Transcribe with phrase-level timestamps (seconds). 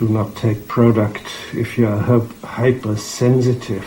[0.00, 3.84] Do not take product if you are hy- hypersensitive.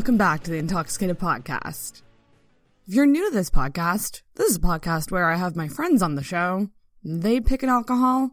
[0.00, 2.00] Welcome back to the Intoxicated Podcast.
[2.86, 6.00] If you're new to this podcast, this is a podcast where I have my friends
[6.00, 6.70] on the show,
[7.04, 8.30] they pick an alcohol,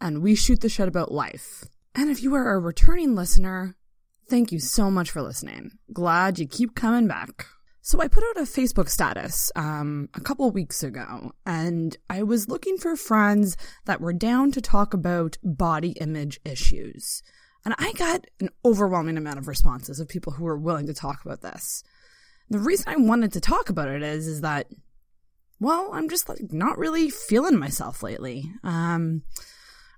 [0.00, 1.64] and we shoot the shit about life.
[1.96, 3.74] And if you are a returning listener,
[4.28, 5.72] thank you so much for listening.
[5.92, 7.46] Glad you keep coming back.
[7.82, 12.48] So I put out a Facebook status um, a couple weeks ago, and I was
[12.48, 17.20] looking for friends that were down to talk about body image issues.
[17.64, 21.24] And I got an overwhelming amount of responses of people who were willing to talk
[21.24, 21.82] about this.
[22.48, 24.66] The reason I wanted to talk about it is, is that,
[25.60, 28.50] well, I'm just like not really feeling myself lately.
[28.64, 29.22] Um,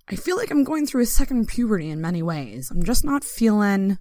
[0.08, 2.70] I feel like I'm going through a second puberty in many ways.
[2.70, 3.98] I'm just not feeling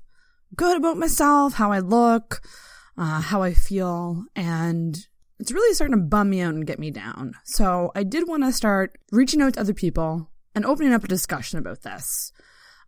[0.56, 2.42] good about myself, how I look,
[2.98, 4.98] uh, how I feel, and
[5.40, 7.34] it's really starting to bum me out and get me down.
[7.46, 11.08] So I did want to start reaching out to other people and opening up a
[11.08, 12.31] discussion about this.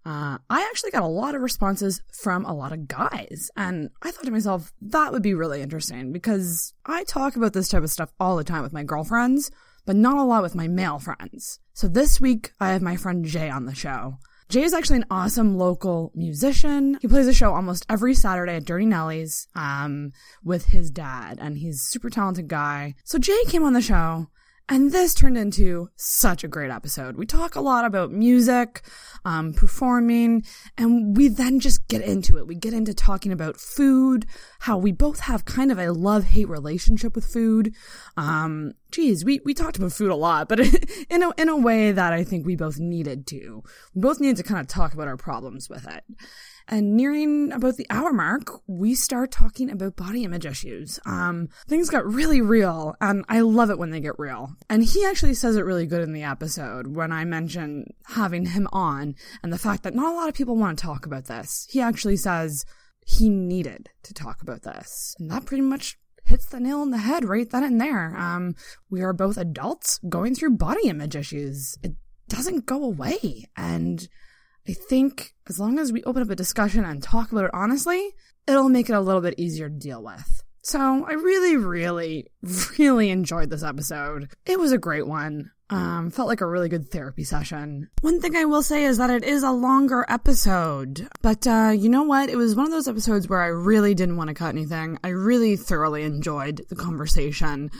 [0.06, 4.12] Uh, I actually got a lot of responses from a lot of guys, and I
[4.12, 7.90] thought to myself, that would be really interesting because I talk about this type of
[7.90, 9.50] stuff all the time with my girlfriends,
[9.86, 11.60] but not a lot with my male friends.
[11.74, 14.18] So this week, I have my friend Jay on the show.
[14.50, 16.98] Jay is actually an awesome local musician.
[17.02, 20.12] He plays a show almost every Saturday at Durty Nelly's um,
[20.44, 22.96] with his dad, and he's a super talented guy.
[23.06, 24.28] So Jay came on the show,
[24.70, 27.18] and this turned into such a great episode.
[27.18, 28.82] We talk a lot about music,
[29.26, 30.46] um, performing,
[30.78, 32.48] and we then just get into it.
[32.48, 34.26] We get into talking about food,
[34.60, 37.74] how we both have kind of a love hate relationship with food.
[38.16, 40.60] Um, geez, we, we talked about food a lot, but
[41.10, 43.64] in a, in a way that I think we both needed to.
[43.94, 46.06] We both needed to kind of talk about our problems with it.
[46.68, 51.00] And nearing about the hour mark, we start talking about body image issues.
[51.06, 54.56] Um, things got really real, and I love it when they get real.
[54.70, 58.68] And he actually says it really good in the episode when I mention having him
[58.72, 61.68] on and the fact that not a lot of people want to talk about this.
[61.70, 62.66] He actually says
[63.06, 65.16] he needed to talk about this.
[65.20, 68.16] And that pretty much hits the nail on the head right then and there.
[68.18, 68.56] Um,
[68.90, 71.78] we are both adults going through body image issues.
[71.84, 71.94] It
[72.30, 73.50] doesn't go away.
[73.58, 74.08] And
[74.68, 78.12] I think as long as we open up a discussion and talk about it honestly,
[78.48, 80.44] it'll make it a little bit easier to deal with.
[80.64, 82.28] So I really, really,
[82.80, 84.32] really enjoyed this episode.
[84.46, 85.52] It was a great one.
[85.70, 87.90] Um, felt like a really good therapy session.
[88.02, 91.90] One thing I will say is that it is a longer episode, but uh, you
[91.90, 92.30] know what?
[92.30, 95.00] It was one of those episodes where I really didn't want to cut anything.
[95.04, 97.72] I really thoroughly enjoyed the conversation,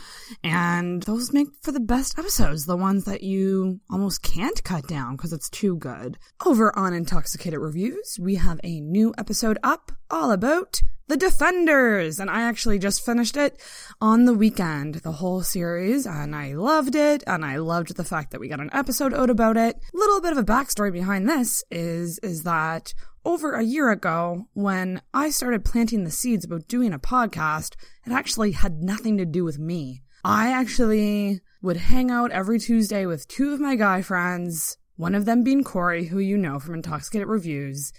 [0.42, 5.14] and those make for the best episodes, the ones that you almost can't cut down
[5.14, 6.18] because it's too good.
[6.44, 12.30] Over on Intoxicated Reviews, we have a new episode up all about the Defenders, and
[12.30, 13.60] I actually just finished it
[14.00, 18.30] on the weekend, the whole series, and I loved it, and I loved the fact
[18.30, 19.76] that we got an episode out about it.
[19.92, 22.94] Little bit of a backstory behind this is is that
[23.24, 27.74] over a year ago, when I started planting the seeds about doing a podcast,
[28.06, 30.02] it actually had nothing to do with me.
[30.24, 35.26] I actually would hang out every Tuesday with two of my guy friends, one of
[35.26, 37.92] them being Corey, who you know from Intoxicated Reviews,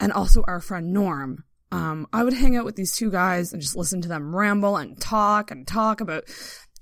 [0.00, 1.44] and also our friend Norm.
[1.72, 4.76] Um, I would hang out with these two guys and just listen to them ramble
[4.76, 6.24] and talk and talk about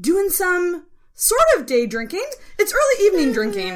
[0.00, 2.26] doing some sort of day drinking.
[2.58, 3.68] It's early evening drinking.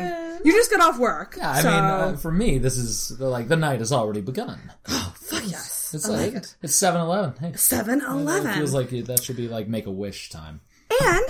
[0.44, 1.34] You just got off work.
[1.36, 4.58] Yeah, I so, mean, uh, for me, this is like the night has already begun.
[4.90, 5.92] Oh, fuck yes.
[5.94, 6.54] It's I like like it.
[6.62, 7.34] it's seven eleven.
[7.40, 8.52] Hey, Seven it Eleven.
[8.54, 10.60] feels like that should be like make a wish time.
[11.02, 11.24] And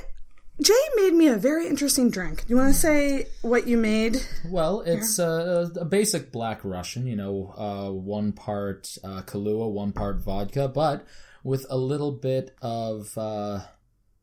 [0.63, 2.41] Jay made me a very interesting drink.
[2.47, 4.17] Do you want to say what you made?
[4.49, 9.93] Well, it's uh, a basic black Russian, you know, uh, one part uh, Kahlua, one
[9.93, 11.05] part vodka, but
[11.45, 13.61] with a little bit of uh,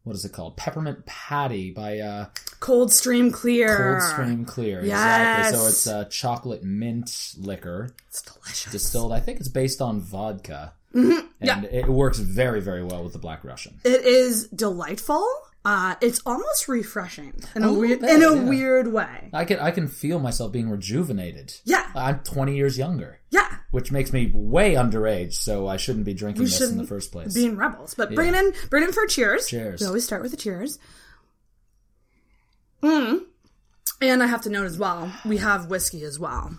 [0.06, 0.56] what is it called?
[0.56, 2.25] Peppermint patty by uh,
[2.62, 4.00] Coldstream Clear.
[4.00, 4.80] Coldstream Clear.
[4.80, 5.57] Exactly.
[5.60, 8.72] So it's uh, chocolate mint liquor It's delicious.
[8.72, 9.12] distilled.
[9.12, 11.28] I think it's based on vodka, Mm-hmm.
[11.42, 13.81] and it works very, very well with the black Russian.
[13.84, 15.28] It is delightful.
[15.65, 18.44] Uh, it's almost refreshing in a, little weird bit, in a yeah.
[18.44, 19.29] weird way.
[19.33, 21.56] I can I can feel myself being rejuvenated.
[21.63, 23.19] Yeah, I'm 20 years younger.
[23.31, 23.57] yeah.
[23.71, 27.12] which makes me way underage, so I shouldn't be drinking We this in the first
[27.12, 27.33] place.
[27.33, 29.47] Being rebels, but bring it in, bring it in for cheers.
[29.47, 29.81] Cheers.
[29.81, 30.77] We always start with the cheers.
[32.83, 33.23] Mm.
[34.01, 36.57] And I have to note as well, we have whiskey as well.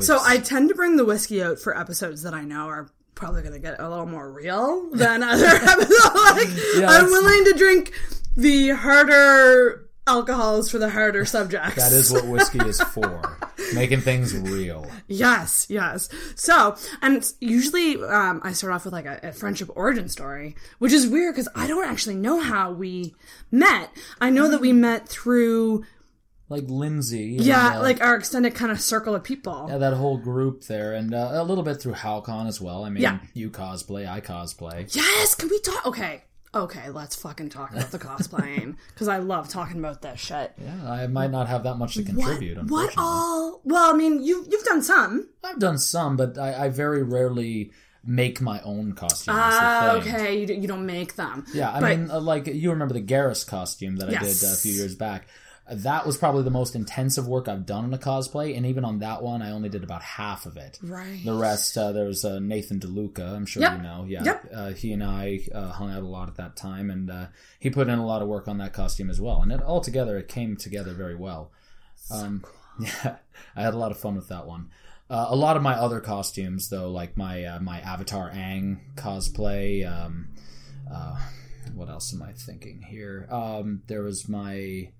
[0.00, 2.90] So I tend to bring the whiskey out for episodes that I know are
[3.20, 6.14] probably going to get a little more real than other episodes.
[6.14, 6.48] Like,
[6.88, 7.92] I'm willing to drink
[8.34, 11.76] the harder alcohols for the harder subjects.
[11.76, 13.38] that is what whiskey is for,
[13.74, 14.90] making things real.
[15.06, 16.08] Yes, yes.
[16.34, 20.92] So, and usually um, I start off with like a, a friendship origin story, which
[20.92, 23.14] is weird because I don't actually know how we
[23.52, 23.90] met.
[24.20, 25.84] I know that we met through,
[26.50, 29.68] Like Lindsay, and, yeah, uh, like our extended kind of circle of people.
[29.70, 32.84] yeah, that whole group there, and uh, a little bit through Hal-Con as well.
[32.84, 33.20] I mean, Yeah.
[33.34, 34.92] you cosplay, I cosplay.
[34.94, 35.86] Yes, can we talk?
[35.86, 40.52] Okay, okay, let's fucking talk about the cosplaying because I love talking about this shit.
[40.60, 42.56] Yeah, I might not have that much to contribute.
[42.56, 42.94] what unfortunately.
[42.98, 43.60] all?
[43.62, 45.28] Well, I mean, you you've done some.
[45.44, 47.70] I've done some, but I, I very rarely
[48.04, 49.38] make my own costumes.
[49.40, 50.14] Ah, thing.
[50.14, 51.44] okay, you, you don't make them.
[51.54, 54.52] Yeah, I But- mean, uh, like you remember the Garrus costume that I did uh,
[54.52, 55.28] a few years back.
[55.70, 58.98] That was probably the most intensive work I've done in a cosplay, and even on
[58.98, 60.78] that one, I only did about half of it.
[60.82, 61.20] Right.
[61.24, 63.34] The rest, uh, there was uh, Nathan DeLuca.
[63.36, 63.76] I'm sure Yep.
[63.76, 64.04] you know.
[64.08, 64.46] Yeah, Yep.
[64.52, 67.26] uh, he and I uh, hung out a lot at that time, and uh,
[67.60, 69.42] he put in a lot of work on that costume as well.
[69.42, 71.52] And it all together, it came together very well.
[72.10, 72.44] Um,
[72.80, 73.16] Yeah,
[73.54, 74.70] I had a lot of fun with that one.
[75.10, 79.84] Uh, a lot of my other costumes, though, like my uh, my Avatar Aang cosplay.
[79.86, 80.28] Um,
[80.90, 81.18] uh,
[81.74, 83.28] what else am I thinking here?
[83.30, 84.92] Um, there was my.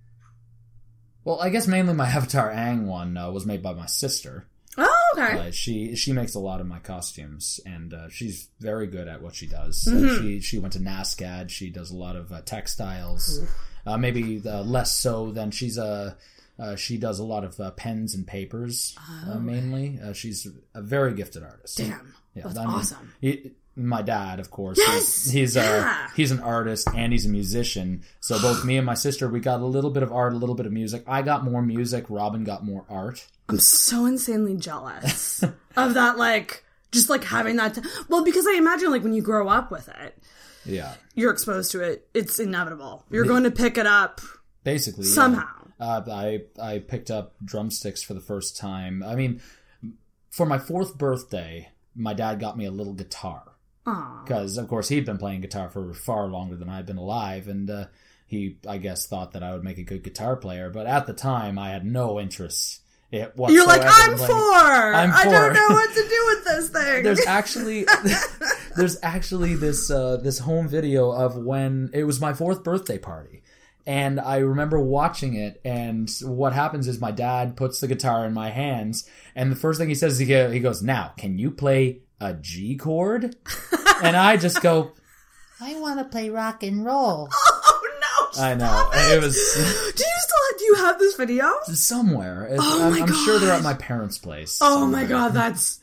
[1.25, 4.47] Well, I guess mainly my Avatar Aang one uh, was made by my sister.
[4.79, 5.49] Oh, okay.
[5.49, 9.21] Uh, she she makes a lot of my costumes, and uh, she's very good at
[9.21, 9.85] what she does.
[9.85, 10.23] Mm-hmm.
[10.23, 11.51] she she went to NASCAD.
[11.51, 13.45] She does a lot of uh, textiles.
[13.87, 16.17] Uh, maybe uh, less so than she's a.
[16.59, 18.95] Uh, she does a lot of uh, pens and papers,
[19.27, 19.99] uh, mainly.
[20.05, 21.81] Uh, she's a very gifted artist.
[21.81, 21.85] Oh.
[21.85, 23.15] Damn, Yeah, that's I mean, awesome.
[23.23, 25.25] he- my dad, of course, Yes!
[25.25, 26.05] he's he's, Yeah!
[26.07, 28.03] uh, he's an artist and he's a musician.
[28.21, 30.55] So both me and my sister, we got a little bit of art, a little
[30.55, 31.05] bit of music.
[31.07, 32.07] I got more music.
[32.09, 33.27] Robin got more art.
[33.49, 35.43] I'm so insanely jealous
[35.77, 37.75] of that, like, just like having that.
[37.77, 40.19] T- well, because I imagine, like, when you grow up with it,
[40.65, 42.09] Yeah, you're exposed to it.
[42.15, 43.05] It's inevitable.
[43.11, 44.21] You're going to pick it up
[44.63, 45.15] basically yeah.
[45.15, 45.47] somehow.
[45.81, 49.03] Uh, I I picked up drumsticks for the first time.
[49.03, 49.41] I mean,
[50.31, 53.43] for my fourth birthday, my dad got me a little guitar.
[53.85, 57.69] Because, of course, he'd been playing guitar for far longer than I'd been alive, and
[57.71, 57.87] uh,
[58.27, 60.71] he, I guess, thought that I would make a good guitar player.
[60.71, 62.83] But at the time, I had no interest.
[63.11, 64.95] It whatsoever You're like, I'm playing- four.
[64.95, 67.03] I'm I don't know what to do with this thing.
[67.03, 67.85] there's actually
[68.77, 73.43] there's actually this uh, this home video of when it was my fourth birthday party
[73.87, 78.33] and I remember watching it and what happens is my dad puts the guitar in
[78.33, 81.51] my hands and the first thing he says is he he goes now can you
[81.51, 83.37] play a G chord
[84.03, 84.93] and I just go
[85.63, 87.29] I want to play rock and roll.
[87.33, 88.43] oh no!
[88.43, 91.51] I know stop it was Do you still do you have this video?
[91.73, 95.80] somewhere Oh I'm, my I'm sure they're at my parents' place Oh my god, that's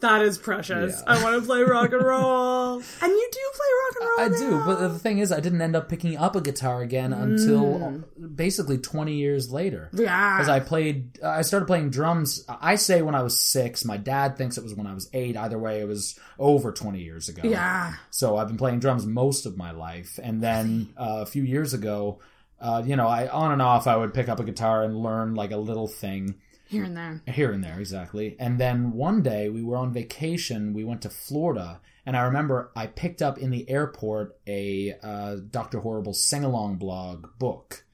[0.00, 1.02] that is precious.
[1.06, 1.12] Yeah.
[1.14, 4.20] I want to play rock and roll, and you do play rock and roll.
[4.20, 7.12] I do, but the thing is, I didn't end up picking up a guitar again
[7.12, 9.90] until basically 20 years later.
[9.94, 10.00] Mm.
[10.04, 12.44] yeah, Because I played, I started playing drums.
[12.48, 13.84] I say when I was six.
[13.84, 15.36] My dad thinks it was when I was eight.
[15.36, 17.42] Either way, it was over 20 years ago.
[17.48, 17.94] yeah.
[18.10, 21.74] So I've been playing drums most of my life, and then uh, a few years
[21.74, 22.20] ago,
[22.60, 25.34] uh, you know, I on and off I would pick up a guitar and learn
[25.34, 26.36] like a little thing
[26.68, 27.22] Here and there.
[27.26, 31.10] here and there exactly and then one day we were on vacation we went to
[31.10, 36.76] florida and i remember i picked up in the airport a uh, dr horrible sing-along
[36.76, 37.84] blog book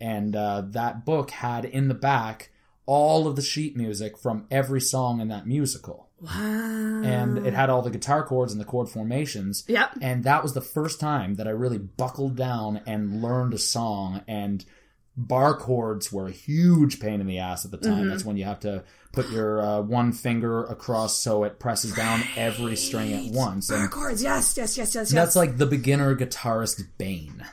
[0.00, 2.50] and uh, that book had in the back
[2.86, 7.02] all of the sheet music from every song in that musical, Wow.
[7.04, 9.64] and it had all the guitar chords and the chord formations.
[9.66, 9.98] Yep.
[10.00, 14.22] And that was the first time that I really buckled down and learned a song.
[14.28, 14.64] And
[15.16, 18.00] bar chords were a huge pain in the ass at the time.
[18.00, 18.08] Mm-hmm.
[18.10, 22.22] That's when you have to put your uh, one finger across so it presses down
[22.36, 23.68] every string at once.
[23.68, 24.22] Bar And chords.
[24.22, 25.10] Yes, yes, yes, yes, yes.
[25.12, 27.44] that's like the beginner guitarist bane.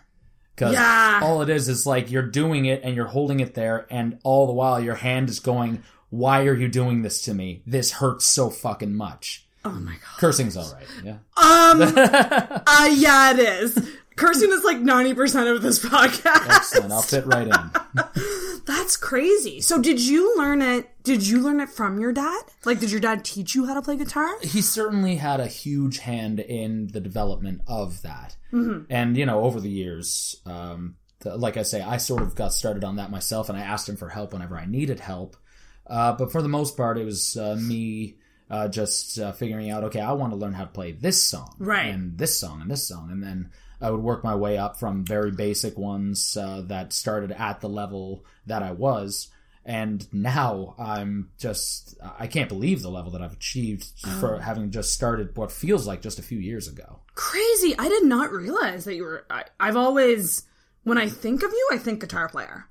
[0.56, 1.22] Because Yeah.
[1.24, 4.46] all it is is like you're doing it and you're holding it there, and all
[4.46, 7.64] the while your hand is going, Why are you doing this to me?
[7.66, 9.48] This hurts so fucking much.
[9.66, 10.18] Oh my god.
[10.18, 11.20] Cursing's alright, yeah.
[11.38, 11.82] Um.
[11.82, 13.90] uh, yeah, it is.
[14.16, 16.50] Cursing is like ninety percent of this podcast.
[16.50, 16.92] Excellent.
[16.92, 18.62] I'll fit right in.
[18.66, 19.60] That's crazy.
[19.60, 20.90] So, did you learn it?
[21.04, 22.44] Did you learn it from your dad?
[22.64, 24.30] Like, did your dad teach you how to play guitar?
[24.42, 28.38] he certainly had a huge hand in the development of that.
[28.90, 32.54] And, you know, over the years, um, the, like I say, I sort of got
[32.54, 35.36] started on that myself and I asked him for help whenever I needed help.
[35.88, 38.18] Uh, but for the most part, it was uh, me
[38.52, 41.56] uh, just uh, figuring out, okay, I want to learn how to play this song.
[41.58, 41.88] Right.
[41.88, 43.10] And this song and this song.
[43.12, 43.50] And then
[43.84, 47.70] I would work my way up from very basic ones uh, that started at the
[47.70, 49.30] level that I was.
[49.66, 53.86] And now I'm just, I can't believe the level that I've achieved
[54.20, 57.00] for having just started what feels like just a few years ago.
[57.16, 57.74] Crazy.
[57.78, 59.26] I did not realize that you were.
[59.30, 60.44] I, I've always,
[60.84, 62.68] when I think of you, I think guitar player.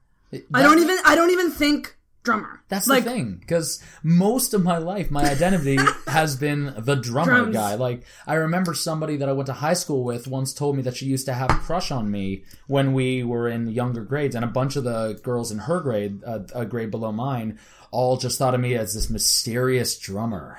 [0.53, 0.99] I don't even.
[1.05, 2.63] I don't even think drummer.
[2.69, 7.41] That's like the thing, because most of my life, my identity has been the drummer
[7.41, 7.55] Drums.
[7.55, 7.75] guy.
[7.75, 10.97] Like, I remember somebody that I went to high school with once told me that
[10.97, 14.45] she used to have a crush on me when we were in younger grades, and
[14.45, 17.59] a bunch of the girls in her grade, uh, a grade below mine,
[17.91, 20.59] all just thought of me as this mysterious drummer.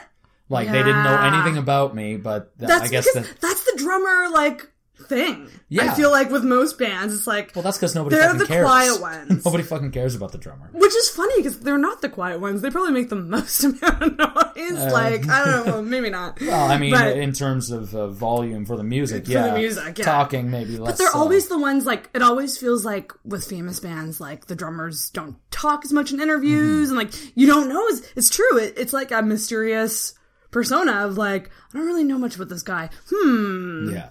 [0.50, 3.26] Like, they didn't know anything about me, but th- I guess that.
[3.42, 4.70] that's the drummer like
[5.08, 5.50] thing.
[5.70, 5.92] Yeah.
[5.92, 8.46] I feel like with most bands, it's like Well, that's because nobody They're fucking the
[8.46, 8.66] cares.
[8.66, 9.46] quiet ones.
[9.46, 10.70] nobody fucking cares about the drummer.
[10.72, 12.62] which is funny because they're not the quiet ones.
[12.62, 14.94] They probably make the most amount of noise.
[14.94, 16.42] like I don't know, maybe not.
[16.42, 19.48] Uh, Well, I mean, But- in terms of uh, volume for the music, For yeah,
[19.50, 20.06] the music, yeah.
[20.06, 20.92] talking maybe less.
[20.92, 21.20] But they're so.
[21.20, 25.36] always the ones like it always feels like with famous bands like the drummers don't
[25.52, 27.00] talk as much in interviews Mm-hmm.
[27.00, 30.14] and like you don't know it's, it's true it, it's like a mysterious
[30.52, 34.10] persona of like I don't really know much about this guy hmm Yeah.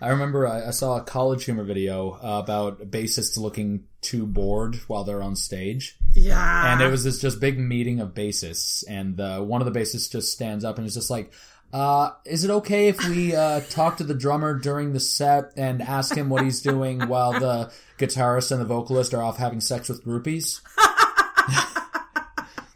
[0.00, 4.76] I remember I, I saw a college humor video uh, about bassists looking too bored
[4.86, 5.96] while they're on stage.
[6.14, 9.78] yeah And it was this just big meeting of bassists, and uh, one of the
[9.78, 11.32] bassists just stands up and is just like,
[11.72, 15.82] uh, is it okay if we uh, talk to the drummer during the set and
[15.82, 19.88] ask him what he's doing while the guitarist and the vocalist are off having sex
[19.88, 20.60] with groupies?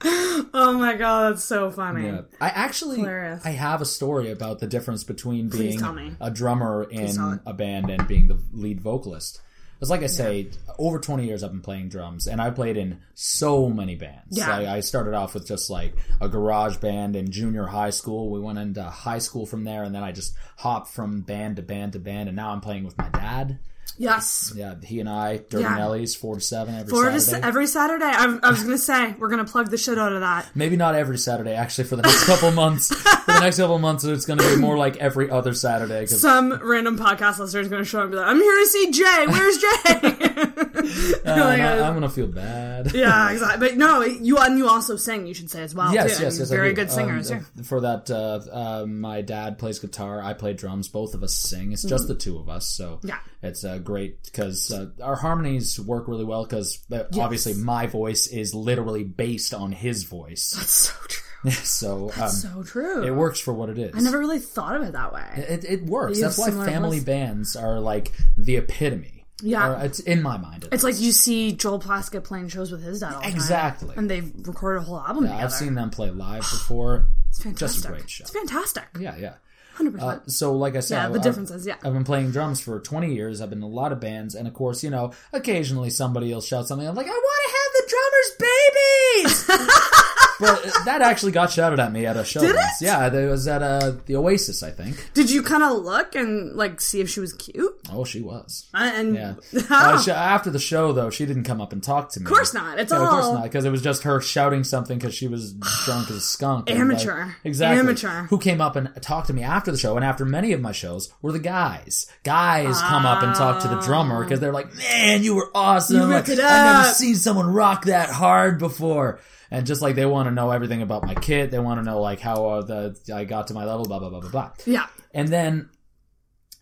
[0.04, 2.22] oh my god that's so funny Yeah.
[2.40, 3.44] I actually Hilarious.
[3.44, 5.80] I have a story about the difference between being
[6.20, 9.40] a drummer in a band and being the lead vocalist.
[9.78, 13.00] Because, like I say, over 20 years I've been playing drums, and I played in
[13.14, 14.38] so many bands.
[14.38, 14.48] Yeah.
[14.48, 18.30] I, I started off with just like a garage band in junior high school.
[18.30, 21.62] We went into high school from there, and then I just hopped from band to
[21.62, 23.58] band to band, and now I'm playing with my dad.
[23.98, 25.78] Yes Yeah, he and I, Dirty Yeah.
[25.78, 27.12] Nellies, four to seven every for Saturday.
[27.14, 30.20] this, every Saturday I, I was gonna say we're gonna plug the shit out of
[30.20, 32.88] that Maybe not every Saturday, actually, for the next couple months.
[32.94, 36.00] For the next couple months, it's going to be more like every other Saturday.
[36.06, 38.66] 'cause some random podcast listener is gonna show up and be like I'm here to
[38.66, 40.48] see Jay where's Jay
[41.24, 42.92] Uh, Like, I, am gonna feel bad.
[42.92, 46.16] yeah exactly but no you and you also sing you should say as well Yes,
[46.18, 46.24] too.
[46.24, 46.50] yes, yes.
[46.50, 47.62] Very good singers Um, yeah.
[47.62, 48.40] For that, uh,
[48.82, 50.20] uh, my dad plays guitar.
[50.22, 50.88] I play drums.
[50.88, 51.72] Both of us sing.
[51.72, 53.08] It's just the two of us, so Mm-hmm.
[53.08, 53.18] Yeah.
[53.42, 56.44] It's uh, great because uh, our harmonies work really well.
[56.44, 61.22] Because uh, obviously, my voice is literally based on his voice, That's so true.
[61.50, 63.02] so um, So true.
[63.04, 63.92] it works for what it is.
[63.96, 65.26] I never really thought of it that way.
[65.34, 66.20] It, it works.
[66.20, 67.04] That's why family voice?
[67.04, 69.26] bands are like the epitome.
[69.42, 69.72] Yeah.
[69.72, 70.68] Or it's in my mind.
[70.70, 73.34] It's like you see Joel Plaskett playing shows with his dad all the time.
[73.34, 73.94] Exactly.
[73.96, 75.42] And they've recorded a whole album together.
[75.42, 77.08] I've seen them play live before.
[77.28, 77.58] It's fantastic.
[77.82, 78.22] just a great show.
[78.22, 78.84] It's fantastic.
[79.00, 79.34] Yeah, yeah.
[79.78, 80.00] 100%.
[80.00, 81.76] Uh, so, like I said, yeah, the I've- difference is, yeah.
[81.84, 83.40] I've been playing drums for 20 years.
[83.40, 86.40] I've been in a lot of bands, and of course, you know, occasionally somebody will
[86.40, 86.86] shout something.
[86.86, 90.18] I'm like, I want to have the drummers' babies.
[90.42, 92.40] but that actually got shouted at me at a show.
[92.40, 92.82] Did once.
[92.82, 92.84] it?
[92.84, 95.10] Yeah, it was at uh, the Oasis, I think.
[95.14, 97.78] Did you kind of look and, like, see if she was cute?
[97.90, 98.68] Oh, she was.
[98.74, 99.34] Uh, And Yeah.
[99.70, 102.26] Uh, sh- after the show, though, she didn't come up and talk to me.
[102.26, 102.78] of course not.
[102.78, 105.28] It's Yeah, all of course not, because it was just her shouting something because she
[105.28, 105.52] was
[105.84, 106.68] drunk as a skunk.
[106.68, 107.28] and, like, Amateur.
[107.44, 107.78] exactly.
[107.80, 108.22] Amateur.
[108.24, 110.72] Who came up and talked to me after the show, and after many of my
[110.72, 112.06] shows were the guys.
[112.24, 115.96] Guys come up and talk to the drummer because they're like, "Man, you were awesome!
[115.96, 119.20] You Like, I've never seen someone rock that hard before."
[119.52, 122.00] And just like they want to know everything about my kit, they want to know
[122.00, 124.50] like how uh, the I got to my level, blah blah blah blah blah.
[124.66, 124.86] yeah.
[125.12, 125.68] And then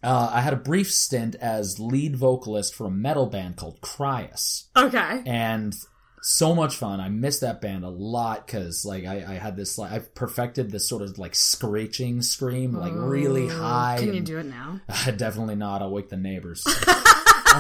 [0.03, 4.65] Uh, I had a brief stint as lead vocalist for a metal band called Cryus,
[4.75, 5.23] Okay.
[5.27, 5.75] and
[6.23, 7.01] so much fun.
[7.01, 10.71] I miss that band a lot because like I, I had this like I've perfected
[10.71, 13.99] this sort of like screeching scream, like really high.
[14.01, 14.81] Can you do it now?
[15.17, 15.81] Definitely not.
[15.83, 16.65] I'll wake the neighbors.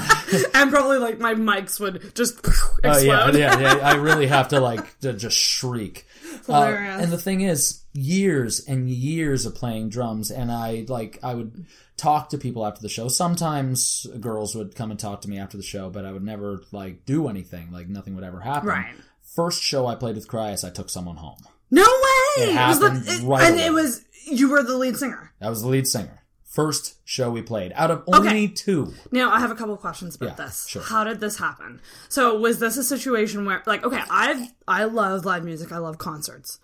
[0.54, 2.80] and probably like my mics would just explode.
[2.84, 3.74] Oh yeah, yeah, yeah.
[3.82, 6.06] I really have to like to just shriek.
[6.48, 11.34] Uh, and the thing is, years and years of playing drums, and I like I
[11.34, 11.66] would
[11.96, 13.08] talk to people after the show.
[13.08, 16.62] Sometimes girls would come and talk to me after the show, but I would never
[16.72, 17.70] like do anything.
[17.72, 18.68] Like nothing would ever happen.
[18.68, 18.94] Right.
[19.34, 21.36] First show I played with Cryus, I took someone home.
[21.70, 22.44] No way!
[22.44, 23.66] It was the- it- right and away.
[23.66, 25.32] it was you were the lead singer.
[25.40, 26.19] That was the lead singer.
[26.50, 28.46] First show we played out of only Okay.
[28.48, 28.92] two.
[29.12, 30.66] Now I have a couple of questions about Yeah, this.
[30.66, 30.82] sure.
[30.82, 31.80] How did this happen?
[32.08, 35.98] So was this a situation where like okay, I I love live music, I love
[35.98, 36.58] concerts.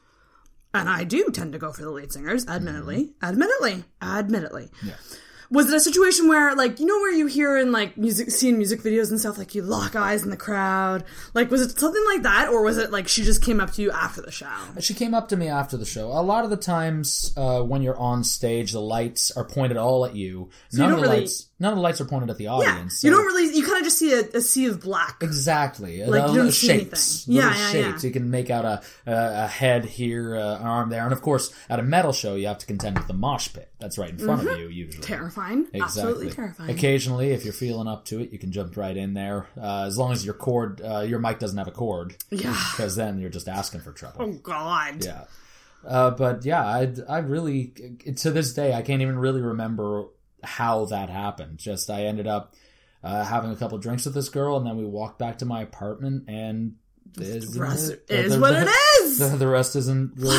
[0.75, 3.14] And I do tend to go for the lead singers, admittedly.
[3.23, 3.25] Mm-hmm.
[3.25, 3.85] Admittedly.
[4.02, 4.69] Admittedly.
[4.85, 4.95] Yeah.
[5.50, 8.57] Was it a situation where, like, you know, where you hear in like music, seeing
[8.57, 11.05] music videos and stuff, like you lock eyes in the crowd?
[11.35, 13.83] Like, was it something like that, or was it like she just came up to
[13.83, 14.47] you after the show?
[14.81, 16.09] She came up to me after the show.
[16.09, 20.05] A lot of the times uh, when you're on stage, the lights are pointed all
[20.05, 20.50] at you.
[20.73, 22.49] you none of don't the really- lights, none of the lights are pointed at the
[22.49, 22.67] audience.
[22.67, 23.05] Yeah, audience.
[23.05, 25.23] you don't really, you kind of just see a, a sea of black.
[25.23, 26.05] Exactly.
[26.05, 27.27] Like, Uh, you don't see shapes.
[27.29, 27.43] anything.
[27.43, 28.05] Yeah, yeah, shapes.
[28.05, 28.09] yeah.
[28.09, 31.05] You can make out a, a, head here, uh, an arm there.
[31.05, 33.69] And of course, at a metal show, you have to contend with the mosh pit.
[33.79, 35.07] That's right in front of you, usually.
[35.07, 35.67] Terrifying.
[35.73, 35.79] Exactly.
[35.81, 35.85] Mm-hmm.
[35.85, 36.71] Absolutely terrifying.
[36.71, 39.47] Occasionally, if you're feeling up to it, you can jump right in there.
[39.61, 42.17] Uh, as long as your cord, uh, your mic doesn't have a cord.
[42.31, 42.57] Yeah.
[42.73, 44.17] Because then you're just asking for trouble.
[44.21, 45.05] Oh, God.
[45.05, 45.25] Yeah.
[45.87, 47.73] Uh, but yeah, I, I really,
[48.17, 50.07] to this day, I can't even really remember
[50.47, 51.59] how that happened.
[51.59, 52.55] Just, I ended up
[53.05, 55.62] uh, having a couple drinks with this girl, and then we walked back to my
[55.62, 56.76] apartment, and
[57.19, 58.69] is, The rest the- is the- what the- it
[59.03, 59.19] is.
[59.19, 60.37] The, the rest isn't really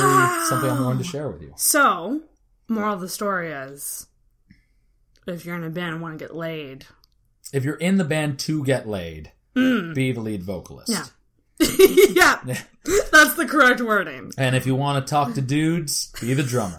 [0.49, 1.53] something I'm willing to share with you.
[1.55, 2.21] So,
[2.67, 4.07] moral of the story is
[5.27, 6.85] if you're in a band and want to get laid,
[7.53, 10.91] If you're in the band to get laid, be the lead vocalist.
[11.59, 12.15] Mm.
[12.15, 12.39] yeah,
[13.11, 14.31] that's the correct wording.
[14.37, 16.77] And if you want to talk to dudes, be the drummer.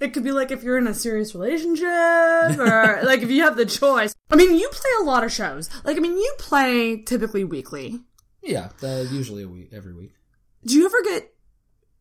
[0.00, 1.86] It could be like if you're in a serious relationship,
[2.58, 4.14] or like if you have the choice.
[4.30, 5.68] I mean, you play a lot of shows.
[5.84, 8.00] Like, I mean, you play typically weekly.
[8.42, 10.12] yeah, uh, usually a week, every week.
[10.66, 11.32] Do you ever get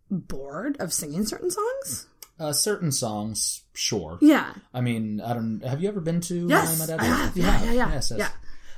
[0.09, 2.07] bored of singing certain songs?
[2.39, 4.17] Uh, certain songs, sure.
[4.21, 4.53] Yeah.
[4.73, 5.61] I mean, I don't.
[5.63, 7.37] Have you ever been to Yes, My Dad's have.
[7.37, 8.19] You Yeah, yeah, yeah, Yes, yes.
[8.19, 8.29] yeah.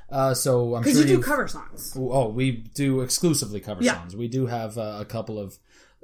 [0.10, 1.96] Uh, so I'm Because sure you do cover songs.
[1.98, 3.94] Oh, we do exclusively cover Yeah.
[4.00, 4.16] songs.
[4.16, 5.58] We do have uh, a couple of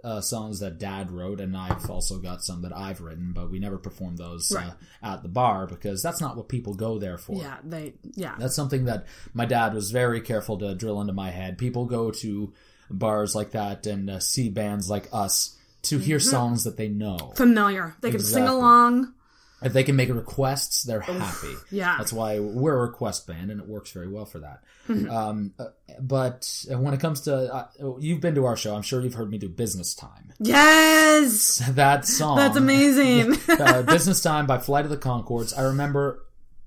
[0.03, 3.59] uh, songs that Dad wrote, and I've also got some that I've written, but we
[3.59, 4.67] never perform those Right.
[5.03, 7.35] uh, at the bar because that's not what people go there for.
[7.41, 8.35] Yeah, they, yeah.
[8.39, 11.57] That's something that my dad was very careful to drill into my head.
[11.57, 12.53] People go to
[12.89, 16.29] bars like that and uh, see bands like us to hear Mm-hmm.
[16.29, 17.17] songs that they know.
[17.35, 17.95] Familiar.
[18.01, 19.13] They can sing along.
[19.61, 21.53] If they can make requests, they're happy.
[21.69, 21.95] yeah.
[21.97, 24.63] That's why we're a request band, and it works very well for that.
[24.87, 25.09] Mm-hmm.
[25.09, 25.65] Um, uh,
[25.99, 27.67] but when it comes to, uh,
[27.99, 30.33] you've been to our show, I'm sure you've heard me do Business Time.
[30.39, 31.61] Yes!
[31.79, 32.37] That song.
[32.37, 33.37] That's amazing.
[33.49, 35.57] uh, Business Time by Flight of the Conchords.
[35.57, 36.25] I remember,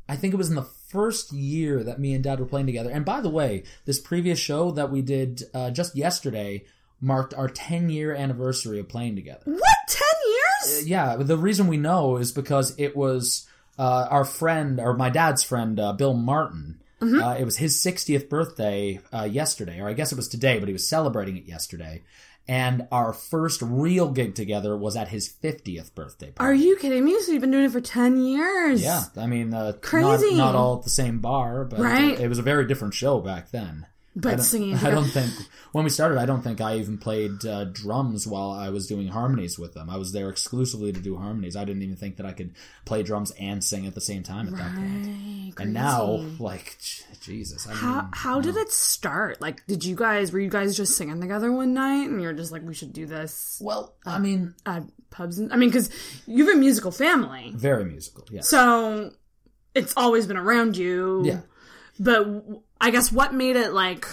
[0.09, 2.91] I think it was in the first year that me and Dad were playing together.
[2.91, 6.65] And by the way, this previous show that we did uh, just yesterday
[7.01, 9.43] marked our 10 year anniversary of playing together.
[9.45, 9.77] what?
[9.89, 10.42] 10 years?
[10.85, 13.47] Yeah, the reason we know is because it was
[13.79, 16.79] uh, our friend, or my dad's friend, uh, Bill Martin.
[17.01, 20.69] Uh, it was his 60th birthday uh, yesterday, or I guess it was today, but
[20.69, 22.03] he was celebrating it yesterday.
[22.47, 26.49] And our first real gig together was at his 50th birthday party.
[26.49, 27.21] Are you kidding me?
[27.23, 28.83] So you've been doing it for 10 years?
[28.85, 30.37] Yeah, I mean, uh, Crazy.
[30.37, 32.21] Not, not all at the same bar, but Right.
[32.21, 33.87] it was a very different show back then.
[34.15, 35.33] But I singing I don't think
[35.73, 39.09] when we started, I don't think I even played uh, drums while I was doing
[39.09, 39.89] harmonies with them.
[39.89, 41.57] I was there exclusively to do harmonies.
[41.57, 44.49] I didn't even think that I could play drums and sing at the same time
[44.49, 45.07] at that point.
[45.07, 46.77] Right, And now, like,
[47.23, 49.41] Jesus, I How, mean, how did it start?
[49.41, 52.53] Like, did you guys, were you guys just singing together one night and you're just
[52.53, 55.39] like, we should do this well, I mean, at pubs?
[55.39, 55.89] And, I mean, because
[56.27, 57.53] you have a musical family.
[57.55, 58.27] very musical.
[58.31, 58.43] Yeah.
[58.43, 59.13] So
[59.75, 61.23] it's always been around you.
[61.25, 61.41] Yeah.
[61.99, 62.27] But
[62.83, 64.07] I guess what made it like,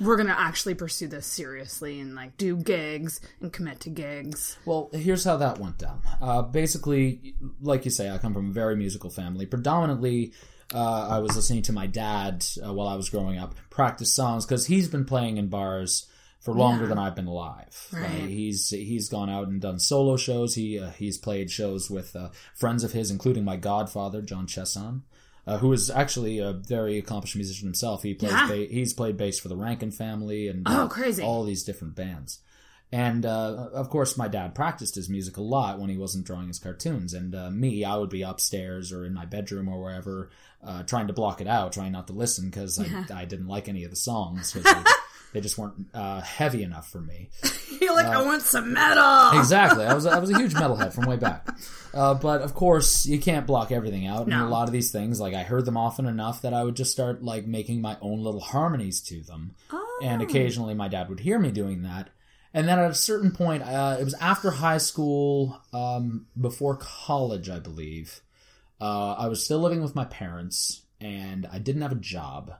[0.00, 4.58] we're going to actually pursue this seriously and like do gigs and commit to gigs?
[4.64, 6.02] Well, here's how that went down.
[6.20, 9.46] Uh, basically, like you say, I come from a very musical family.
[9.46, 10.32] Predominantly,
[10.74, 14.44] uh, I was listening to my dad uh, while I was growing up practice songs
[14.44, 16.08] because he's been playing in bars
[16.40, 17.88] for longer than I've been alive.
[17.92, 18.08] Right.
[18.08, 20.54] he's he's gone out and done solo shows.
[20.54, 25.02] He uh, he's played shows with uh, friends of his, including my godfather John Chesson.
[25.46, 28.02] Uh, who is actually a very accomplished musician himself.
[28.02, 28.46] He plays Yeah.
[28.46, 31.22] ba- he's played bass for the Rankin Family and Oh, uh, crazy.
[31.22, 32.40] all these different bands.
[32.92, 36.48] And uh, of course, my dad practiced his music a lot when he wasn't drawing
[36.48, 37.14] his cartoons.
[37.14, 40.30] And uh, me, I would be upstairs or in my bedroom or wherever,
[40.62, 43.68] uh, trying to block it out, trying not to listen because I, I didn't like
[43.68, 44.56] any of the songs.
[45.32, 47.30] they, just weren't uh, heavy enough for me.
[47.80, 49.30] You're like, I want some metal.
[49.40, 49.84] Exactly.
[49.84, 51.48] I was I was a huge metalhead from way back.
[51.94, 54.26] Uh, but of course, you can't block everything out.
[54.26, 56.76] And a lot of these things, like I heard them often enough that I would
[56.76, 59.54] just start like making my own little harmonies to them.
[59.72, 60.00] Oh.
[60.02, 62.10] And occasionally, my dad would hear me doing that.
[62.52, 67.48] And then at a certain point, uh, it was after high school, um, before college,
[67.48, 68.20] I believe.
[68.80, 72.54] Uh, I was still living with my parents, and I didn't have a job,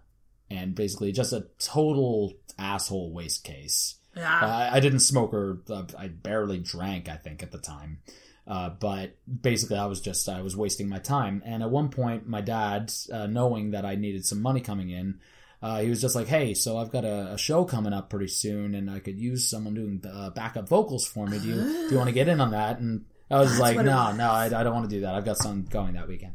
[0.50, 3.96] and basically just a total asshole waste case.
[4.16, 4.40] Yeah.
[4.40, 7.08] I, I didn't smoke or uh, I barely drank.
[7.08, 8.00] I think at the time,
[8.46, 11.42] uh, but basically I was just I was wasting my time.
[11.46, 15.20] And at one point, my dad, uh, knowing that I needed some money coming in,
[15.62, 18.28] uh, he was just like, "Hey, so I've got a, a show coming up pretty
[18.28, 21.38] soon, and I could use someone doing uh, backup vocals for me.
[21.38, 24.12] Do you do you want to get in on that?" And I was like, "No,
[24.12, 25.14] no, I, I don't want to do that.
[25.14, 26.34] I've got something going that weekend."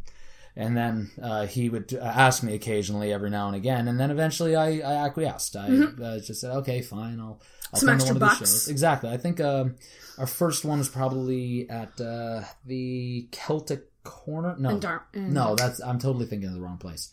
[0.57, 4.09] And then uh, he would uh, ask me occasionally, every now and again, and then
[4.09, 5.55] eventually I, I acquiesced.
[5.57, 7.41] I uh, just said, "Okay, fine, I'll."
[7.73, 8.51] I'll Some come to extra one of these bucks.
[8.51, 8.67] shows.
[8.69, 9.09] Exactly.
[9.09, 9.75] I think um,
[10.17, 14.55] our first one was probably at uh, the Celtic Corner.
[14.57, 17.11] No, Dar- no, that's I'm totally thinking of the wrong place.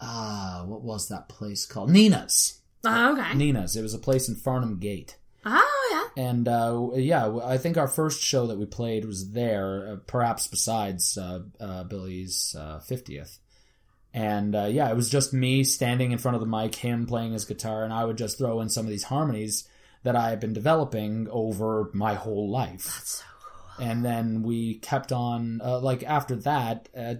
[0.00, 1.90] Ah, what was that place called?
[1.90, 2.60] Nina's.
[2.82, 3.34] Oh, okay.
[3.34, 3.76] Nina's.
[3.76, 5.16] It was a place in Farnham Gate.
[5.44, 6.24] Oh, yeah.
[6.24, 10.46] And uh, yeah, I think our first show that we played was there, uh, perhaps
[10.46, 13.38] besides uh, uh, Billy's uh, 50th.
[14.12, 17.32] And uh, yeah, it was just me standing in front of the mic, him playing
[17.32, 19.68] his guitar, and I would just throw in some of these harmonies
[20.04, 22.84] that I had been developing over my whole life.
[22.84, 23.24] That's so
[23.76, 23.86] cool.
[23.86, 27.14] And then we kept on, uh, like after that, uh,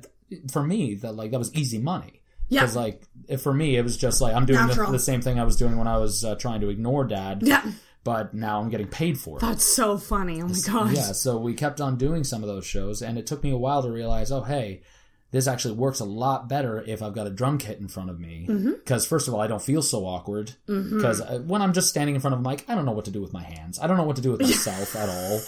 [0.52, 2.22] for me, that like that was easy money.
[2.48, 2.60] Yeah.
[2.60, 3.02] Because like
[3.40, 5.76] for me, it was just like I'm doing the, the same thing I was doing
[5.76, 7.62] when I was uh, trying to ignore dad Yeah.
[8.04, 9.40] But now I'm getting paid for it.
[9.40, 10.42] That's so funny.
[10.42, 10.94] Oh my gosh.
[10.94, 13.56] Yeah, so we kept on doing some of those shows, and it took me a
[13.56, 14.82] while to realize, oh, hey,
[15.30, 18.20] this actually works a lot better if I've got a drum kit in front of
[18.20, 18.46] me.
[18.48, 18.72] Mm-hmm.
[18.74, 20.52] Because, first of all, I don't feel so awkward.
[20.66, 23.10] Because when I'm just standing in front of a mic, I don't know what to
[23.10, 23.80] do with my hands.
[23.80, 25.40] I don't know what to do with myself at all.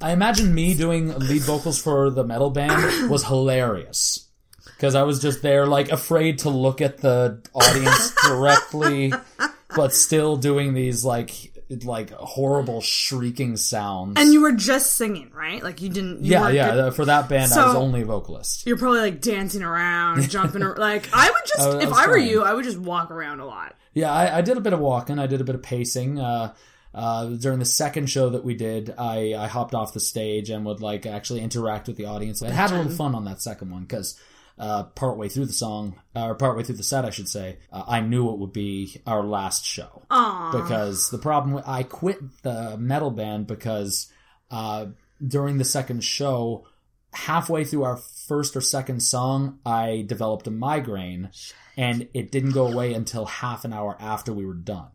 [0.00, 4.28] I imagine me doing lead vocals for the metal band was hilarious.
[4.64, 9.12] Because I was just there, like, afraid to look at the audience directly,
[9.74, 11.51] but still doing these, like,
[11.84, 14.18] like horrible shrieking sounds.
[14.20, 15.62] And you were just singing, right?
[15.62, 16.24] Like you didn't.
[16.24, 16.70] You yeah, yeah.
[16.74, 18.66] good- For that band, I was only a vocalist.
[18.66, 20.62] You're probably like dancing around, jumping.
[20.62, 22.78] ar- like I would just, I was- I if I were you, I would just
[22.78, 23.74] walk around a lot.
[23.94, 25.18] Yeah, I, I did a bit of walking.
[25.18, 26.18] I did a bit of pacing.
[26.18, 26.54] Uh,
[26.94, 30.64] uh, during the second show that we did, I, I hopped off the stage and
[30.66, 32.42] would like actually interact with the audience.
[32.42, 34.18] I had a little fun on that second one because
[34.62, 38.00] uh, partway through the song, or partway through the set, I should say, uh, I
[38.00, 40.02] knew it would be our last show.
[40.08, 40.52] Aww.
[40.52, 44.10] Because the problem, I quit the metal band because
[44.52, 44.86] uh,
[45.26, 46.66] during the second show,
[47.12, 51.30] halfway through our first or second song, I developed a migraine,
[51.76, 54.90] and it didn't go away until half an hour after we were done.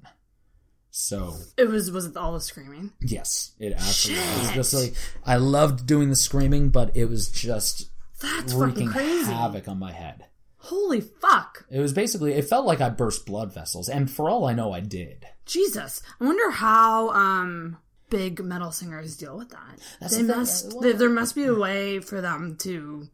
[0.91, 2.91] So It was was it all the screaming?
[3.01, 4.93] yes, it absolutely was just like
[5.25, 9.31] I loved doing the screaming, but it was just That's fucking wreaking crazy.
[9.31, 10.25] havoc on my head.
[10.59, 14.45] Holy fuck, It was basically it felt like I burst blood vessels, and for all
[14.45, 15.25] I know, I did.
[15.45, 16.01] Jesus!
[16.19, 17.77] I wonder how um
[18.09, 19.79] big metal singers deal with that.
[20.01, 20.71] That's they the must.
[20.73, 23.07] well- there, there must be a way for them to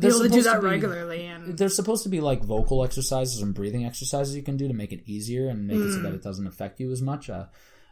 [0.00, 1.26] be able to do that be- regularly.
[1.26, 4.74] And There's supposed to be like vocal exercises and breathing exercises you can do to
[4.74, 6.16] make it easier and make it so that Mm.
[6.16, 7.30] it doesn't affect you as much.
[7.30, 7.46] Uh,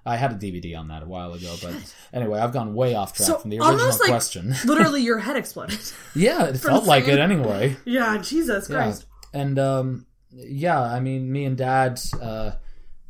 [0.06, 1.74] I had a DVD on that a while ago, but
[2.12, 4.54] anyway, I've gone way off track so from the original almost like question.
[4.66, 5.78] literally your head exploded.
[6.14, 7.76] yeah, it felt like it anyway.
[7.84, 9.06] yeah, Jesus Yeah, Christ.
[9.32, 12.52] and um, yeah, I mean, me and Dad uh,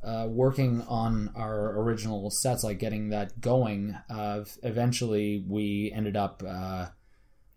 [0.04, 3.96] uh, working on our original sets, like getting that going.
[4.10, 6.86] Uh, eventually, we ended up uh,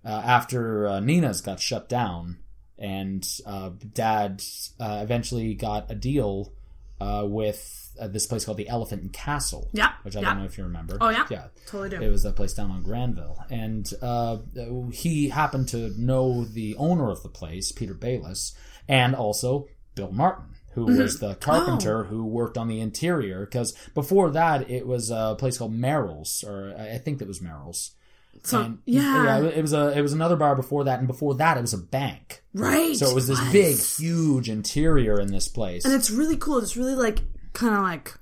[0.04, 2.38] uh, after uh, Nina's got shut down,
[2.80, 4.42] and uh, Dad
[4.80, 6.54] uh, eventually got a deal
[7.00, 9.70] uh, with uh, this place called the Elephant and Castle.
[9.74, 10.30] Yeah, which I yeah.
[10.30, 10.98] don't know if you remember.
[11.02, 11.26] Oh, yeah.
[11.30, 11.46] yeah.
[11.66, 12.02] Totally do.
[12.02, 14.38] It was a place down on Granville, and uh,
[14.94, 18.56] he happened to know the owner of the place, Peter Bayless,
[18.88, 21.02] and also Bill Martin, who Mm-hmm.
[21.02, 22.04] was the carpenter Oh.
[22.08, 23.46] who worked on the interior.
[23.46, 27.42] Because before that, it was a place called Merrill's, or I I think it was
[27.42, 27.92] Merrill's.
[28.44, 31.58] So And- yeah, it was a it was another bar before that, and before that,
[31.58, 32.44] it was a bank.
[32.54, 32.96] right.
[32.96, 35.86] So it was this big, huge interior in this place.
[35.86, 36.58] and it's really cool.
[36.60, 37.20] It's really like
[37.54, 38.14] kind of like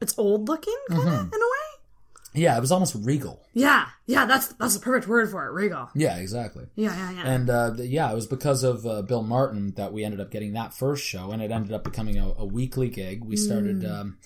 [0.00, 1.34] it's old looking, kind of Mm-hmm.
[1.34, 2.40] in a way.
[2.42, 3.40] yeah, it was almost regal.
[3.54, 4.24] Yeah, yeah.
[4.26, 5.52] That's that's the perfect word for it.
[5.52, 5.88] Regal.
[5.94, 6.64] Yeah, exactly.
[6.74, 7.30] Yeah, yeah, yeah.
[7.32, 10.54] And uh, yeah, it was because of uh, Bill Martin that we ended up getting
[10.54, 13.24] that first show, and it ended up becoming a, a weekly gig.
[13.24, 13.92] We started, Mm.
[14.00, 14.18] um,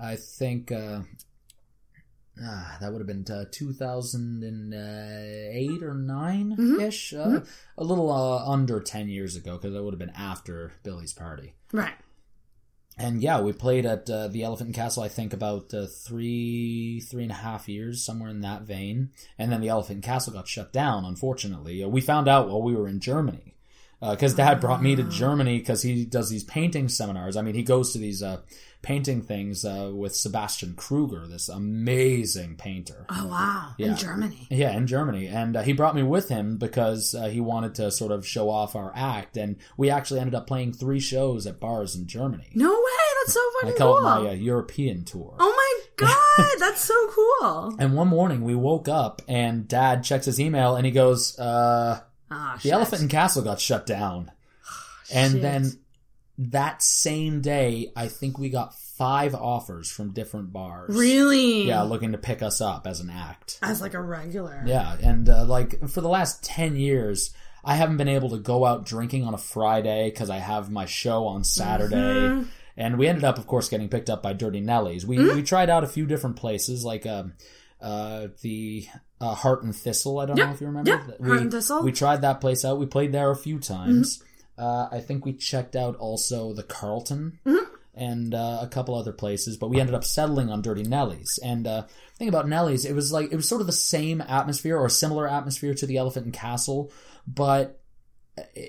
[0.00, 1.00] I think, uh,
[2.40, 6.80] ah, that would have been uh, 2008 or 9 Mm-hmm.
[6.80, 7.40] ish, uh,
[7.78, 11.54] a little uh, under 10 years ago because that would have been after Billy's party.
[11.72, 11.94] Right.
[12.98, 15.02] And yeah, we played at uh, the Elephant and Castle.
[15.02, 19.10] I think about uh, three, three and a half years, somewhere in that vein.
[19.38, 21.06] And then the Elephant and Castle got shut down.
[21.06, 23.54] Unfortunately, uh, we found out while we were in Germany
[24.00, 27.36] because Dad brought me to Germany because he does these painting seminars.
[27.36, 28.40] I mean, he goes to these uh,
[28.82, 33.06] painting things uh, with Sebastian Kruger, this amazing painter.
[33.08, 33.74] Oh wow.
[33.78, 33.88] Yeah.
[33.92, 34.46] In Germany.
[34.50, 37.90] Yeah, in Germany, and uh, he brought me with him because uh, he wanted to
[37.90, 41.60] sort of show off our act, and we actually ended up playing three shows at
[41.60, 42.48] bars in Germany.
[42.54, 42.76] No way.
[43.24, 43.72] That's so funny.
[43.74, 44.06] I call cool.
[44.06, 45.36] it my uh, European tour.
[45.38, 47.76] oh my god, that's so cool.
[47.78, 52.00] And one morning we woke up and Dad checks his email and he goes, uh,
[52.30, 54.32] Ah, "The Elephant and Castle got shut down."
[55.12, 55.42] and Shit.
[55.42, 55.70] then
[56.38, 60.94] that same day, I think we got five offers from different bars.
[60.94, 61.64] Really?
[61.68, 63.58] Yeah, looking to pick us up as an act.
[63.62, 64.62] As like a regular.
[64.66, 68.64] Yeah, and uh, like for the last 10 years, I haven't been able to go
[68.64, 71.96] out drinking on a Friday because I have my show on Saturday.
[71.96, 72.48] Mm-hmm.
[72.76, 75.04] And we ended up, of course, getting picked up by Durty Nellies.
[75.04, 75.36] We, Mm-hmm.
[75.36, 77.34] we tried out a few different places, like um,
[77.82, 78.86] uh, the
[79.20, 80.18] uh, Hart and Thistle.
[80.18, 80.90] I don't know if you remember.
[80.90, 81.82] yeah, we, Hart and Thistle.
[81.82, 82.78] We tried that place out.
[82.78, 84.16] We played there a few times.
[84.18, 84.26] Mm-hmm.
[84.58, 87.38] Uh, I think we checked out also the Carlton.
[87.46, 87.74] Mm-hmm.
[87.94, 91.38] And uh, a couple other places, but we ended up settling on Durty Nellies.
[91.44, 94.22] And uh, the thing about Nellies, it was like it was sort of the same
[94.22, 96.90] atmosphere or similar atmosphere to the Elephant and Castle,
[97.26, 97.82] but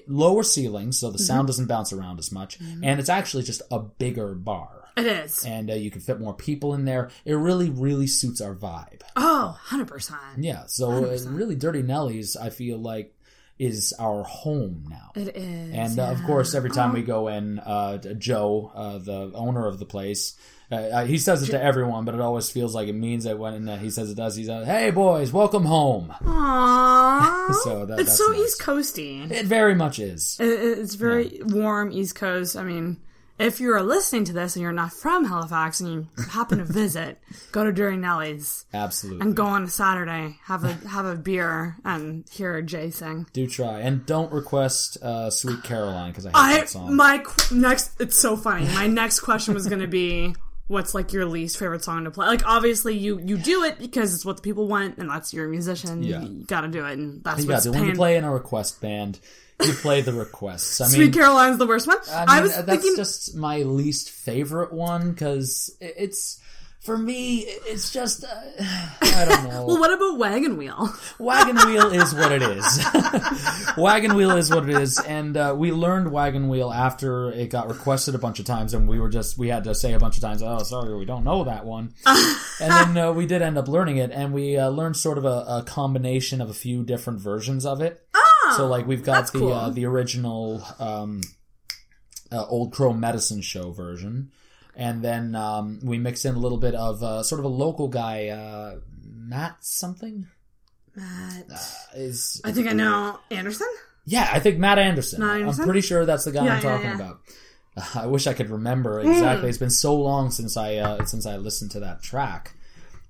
[0.08, 1.24] lower ceilings, so the Mm-hmm.
[1.26, 4.90] sound doesn't bounce around as much, and it's actually just a bigger bar.
[4.98, 5.46] It is.
[5.46, 7.10] And uh, you can fit more people in there.
[7.24, 9.02] It really, really suits our vibe.
[9.16, 10.16] Oh, 100%.
[10.38, 13.16] Yeah, so uh, really, Durty Nellies, I feel like,
[13.66, 15.12] is our home now.
[15.16, 15.74] It is.
[15.74, 19.80] And uh, of course, every time we go in, uh, Joe, uh, the owner of
[19.80, 20.36] the place,
[20.72, 23.38] uh, uh, he says it to everyone, but it always feels like it means it
[23.38, 24.36] when uh, he says it does.
[24.36, 27.54] He's like, "Hey boys, welcome home." Aww.
[27.64, 28.40] So that- it's so nice.
[28.42, 29.30] East Coasty.
[29.32, 30.38] It very much is.
[30.40, 32.56] It- It's very warm East Coast.
[32.58, 32.98] I mean,
[33.40, 37.18] if you're listening to this and you're not from Halifax and you happen to visit,
[37.52, 39.22] go to Durty Nelly's Absolutely.
[39.26, 43.26] and go on a Saturday, have a have a beer and hear Jay sing.
[43.34, 46.96] Do try and don't request uh, "Sweet Caroline" because I hate I that song.
[46.96, 48.66] my qu- next it's so funny.
[48.68, 50.36] My next question was going to be
[50.68, 52.28] what's like your least favorite song to play?
[52.28, 55.48] Like obviously you you do it because it's what the people want and that's your
[55.48, 56.04] musician.
[56.04, 56.22] Yeah.
[56.22, 57.68] You, got to do it and that's you what's.
[57.68, 59.20] When you play in a request band,
[59.64, 60.82] you play the requests.
[60.82, 61.98] I mean, Sweet Caroline's the worst one.
[62.10, 66.40] I, I, was that's thinking just my least favorite one because it's
[66.84, 67.40] for me.
[67.40, 68.28] It's just uh,
[69.02, 69.66] I don't know.
[69.66, 70.94] well, what about Wagon Wheel?
[71.18, 72.86] Wagon Wheel is what it is.
[73.78, 77.70] Wagon Wheel is what it is, and uh, we learned Wagon Wheel after it got
[77.70, 80.18] requested a bunch of times, and we were just we had to say a bunch
[80.18, 83.58] of times, "Oh, sorry, we don't know that one." and then uh, we did end
[83.58, 86.84] up learning it, and we uh, learned sort of a, a combination of a few
[86.84, 88.02] different versions of it.
[88.58, 89.54] so like we've got the cool.
[89.54, 91.22] uh, the original um,
[92.32, 94.32] uh, Old Crow Medicine Show version.
[94.76, 97.88] And then um, we mix in a little bit of uh, sort of a local
[97.90, 100.28] guy, uh, Matt something
[100.96, 101.46] Matt.
[101.96, 103.68] is I think I know Anderson.
[104.06, 105.20] yeah, I think Matt Anderson.
[105.22, 106.96] Matt I'm pretty sure that's the guy Yeah, I'm talking yeah.
[106.96, 107.20] about.
[107.78, 109.50] Uh, I wish I could remember exactly.
[109.50, 112.54] It's been so long since I uh, since I listened to that track.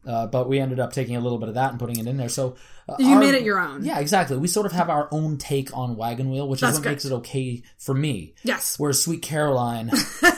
[0.06, 2.18] Uh, but we ended up taking a little bit of that and putting it in
[2.18, 2.28] there.
[2.28, 2.58] So
[2.90, 3.86] uh, You our- made it your own.
[3.86, 4.36] Yeah, exactly.
[4.36, 6.90] We sort of have our own take on Wagon Wheel, which That's is what good.
[6.90, 8.34] makes it okay for me.
[8.44, 8.78] Yes.
[8.78, 9.90] Whereas Sweet Caroline,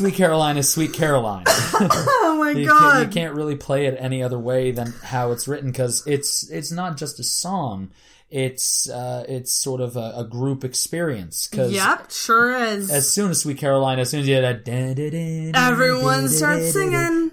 [0.00, 1.44] Sweet Caroline is Sweet Caroline.
[1.46, 2.92] Oh my you, god.
[2.92, 6.48] can't, you can't really play it any other way than how it's written because it's
[6.48, 7.90] it's not just a song.
[8.30, 12.90] It's uh, it's sort of a, a group experience because Yep, sure is.
[12.90, 17.30] as soon as Sweet Caroline, as soon as you hear that, Everyone starts singing.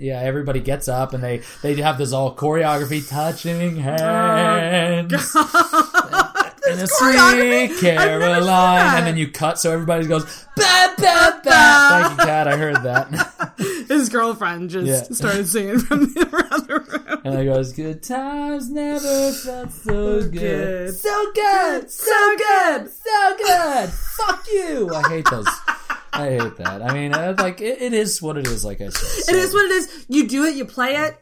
[0.00, 5.34] Yeah, everybody gets up and they they have this all choreography, touching hands.
[6.70, 6.98] And it's?
[6.98, 10.24] Sweet I've never seen Caroline, and then you cut so everybody goes
[10.56, 11.50] ba ba ba.
[11.50, 12.48] Thank you, Kat.
[12.48, 13.54] I heard that.
[13.88, 15.16] His girlfriend just Yeah.
[15.16, 17.20] started singing from the other room.
[17.24, 20.32] And it goes, good times never felt so good.
[20.32, 20.94] good.
[20.94, 21.90] So good.
[21.90, 22.90] So good.
[22.90, 23.88] So good.
[23.90, 24.90] Fuck you.
[24.94, 25.46] I hate those.
[26.12, 26.82] I hate that.
[26.82, 29.34] I mean, uh, like, it, it is what it is, like I said.
[29.34, 30.06] It is what it is.
[30.08, 31.16] You do it, you play it,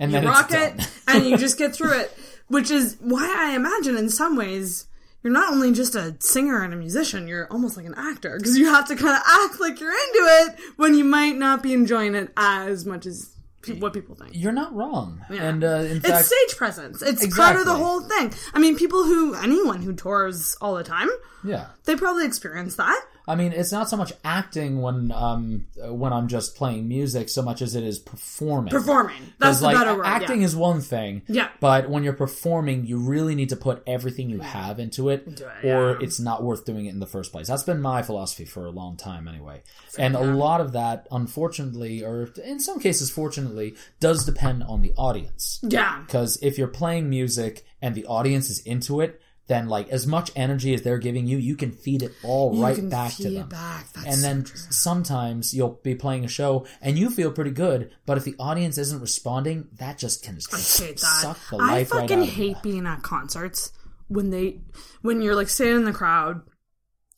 [0.00, 0.74] and you rock it,
[1.06, 2.16] and you just get through it.
[2.48, 4.86] Which is why I imagine in some ways
[5.22, 8.56] you're not only just a singer and a musician, you're almost like an actor because
[8.56, 11.72] you have to kind of act like you're into it when you might not be
[11.72, 14.30] enjoying it as much as pe- what people think.
[14.34, 15.24] You're not wrong.
[15.30, 15.48] Yeah.
[15.48, 17.02] And, uh, in it's fact, stage presence.
[17.02, 18.32] It's part of the whole thing.
[18.54, 21.08] I mean, people who anyone who tours all the time,
[21.44, 21.66] yeah.
[21.84, 23.04] they probably experience that.
[23.28, 27.28] I mean, it's not so much acting when um uh, when I'm just playing music
[27.28, 28.70] so much as it is performing.
[28.70, 29.22] Performing.
[29.38, 30.06] That's the like better word.
[30.06, 30.46] acting yeah.
[30.46, 31.22] is one thing.
[31.28, 31.48] Yeah.
[31.60, 35.46] But when you're performing, you really need to put everything you have into it, Into
[35.46, 35.98] it, or yeah.
[36.00, 37.48] it's not worth doing it in the first place.
[37.48, 39.62] That's been my philosophy for a long time, anyway.
[39.98, 44.92] and a lot of that, unfortunately, or in some cases, fortunately, does depend on the
[44.96, 45.60] audience.
[45.62, 46.00] Yeah.
[46.00, 50.30] Because if you're playing music and the audience is into it, then like as much
[50.36, 53.48] energy as they're giving you, you can feed it all You right back to them.
[53.48, 53.86] back.
[54.06, 58.24] And then sometimes you'll be playing a show and you feel pretty good, but if
[58.24, 61.20] the audience isn't responding, that just can just I hate that.
[61.20, 63.72] suck the I life right fucking hate being at concerts
[64.08, 64.60] when they
[65.02, 66.42] when you're like standing in the crowd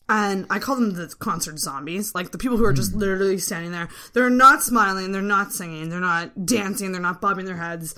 [0.09, 2.99] and I call them the concert zombies, like the people who are just hmm.
[2.99, 3.89] literally standing there.
[4.13, 7.95] They're not smiling, they're not singing, they're not dancing, they're not bobbing their heads.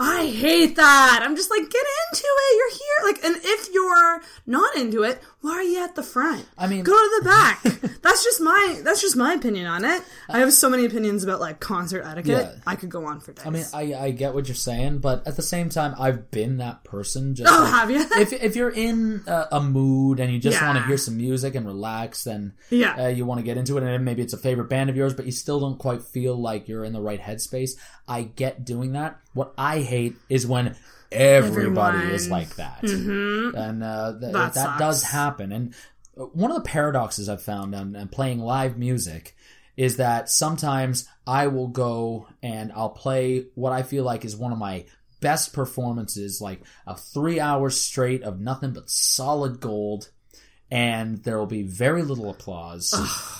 [0.00, 1.20] I hate that.
[1.22, 2.56] I'm just like, get into it.
[2.56, 2.77] You're.
[3.22, 6.46] Like, and if you're not into it, why are you at the front?
[6.56, 7.62] I mean- go to the back.
[8.02, 10.02] that's just my that's just my opinion on it.
[10.28, 12.48] I have so many opinions about like concert etiquette.
[12.54, 12.60] Yeah.
[12.66, 13.46] I could go on for days.
[13.46, 16.58] I mean, I, I get what you're saying, but at the same time, I've been
[16.58, 17.34] that person.
[17.34, 18.04] Just Oh, like, have you?
[18.20, 20.66] if if you're in a, a mood and you just Yeah.
[20.66, 23.04] want to hear some music and relax, then Yeah.
[23.04, 25.14] uh, you want to get into it, and maybe it's a favorite band of yours,
[25.14, 27.72] but you still don't quite feel like you're in the right headspace.
[28.06, 29.18] I get doing that.
[29.34, 30.74] What I hate is when
[31.12, 32.14] everybody Everyone.
[32.14, 35.52] is like that, and uh, th- That that, does happen.
[35.52, 35.74] And
[36.18, 39.34] uh, one of the paradoxes I've found on, on playing live music
[39.76, 44.52] is that sometimes I will go and I'll play what I feel like is one
[44.52, 44.86] of my
[45.20, 50.10] best performances, like a three hours straight of nothing but solid gold.
[50.70, 52.94] And there will be very little applause,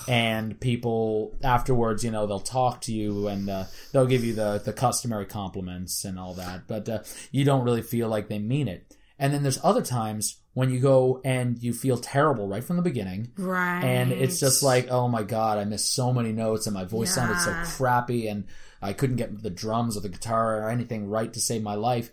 [0.07, 4.59] and people afterwards, you know, they'll talk to you and uh, they'll give you the
[4.65, 8.67] the customary compliments and all that, but uh, you don't really feel like they mean
[8.67, 8.95] it.
[9.19, 12.81] And then there's other times when you go and you feel terrible right from the
[12.81, 13.83] beginning, right.
[13.83, 17.13] and it's just like, oh my god, I missed so many notes, and my voice
[17.13, 18.45] sounded so crappy, and
[18.81, 22.11] I couldn't get the drums or the guitar or anything right to save my life.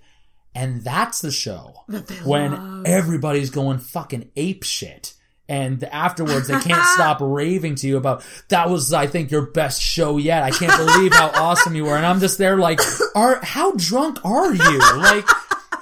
[0.56, 2.86] And that's the show That when love.
[2.86, 5.12] everybody's going fucking ape shit.
[5.48, 9.80] And afterwards, they can't stop raving to you about that was, I think, your best
[9.80, 10.42] show yet.
[10.42, 11.96] I can't believe how awesome you were.
[11.96, 12.80] And I'm just there, like,
[13.14, 14.78] are how drunk are you?
[14.96, 15.24] Like,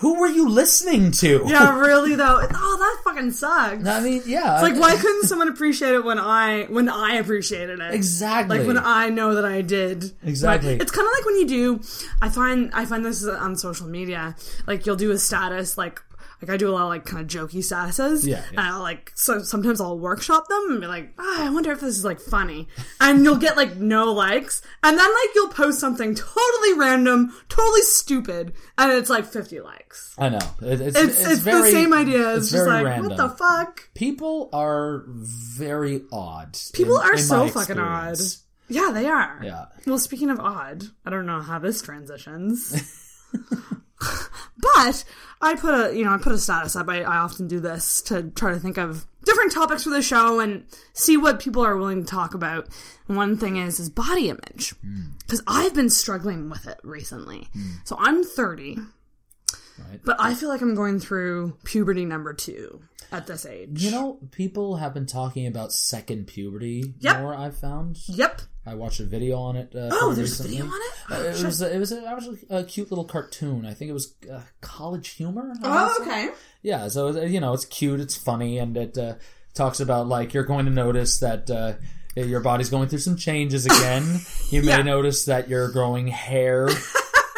[0.05, 1.45] who were you listening to?
[1.47, 2.47] yeah, really though.
[2.55, 3.87] Oh, that fucking sucks.
[3.87, 4.53] I mean, yeah.
[4.53, 7.95] It's like why couldn't someone appreciate it when I when I appreciated it?
[7.95, 8.59] Exactly.
[8.59, 10.13] Like when I know that I did.
[10.23, 10.73] Exactly.
[10.73, 10.83] Right?
[10.83, 11.81] It's kind of like when you do.
[12.21, 14.37] I find I find this on social media.
[14.67, 16.03] Like you'll do a status like.
[16.47, 18.27] Like I do a lot of like kind of jokey statuses.
[18.27, 18.49] Yeah, yeah.
[18.51, 21.81] And I'll like so sometimes I'll workshop them and be like, ah, I wonder if
[21.81, 22.69] this is like funny.
[23.01, 24.61] And you'll get like no likes.
[24.83, 30.15] And then like you'll post something totally random, totally stupid, and it's like fifty likes.
[30.19, 30.39] I know.
[30.61, 32.35] It- it's, It's it's, very, the same idea.
[32.37, 33.09] It's, It's just like random.
[33.09, 33.89] what the fuck?
[33.95, 36.59] People are very odd.
[36.75, 38.19] People in- are in so fucking odd.
[38.69, 39.41] Yeah, they are.
[39.43, 39.67] Yeah.
[39.87, 42.75] Well, speaking of odd, I don't know how this transitions.
[44.59, 45.05] but
[45.41, 46.89] I put a, you know, I put a status up.
[46.89, 50.41] I, I often do this to try to think of different topics for the show
[50.41, 52.69] and see what people are willing to talk about.
[53.09, 55.03] And one thing is is body image hmm.
[55.21, 57.49] because I've been struggling with it recently.
[57.53, 57.71] Hmm.
[57.85, 58.79] So I'm 30,
[59.77, 60.01] Right.
[60.05, 63.83] but I feel like I'm going through puberty number two at this age.
[63.83, 67.21] You know, people have been talking about second puberty Yep.
[67.21, 67.35] more.
[67.35, 67.99] I've found.
[68.07, 68.43] Yep.
[68.67, 69.73] I watched a video on it.
[69.75, 70.93] Uh, Oh, there's a video on it.
[71.11, 73.67] Uh, it was it was a, actually a cute little cartoon.
[73.67, 75.53] I think it was uh, College Humor.
[75.63, 76.31] Oh, okay.
[76.63, 79.15] Yeah, so uh, you know it's cute, it's funny, and it uh,
[79.55, 81.75] talks about like you're going to notice that uh,
[82.17, 84.21] your body's going through some changes again.
[84.51, 84.83] You may Yeah.
[84.83, 86.69] notice that you're growing hair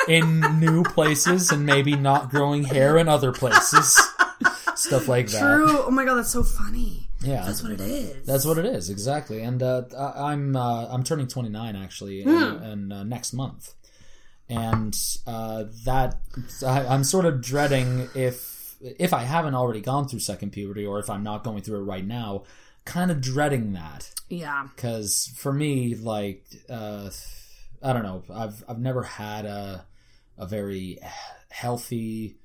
[0.08, 3.98] in new places, and maybe not growing hair in other places.
[4.76, 5.40] Stuff like that.
[5.40, 5.84] True.
[5.86, 7.05] Oh my god, that's so funny.
[7.22, 8.26] Yeah, That's what it is.
[8.26, 9.40] that's what it is exactly.
[9.42, 12.92] And uh, I'm uh, I'm turning 29 actually in, Hmm.
[12.92, 13.74] uh, next month,
[14.48, 16.18] and uh, that
[16.64, 20.98] I, I'm sort of dreading if if I haven't already gone through second puberty or
[20.98, 22.44] if I'm not going through it right now,
[22.85, 24.68] kind of dreading that yeah.
[24.76, 27.09] because for me like uh,
[27.83, 29.87] I don't know I've I've never had a
[30.37, 30.98] a very
[31.49, 32.36] healthy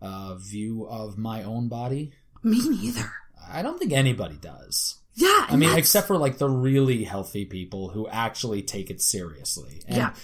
[0.00, 2.12] uh, view of my own body.
[2.44, 3.10] Me neither.
[3.50, 4.98] I don't think anybody does.
[5.14, 5.46] Yeah.
[5.48, 9.82] I mean, except for like the really healthy people who actually take it seriously.
[9.86, 10.14] And, Yeah.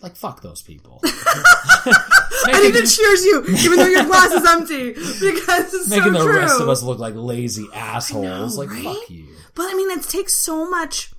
[0.00, 1.00] Like fuck those people.
[1.04, 6.24] and even cheers you, even though your glass is empty, because it's making so the
[6.24, 6.38] true.
[6.38, 8.56] rest of us look like lazy assholes.
[8.56, 8.84] know, like right?
[8.84, 9.26] fuck you.
[9.56, 11.12] But I mean, it takes so much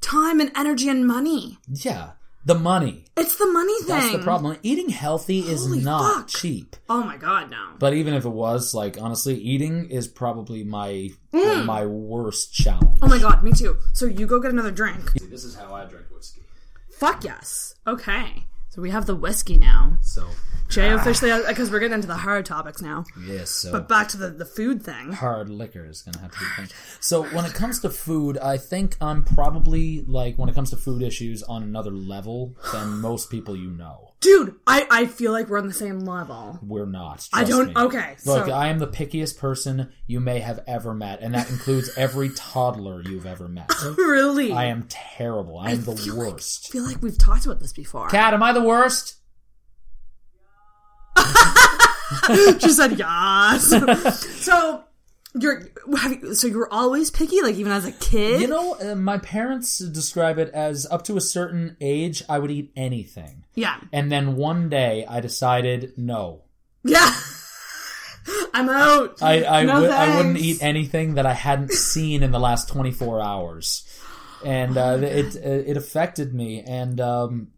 [0.00, 1.58] time and energy and money.
[1.68, 2.12] Yeah,
[2.48, 3.04] The money.
[3.14, 3.88] It's the money thing.
[3.88, 4.56] That's the problem.
[4.62, 6.28] Eating healthy is not fuck.
[6.28, 6.76] cheap.
[6.88, 7.62] Oh my god, no.
[7.78, 11.66] But even if it was, like honestly, eating is probably my Mm.
[11.66, 12.96] my worst challenge.
[13.02, 13.76] Oh my god, me too.
[13.92, 15.10] So you go get another drink.
[15.10, 16.40] See, This is how I drink whiskey.
[16.90, 17.74] Fuck yes.
[17.86, 18.46] Okay.
[18.70, 19.98] So we have the whiskey now.
[20.00, 20.26] So
[20.68, 20.96] Jay ah.
[20.96, 23.04] officially, because we're getting into the hard topics now.
[23.24, 25.12] yes, so But back to the, the food thing.
[25.12, 26.68] hard liquor is gonna have to be thing.
[27.00, 30.76] So when it comes to food, I think I'm probably like when it comes to
[30.76, 34.04] food issues on another level than most people you know.
[34.20, 36.58] Dude, I, I feel like we're on the same level.
[36.60, 37.28] We're not.
[37.32, 37.74] I don't- me.
[37.76, 41.48] okay, Look, so- I am the pickiest person you may have ever met, and that
[41.50, 43.70] includes every toddler you've ever met.
[43.96, 44.52] Really?
[44.52, 45.58] I am terrible.
[45.58, 46.66] I am the feel like- worst.
[46.68, 48.08] I feel like we've talked about this before.
[48.08, 49.14] Kat, am I the worst?
[52.60, 53.70] she said yes.
[54.44, 54.84] so
[55.38, 55.62] you're
[55.96, 58.40] have you, so you were always picky, like even as a kid.
[58.40, 62.50] You know, uh, my parents describe it as up to a certain age, I would
[62.50, 63.44] eat anything.
[63.54, 66.42] yeah, And then one day I decided no.
[66.84, 67.12] yeah.
[68.52, 69.22] I'm out.
[69.22, 72.68] I I, No would- I wouldn't eat anything that I hadn't seen in the last
[72.68, 73.84] 24 hours.
[74.44, 76.62] And uh, it it affected me.
[76.66, 77.48] And um,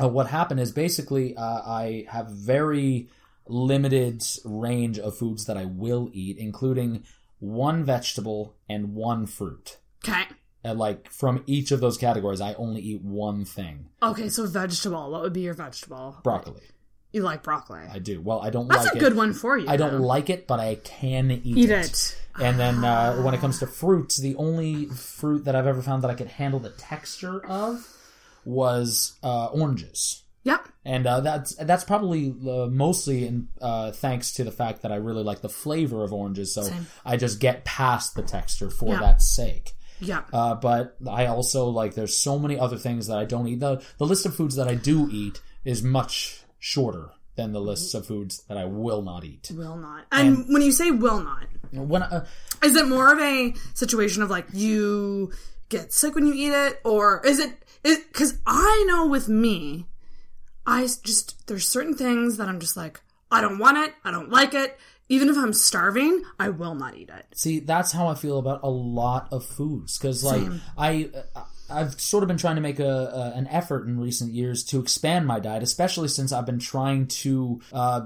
[0.00, 3.08] uh, what happened is basically uh, I have very
[3.46, 7.04] limited range of foods that I will eat, including
[7.38, 9.78] one vegetable and one fruit.
[10.04, 10.24] Okay.
[10.64, 15.10] And like from each of those categories, I only eat one thing: Okay, so vegetable.
[15.10, 16.20] What would be your vegetable?
[16.22, 16.62] broccoli.
[17.12, 17.80] You like broccoli.
[17.92, 18.22] I do.
[18.22, 19.00] Well, I don't That's like a it.
[19.00, 19.68] good one for you.
[19.68, 20.06] I don't though.
[20.06, 21.58] like it, but I can eat, it.
[21.58, 21.84] Eat it.
[21.90, 22.16] it.
[22.40, 26.02] And then uh, when it comes to fruits, the only fruit that I've ever found
[26.04, 27.86] that I could handle the texture of
[28.44, 30.22] was uh, oranges.
[30.44, 30.68] Yep.
[30.84, 34.96] And uh, that's that's probably uh, mostly in, uh, thanks to the fact that I
[34.96, 36.86] really like the flavor of oranges, so Same.
[37.04, 39.00] I just get past the texture for Yeah.
[39.00, 39.72] that sake.
[40.00, 40.30] Yep.
[40.32, 43.60] Uh, but I also like there's so many other things that I don't eat.
[43.60, 47.94] The the list of foods that I do eat is much shorter than the lists
[47.94, 49.52] of foods that I will not eat.
[49.54, 50.04] will not.
[50.10, 52.26] And, when you say will not, When uh,
[52.64, 55.32] is it more of a situation of like you
[55.68, 57.61] get sick when you eat it, or is it?
[57.82, 59.86] Because I know with me,
[60.66, 64.30] I just there's certain things that I'm just like I don't want it, I don't
[64.30, 64.78] like it.
[65.08, 67.26] Even if I'm starving, I will not eat it.
[67.34, 70.62] See, that's how I feel about a lot of foods because, like, Same.
[70.78, 71.10] I
[71.72, 72.84] I've sort of been trying to make a,
[73.34, 77.06] a an effort in recent years to expand my diet, especially since I've been trying
[77.08, 78.02] to uh,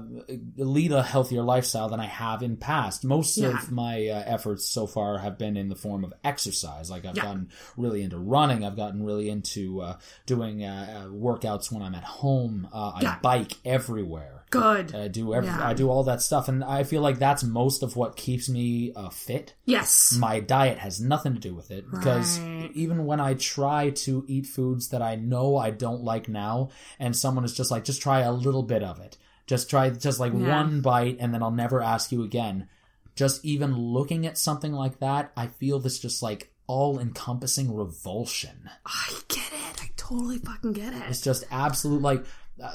[0.57, 3.03] lead a healthier lifestyle than I have in past.
[3.03, 3.49] Most Yeah.
[3.49, 6.89] of my uh, efforts so far have been in the form of exercise.
[6.89, 7.23] Like I've Yeah.
[7.23, 8.63] gotten really into running.
[8.65, 12.67] I've gotten really into uh, doing uh, uh, workouts when I'm at home.
[12.73, 13.19] Uh, I Yeah.
[13.21, 14.43] bike everywhere.
[14.49, 14.95] Good.
[14.95, 15.67] I do every, Yeah.
[15.67, 18.93] I do all that stuff, and I feel like that's most of what keeps me
[18.95, 20.15] uh, fit yes.
[20.17, 22.71] my diet has nothing to do with it because Right.
[22.73, 26.69] even when I try to eat foods that I know I don't like now,
[26.99, 29.17] and someone is just like, just try a little bit of it,
[29.47, 30.57] just try just like Yeah.
[30.61, 32.69] one bite, and then I'll never ask you again.
[33.15, 38.69] Just even looking at something like that, I feel this just like all encompassing revulsion.
[38.85, 39.81] I get it.
[39.81, 41.01] I totally fucking get it.
[41.09, 42.23] It's just absolute like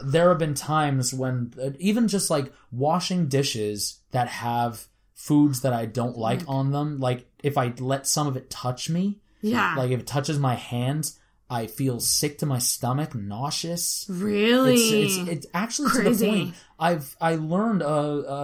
[0.04, 5.72] there have been times when uh, even just like washing dishes that have foods that
[5.72, 9.74] I don't like on them, like if I let some of it touch me, Yeah.
[9.76, 11.18] like if it touches my hands,
[11.50, 14.06] I feel sick to my stomach, nauseous.
[14.08, 14.74] really?
[14.74, 16.26] It's, it's, it's actually to the Crazy.
[16.28, 17.86] point I've I learned a,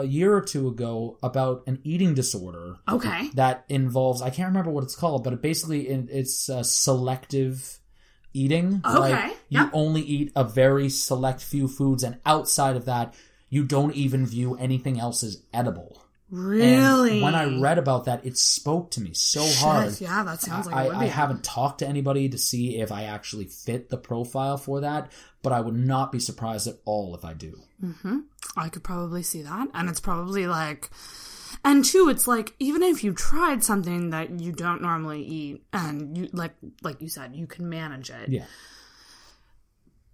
[0.00, 3.30] a year or two ago about an eating disorder okay.
[3.34, 7.78] that involves I can't remember what it's called, but it basically it, it's uh, selective
[8.38, 8.80] eating.
[8.84, 9.70] Okay, Like you yep.
[9.72, 13.14] only eat a very select few foods, and outside of that,
[13.50, 16.02] you don't even view anything else as edible.
[16.30, 17.22] And Really?
[17.22, 20.00] when I read about that, it spoke to me so Shit, hard.
[20.00, 23.46] Yeah, that sounds like I, I haven't talked to anybody to see if I actually
[23.46, 25.10] fit the profile for that,
[25.42, 27.58] but I would not be surprised at all if I do.
[27.82, 28.18] Mm-hmm.
[28.58, 29.68] I could probably see that.
[29.72, 30.90] And it's probably like,
[31.64, 36.16] and two, it's like, even if you tried something that you don't normally eat and
[36.16, 38.28] you, like, like you said, you can manage it.
[38.28, 38.44] Yeah.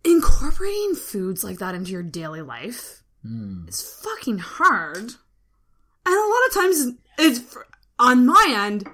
[0.05, 3.67] Incorporating foods like that into your daily life Hmm.
[3.69, 4.99] is fucking hard.
[4.99, 6.87] And a lot of times,
[7.19, 7.57] it's,
[7.99, 8.87] on my end,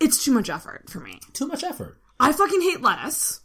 [0.00, 1.20] it's too much effort for me.
[1.34, 2.00] Too much effort.
[2.18, 3.40] I fucking hate lettuce.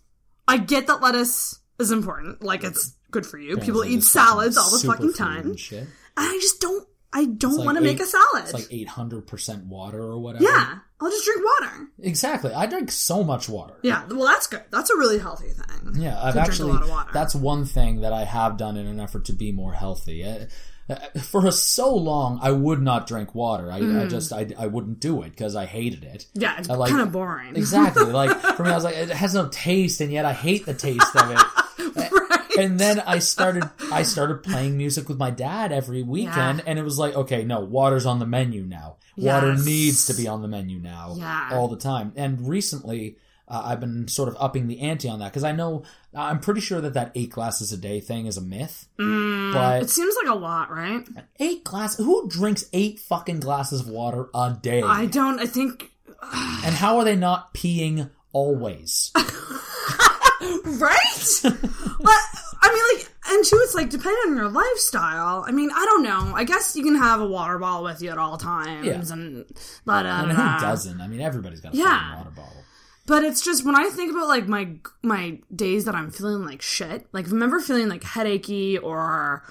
[0.47, 2.41] I get that lettuce is important.
[2.41, 3.57] Like, it's good for you.
[3.57, 5.51] People eat salads all the fucking time.
[5.51, 5.59] and.
[5.71, 6.87] And I just don't.
[7.11, 8.43] I don't like want to make a salad.
[8.43, 10.43] It's like 800% water or whatever.
[10.43, 11.87] yeah, I'll just drink water.
[12.01, 12.53] Exactly.
[12.53, 13.75] I drink so much water.
[13.81, 14.63] Yeah, well, that's good.
[14.71, 16.01] That's a really healthy thing.
[16.01, 17.09] Yeah, I've drink a actually lot of water.
[17.13, 20.23] that's one thing that I have done in an effort to be more healthy.
[20.23, 20.45] Uh,
[20.89, 23.71] Uh, For so long, I would not drink water.
[23.71, 24.09] I, I Mm.
[24.09, 26.25] just I, I wouldn't do it because I hated it.
[26.33, 27.55] Yeah, it's like- kind of boring.
[27.55, 28.05] Exactly.
[28.11, 30.73] Like for me, I was like, it has no taste, and yet I hate the
[30.73, 32.11] taste of it.
[32.63, 36.63] And then I started, I started playing music with my dad every weekend, Yeah.
[36.67, 38.97] and it was like, okay, no, water's on the menu now.
[39.17, 41.49] Water needs to be on the menu now, Yeah.
[41.51, 42.13] all the time.
[42.15, 43.17] And recently,
[43.49, 45.83] uh, I've been sort of upping the ante on that because I know,
[46.15, 48.87] I'm pretty sure that that eight glasses a day thing is a myth.
[48.99, 51.05] Mm, but it seems like a lot, right?
[51.39, 54.81] eight glass, who drinks eight fucking glasses of water a day?
[54.83, 55.39] I don't.
[55.39, 55.91] I think
[56.33, 59.11] and how are they not peeing always?
[60.65, 61.41] right.
[62.61, 65.43] I mean, like, and too, it's like depending on your lifestyle.
[65.47, 66.33] I mean, I don't know.
[66.35, 69.01] I guess you can have a water bottle with you at all times, Yeah.
[69.13, 69.45] and
[69.85, 70.99] but uh, I mean, who doesn't?
[71.01, 72.17] I mean, everybody's got a Yeah.
[72.17, 72.53] water bottle.
[73.07, 76.61] But it's just when I think about like my my days that I'm feeling like
[76.61, 77.07] shit.
[77.13, 79.43] Like ever feeling like headachy or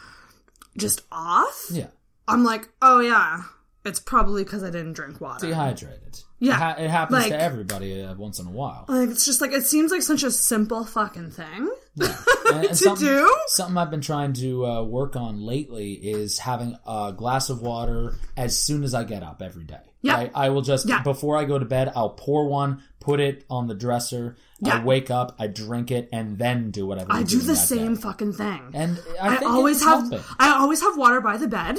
[0.76, 1.88] just off, Yeah.
[2.28, 3.42] I'm like, oh yeah,
[3.88, 5.46] it's probably because I didn't drink water.
[5.48, 6.20] dehydrated.
[6.40, 6.52] Yeah.
[6.52, 8.84] it, ha- it happens Like- to everybody uh, once in a while.
[8.88, 11.70] Like it's just like it seems like such a simple fucking thing.
[11.96, 12.16] Yeah.
[12.48, 13.36] And- and To something, do?
[13.48, 18.14] something I've been trying to uh, work on lately is having a glass of water
[18.38, 19.80] as soon as I get up every day.
[20.00, 20.16] Yeah.
[20.16, 21.02] I, I will just Yeah.
[21.02, 24.36] before I go to bed, I'll pour one, put it on the dresser.
[24.60, 24.78] Yeah.
[24.78, 27.12] I wake up, I drink it, and then do whatever.
[27.12, 28.00] I do the same day.
[28.00, 28.70] fucking thing.
[28.74, 30.20] And I, I, always have helping.
[30.38, 31.76] I always have water by the bed.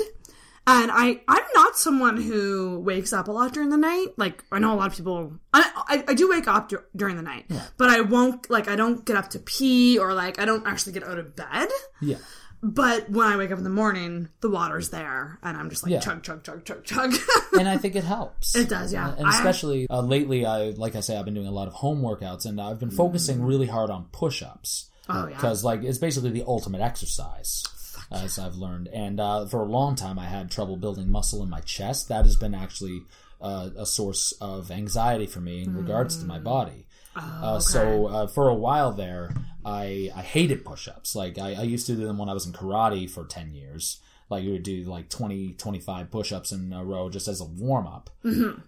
[0.68, 4.10] And I, I'm not someone who wakes up a lot during the night.
[4.18, 7.16] Like, I know a lot of people, I, I, I do wake up dur- during
[7.16, 7.45] the night,
[7.78, 10.93] but I won't, like, I don't get up to pee or, like, I don't actually
[10.93, 11.70] get out of bed.
[12.01, 12.18] Yeah.
[12.62, 15.93] But when I wake up in the morning, the water's there, and I'm just like,
[15.93, 16.01] Yeah.
[16.01, 17.16] chug, chug, chug, chug, chug.
[17.57, 18.53] and I think it helps.
[18.55, 19.16] It does, yeah.
[19.18, 22.01] And especially uh, lately, I like I say, I've been doing a lot of home
[22.01, 24.89] workouts, and I've been focusing really hard on push-ups.
[25.07, 25.16] Mm.
[25.16, 25.36] Oh, yeah.
[25.36, 27.64] Because like it's basically the ultimate exercise,
[28.12, 28.88] as I've learned.
[28.89, 32.10] And uh, for a long time, I had trouble building muscle in my chest.
[32.10, 33.03] That has been actually
[33.41, 36.28] uh, a source of anxiety for me in regards to Mm.
[36.28, 36.86] my body.
[37.16, 39.32] uh, so uh, for a while there,
[39.66, 41.16] I I hated push-ups.
[41.16, 43.99] Like I, I used to do them when I was in karate for ten years.
[44.30, 48.12] Like you would do like 20, 25 push-ups in a row just as a warm-up,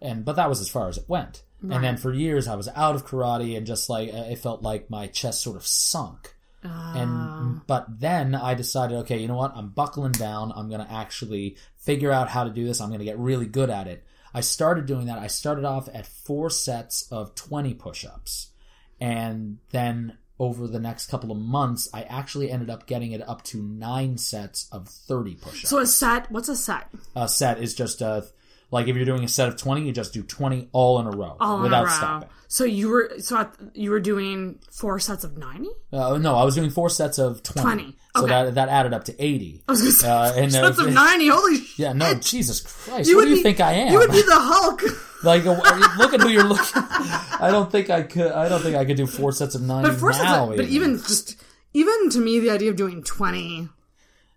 [0.01, 1.43] and but that was as far as it went.
[1.61, 4.89] And then for years, I was out of karate, and just like it felt like
[4.89, 6.33] my chest sort of sunk.
[6.63, 7.61] And ah.
[7.65, 9.55] but then I decided, okay, you know what?
[9.55, 10.51] I'm buckling down.
[10.55, 12.79] I'm gonna actually figure out how to do this.
[12.81, 14.03] I'm gonna get really good at it.
[14.33, 15.19] I started doing that.
[15.19, 18.49] I started off at four sets of 20 push-ups,
[18.99, 23.43] and then over the next couple of months, I actually ended up getting it up
[23.45, 25.69] to nine sets of 30 push-ups.
[25.69, 26.87] so a set, what's a set?
[27.15, 28.25] a set is just a
[28.71, 31.11] like if you're doing a set of 20, you just do 20 all in a
[31.11, 31.91] row All in without a row.
[31.91, 32.29] stopping.
[32.53, 35.69] So you were, so at, you were doing four sets of 90?
[35.93, 37.61] Uh, no, I was doing four sets of 20.
[37.83, 37.95] 20.
[38.17, 38.27] So Okay.
[38.29, 39.63] that that added up to 80.
[39.69, 41.79] I was gonna say, Uh, and, uh, sets of 90, holy shit.
[41.79, 43.09] Yeah, no, Jesus Christ.
[43.09, 43.93] You what do you be- think I am?
[43.93, 44.81] You would be the Hulk.
[45.23, 45.53] like, uh,
[45.97, 46.65] look at who you're looking.
[46.75, 48.33] I don't think I could.
[48.33, 50.49] I don't think I could do four sets of ninety But four sets now.
[50.51, 51.37] of, but even just,
[51.73, 53.69] even to me, the idea of doing 20,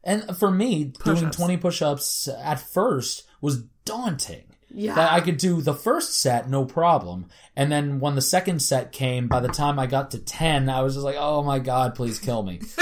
[0.04, 1.36] and for me, doing Push-ups.
[1.36, 4.53] twenty push-ups at first was daunting.
[4.74, 4.94] Yeah.
[4.96, 8.90] That I could do the first set no problem, and then when the second set
[8.92, 11.94] came, by the time I got to ten, I was just like, "Oh my god,
[11.94, 12.60] please kill me."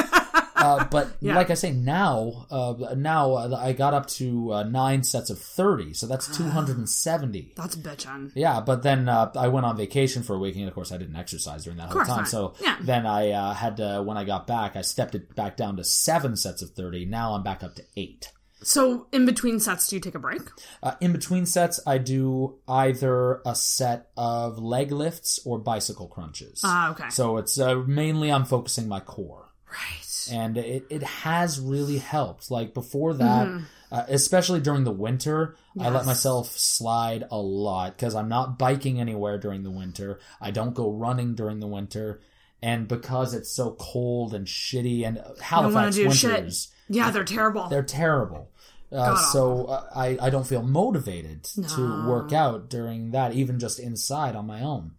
[0.56, 1.34] uh, but Yeah.
[1.34, 5.38] like I say, now, uh, now uh, I got up to uh, nine sets of
[5.38, 7.52] thirty, so that's two hundred and seventy.
[7.56, 8.32] that's bitchin'.
[8.34, 10.96] Yeah, but then uh, I went on vacation for a week, and of course I
[10.96, 12.18] didn't exercise during that whole time.
[12.22, 12.28] not.
[12.28, 12.76] So Yeah.
[12.80, 15.84] then I uh, had to, when I got back, I stepped it back down to
[15.84, 17.04] seven sets of thirty.
[17.04, 18.30] Now I'm back up to eight.
[18.64, 20.42] So in between sets, do you take a break?
[20.82, 26.60] Uh, in between sets, I do either a set of leg lifts or bicycle crunches.
[26.64, 27.08] Ah, okay.
[27.10, 30.28] So it's uh, mainly I'm focusing my core Right.
[30.30, 32.50] and it, it has really helped.
[32.50, 33.64] Like before that, Mm-hmm.
[33.90, 39.00] uh, especially during the winter, I let myself slide a lot because I'm not biking
[39.00, 40.20] anywhere during the winter.
[40.40, 42.20] I don't go running during the winter.
[42.64, 46.18] And because it's so cold and shitty, and Halifax winters.
[46.18, 46.66] shit.
[46.92, 47.68] Yeah, they're terrible.
[47.68, 48.50] they're terrible.
[48.90, 53.78] Uh, so uh, I, I don't feel motivated to work out during that, even just
[53.78, 54.92] inside on my own.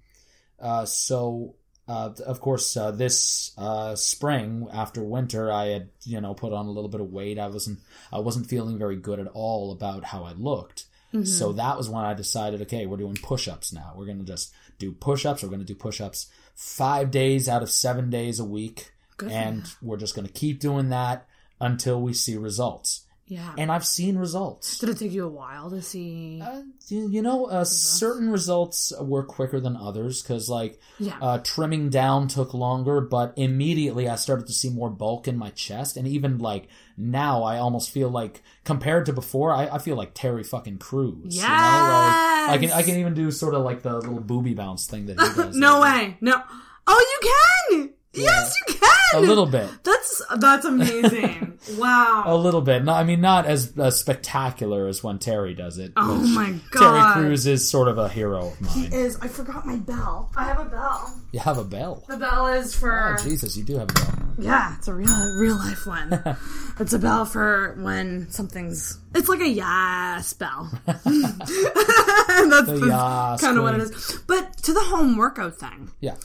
[0.60, 1.54] Uh, so,
[1.88, 6.66] uh, of course, uh, this uh, spring after winter, I had you know put on
[6.66, 7.38] a little bit of weight.
[7.38, 7.80] I wasn't
[8.12, 10.86] I wasn't feeling very good at all about how I looked.
[11.26, 13.94] So that was when I decided, okay, we're doing push-ups now.
[13.96, 15.44] We're gonna just do push-ups.
[15.44, 19.98] We're gonna do push-ups five days out of seven days a week, Good and we're
[19.98, 21.28] just gonna keep doing that
[21.64, 23.06] until we see results.
[23.26, 23.54] Yeah.
[23.58, 24.78] and I've seen results.
[24.78, 26.42] Did it take you a while to see?
[26.44, 31.18] Uh, you know, uh, certain results were quicker than others because, like, yeah.
[31.22, 35.50] uh, trimming down took longer, but immediately I started to see more bulk in my
[35.52, 39.96] chest, and even like now, I almost feel like compared to before, I, I feel
[39.96, 41.38] like Terry fucking Crews.
[41.38, 41.48] You know?
[41.48, 45.08] like, I can I can even do sort of like the little booby bounce thing
[45.08, 45.56] that he does.
[45.56, 46.18] no way.
[46.22, 46.42] No.
[46.86, 47.93] Oh, you can.
[48.16, 49.24] Yes, you can.
[49.24, 49.70] a little bit.
[49.84, 51.58] That's that's amazing.
[51.78, 52.24] wow.
[52.28, 52.84] A little bit.
[52.84, 55.94] No, I mean, not as uh, spectacular as when Terry does it.
[55.98, 56.60] Oh my Terry
[57.00, 57.14] God.
[57.16, 58.72] Crews is sort of a hero of mine.
[58.74, 60.30] He is I forgot my bell.
[60.36, 61.20] I have a bell.
[61.32, 62.04] You have a bell.
[62.08, 64.20] The bell is for Oh, Jesus, you do have a bell.
[64.38, 66.38] yeah, it's a real real life one.
[66.80, 69.00] it's a bell for when something's.
[69.16, 70.72] It's like a yes bell.
[70.86, 74.20] that's The yas kind of what it is.
[74.28, 76.16] But to the home workout thing, Yeah.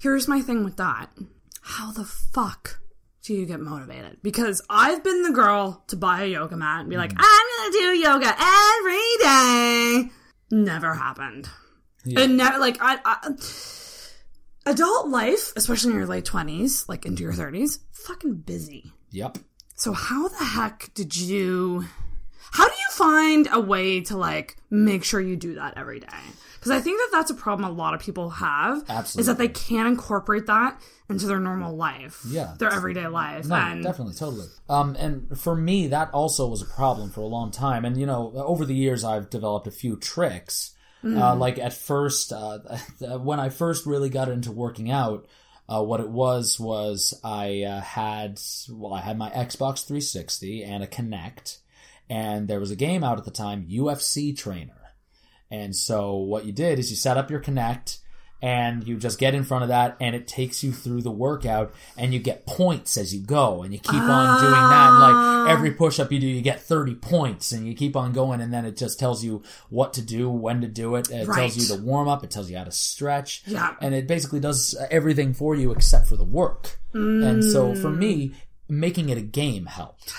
[0.00, 1.10] Here's my thing with that.
[1.60, 2.80] How the fuck
[3.22, 4.18] do you get motivated?
[4.22, 7.20] Because I've been the girl to buy a yoga mat and be like, mm.
[7.20, 10.10] I'm gonna do yoga every day.
[10.50, 11.48] Never happened.
[12.04, 12.20] Yeah.
[12.20, 13.34] And never like I, I
[14.64, 18.92] adult life, especially in your late twenties, like into your thirties, fucking busy.
[19.10, 19.38] Yep.
[19.74, 21.84] So how the heck did you
[22.50, 26.06] how do you find a way to like make sure you do that every day?
[26.58, 28.84] Because I think that that's a problem a lot of people have.
[29.16, 32.22] Is that they can't incorporate that into their normal life.
[32.26, 32.54] Yeah.
[32.58, 33.46] Their everyday life.
[33.46, 34.46] No, and definitely, totally.
[34.68, 37.84] Um, and for me, that also was a problem for a long time.
[37.84, 40.74] And you know, over the years, I've developed a few tricks.
[41.04, 42.58] Uh, like at first, uh,
[43.18, 45.28] when I first really got into working out,
[45.68, 48.40] uh, what it was was I uh, had
[48.70, 51.58] well, I had my Xbox 360 and a Kinect,
[52.08, 54.77] and there was a game out at the time, UFC Trainer.
[55.50, 57.98] And so what you did is you set up your Kinect
[58.40, 61.74] and you just get in front of that and it takes you through the workout
[61.96, 63.62] and you get points as you go.
[63.62, 64.90] And you keep on doing that.
[64.90, 65.46] And like ah.
[65.48, 68.40] every push up you do you get 30 points and you keep on going.
[68.40, 71.10] And then it just tells you what to do when to do it.
[71.10, 71.36] It Right.
[71.36, 72.22] tells you the warm up.
[72.22, 73.42] It tells you how to stretch.
[73.46, 73.74] Yeah.
[73.80, 76.78] and it basically does everything for you except for the work.
[76.92, 77.98] And so for mm.
[77.98, 78.34] me
[78.68, 80.12] making it a game helped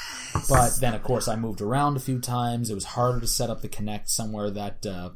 [0.48, 3.50] but then of course I moved around a few times it was harder to set
[3.50, 5.10] up the Kinect somewhere that uh,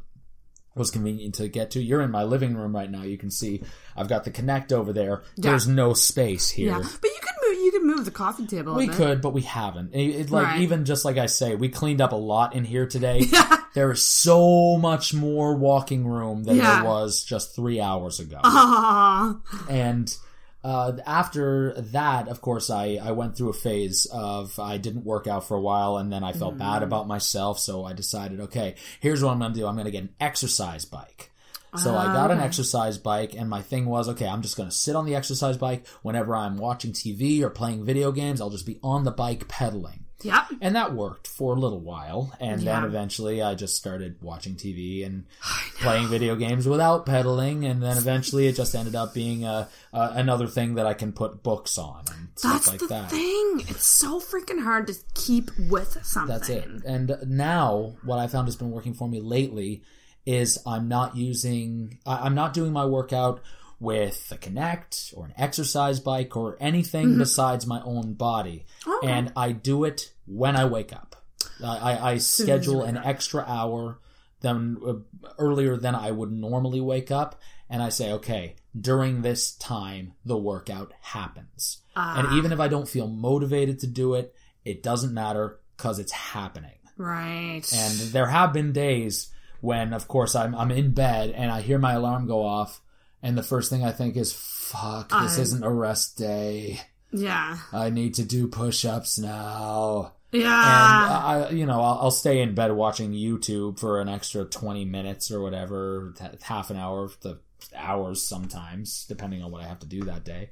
[0.74, 1.80] was convenient to get to.
[1.82, 3.02] You're in my living room right now.
[3.02, 3.62] You can see
[3.96, 5.22] I've got the Kinect over there.
[5.36, 6.70] There's no space here.
[6.70, 6.78] yeah.
[6.78, 8.74] But you could move you could move the coffee table.
[8.74, 9.94] We could, but we haven't.
[9.94, 10.60] It, it- like Right.
[10.62, 13.22] even just like I say, we cleaned up a lot in here today.
[13.74, 16.76] There is so much more walking room than Yeah.
[16.76, 18.38] there was just three hours ago.
[18.44, 19.36] Ah.
[19.68, 20.16] And
[20.64, 25.26] uh, after that, of course, I, I went through a phase of I didn't work
[25.26, 27.58] out for a while, and then I felt bad about myself.
[27.60, 29.66] So I decided, okay, here's what I'm going to do.
[29.66, 31.30] I'm going to get an exercise bike.
[31.76, 34.74] So I got an exercise bike, and my thing was, okay, I'm just going to
[34.74, 38.40] sit on the exercise bike whenever I'm watching TV or playing video games.
[38.40, 40.03] I'll just be on the bike pedaling.
[40.24, 40.44] Yep.
[40.60, 42.32] And that worked for a little while.
[42.40, 45.26] And then eventually I just started watching TV and
[45.80, 47.64] playing video games without pedaling.
[47.64, 51.12] And then eventually it just ended up being a, uh, another thing that I can
[51.12, 53.10] put books on and That's stuff like the that.
[53.10, 53.60] thing.
[53.68, 56.34] It's so freaking hard to keep with something.
[56.34, 56.66] That's it.
[56.86, 59.82] And now what I found has been working for me lately
[60.26, 63.40] is I'm not using, I- I'm not doing my workout
[63.80, 68.66] with a Kinect or an exercise bike or anything besides my own body.
[68.86, 69.10] Okay.
[69.10, 71.16] And I do it when I wake up.
[71.62, 73.98] I, I, I schedule an extra hour
[74.40, 74.94] than uh,
[75.38, 77.40] earlier than I would normally wake up.
[77.70, 81.78] And I say, okay, during this time, the workout happens.
[81.96, 86.12] And even if I don't feel motivated to do it, it doesn't matter because it's
[86.12, 86.78] happening.
[86.96, 87.62] Right.
[87.72, 91.78] And there have been days when, of course, I'm, I'm in bed and I hear
[91.78, 92.80] my alarm go off,
[93.24, 96.80] and the first thing I think is, fuck, this I- isn't a rest day.
[97.10, 97.58] yeah.
[97.72, 100.12] I need to do push ups now.
[100.30, 100.42] Yeah.
[100.44, 104.84] And I, you know, I'll, I'll stay in bed watching YouTube for an extra 20
[104.84, 106.12] minutes or whatever,
[106.42, 107.38] half an hour the
[107.76, 110.50] hours sometimes, depending on what I have to do that day.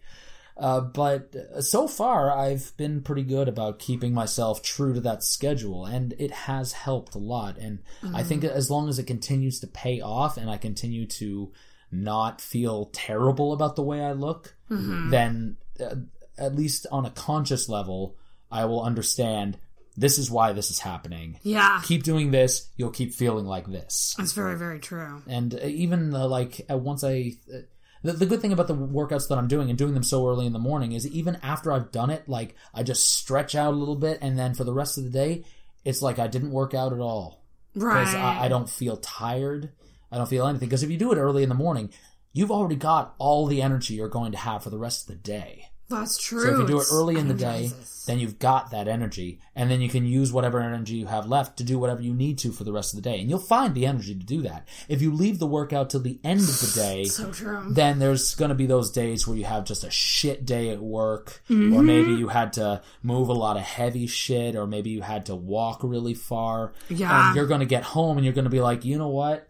[0.57, 5.87] Uh, but so far, I've been pretty good about keeping myself true to that schedule,
[5.87, 7.57] and it has helped a lot.
[7.59, 7.81] And
[8.15, 11.51] I think as long as it continues to pay off, and I continue to
[11.93, 15.97] not feel terrible about the way I look, then uh,
[16.39, 18.17] at least on a conscious level,
[18.51, 19.59] I will understand
[19.97, 21.39] this is why this is happening.
[21.43, 21.81] yeah.
[21.85, 24.15] Keep doing this, you'll keep feeling like this.
[24.17, 25.23] That's very, very true.
[25.27, 27.59] And uh, even uh, like uh, once I, uh,
[28.03, 30.47] the, the good thing about the workouts that I'm doing and doing them so early
[30.47, 33.77] in the morning is even after I've done it, like I just stretch out a
[33.77, 35.45] little bit, and then for the rest of the day,
[35.85, 37.43] it's like I didn't work out at all
[37.75, 38.01] Right.
[38.01, 39.71] because I, I don't feel tired.
[40.13, 40.69] I don't feel anything.
[40.69, 41.91] Because if you do it early in the morning,
[42.33, 45.23] you've already got all the energy you're going to have for the rest of the
[45.23, 45.69] day.
[45.89, 46.41] That's true.
[46.43, 47.71] So if you do it early in the day,
[48.07, 51.59] then you've got that energy, and then you can use whatever energy you have left
[51.59, 53.75] to do whatever you need to for the rest of the day, and you'll find
[53.75, 54.67] the energy to do that.
[54.89, 57.67] If you leave the workout till the end of the day, So true.
[57.69, 60.81] then there's going to be those days where you have just a shit day at
[60.81, 61.75] work, Mm-hmm.
[61.77, 65.27] or maybe you had to move a lot of heavy shit, or maybe you had
[65.27, 66.73] to walk really far.
[66.89, 67.27] Yeah.
[67.29, 69.47] And you're going to get home and you're going to be like, you know what?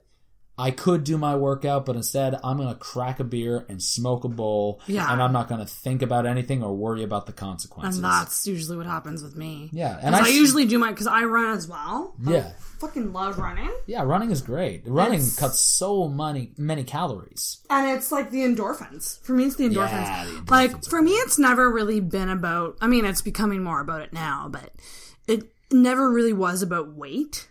[0.58, 4.24] I could do my workout, but instead I'm going to crack a beer and smoke
[4.24, 4.80] a bowl.
[4.86, 5.10] Yeah.
[5.10, 7.96] And I'm not going to think about anything or worry about the consequences.
[7.96, 9.70] And that's usually what happens with me.
[9.72, 9.98] yeah.
[10.02, 12.14] And I, I, usually do my because I run as well.
[12.22, 12.52] Yeah.
[12.80, 13.70] Fucking love running.
[13.86, 14.82] Yeah, running is great.
[14.86, 17.58] Running It's- cuts so many many calories.
[17.70, 19.22] And it's like the endorphins.
[19.24, 19.90] For me, it's the endorphins.
[19.90, 23.62] Yeah, the endorphins like, for me, it's never really been about, I mean, it's becoming
[23.62, 24.70] more about it now, but
[25.26, 27.48] it never really was about weight.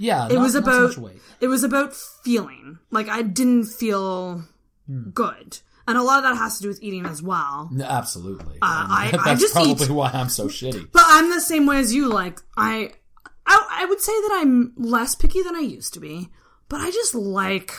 [0.00, 1.20] Yeah, It not- was so about, weight.
[1.40, 1.94] it was about
[2.24, 2.78] feeling.
[2.90, 4.44] Like, I didn't feel
[4.86, 5.10] Hmm.
[5.10, 5.58] good.
[5.86, 7.68] And a lot of that has to do with eating as well.
[7.70, 8.56] No, Absolutely.
[8.62, 10.90] Uh, I- that's I just probably eat- why I'm so shitty.
[10.92, 12.08] But I'm the same way as you.
[12.08, 12.92] Like, I,
[13.46, 16.28] I, I would say that I'm less picky than I used to be,
[16.68, 17.72] but I just like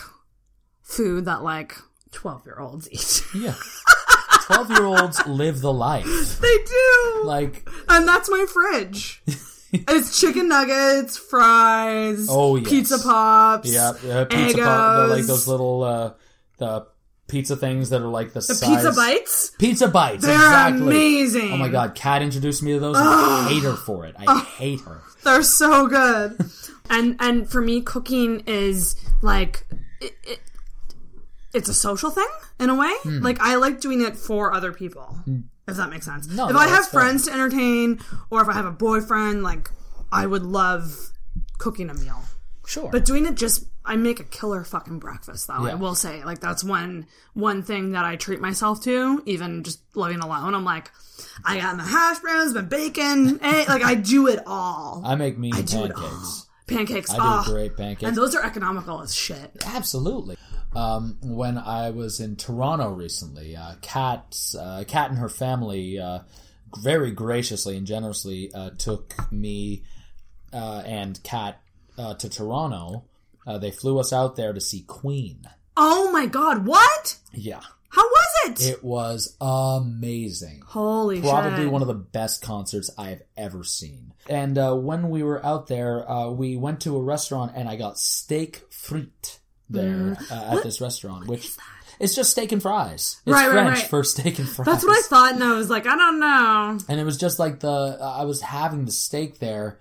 [0.82, 1.74] food that, like,
[2.12, 3.24] 12 year olds eat.
[3.34, 3.54] Yeah.
[4.46, 6.38] 12 year olds live the life.
[6.40, 7.22] they do!
[7.24, 9.22] Like, And that's my fridge.
[9.72, 12.68] it's chicken nuggets, fries, Oh, yes.
[12.68, 16.12] pizza pops, yeah, uh, pizza, the, like those little, uh,
[16.58, 16.86] the
[17.28, 18.68] pizza things that are like the, the size.
[18.68, 19.50] pizza bites.
[19.58, 20.82] Pizza bites, They're exactly.
[20.82, 21.52] amazing.
[21.52, 24.14] Oh my god, Kat introduced me to those and I hate her for it.
[24.18, 25.00] I hate her.
[25.24, 26.38] They're so good.
[26.90, 29.64] and and for me, cooking is like
[30.00, 30.40] it, it,
[31.54, 32.28] it's a social thing
[32.60, 32.92] in a way.
[33.02, 33.20] Hmm.
[33.22, 35.16] Like I like doing it for other people.
[35.68, 36.26] If that makes sense.
[36.26, 38.00] No, if no, I have friends to entertain,
[38.30, 39.70] or if I have a boyfriend, like
[40.10, 41.12] I would love
[41.58, 42.20] cooking a meal.
[42.66, 42.90] Sure.
[42.90, 45.66] But doing it just, I make a killer fucking breakfast though.
[45.66, 49.22] I will say, like that's one one thing that I treat myself to.
[49.26, 50.90] Even just living alone, I'm like,
[51.44, 55.02] I got my hash browns, my bacon, egg, like I do it all.
[55.04, 56.46] I make mean do it pancakes.
[56.66, 58.04] Pancakes, I do oh, great pancakes.
[58.04, 59.50] and those are economical as shit.
[59.66, 60.36] Absolutely.
[60.74, 66.20] Um, when I was in Toronto recently, uh, Kat, uh, Kat and her family uh,
[66.78, 69.82] very graciously and generously uh, took me
[70.52, 71.60] uh, and Kat
[71.98, 73.04] uh, to Toronto.
[73.46, 75.42] Uh, they flew us out there to see Queen.
[75.76, 77.16] Oh my god, what?
[77.32, 78.66] Yeah, How was it?
[78.68, 80.62] it was amazing.
[80.66, 81.72] Holy Probably shit!
[81.72, 84.12] one of the best concerts I have ever seen.
[84.28, 87.76] And uh, when we were out there, uh, we went to a restaurant and I
[87.76, 89.38] got steak frite
[89.70, 91.50] there uh, at this restaurant, which
[92.00, 93.20] it's just steak and fries.
[93.26, 93.88] It's Right, right, French right.
[93.88, 94.66] for steak and fries.
[94.66, 96.78] That's what I thought, and I was like, I don't know.
[96.88, 99.78] And it was just like the I was having the steak there,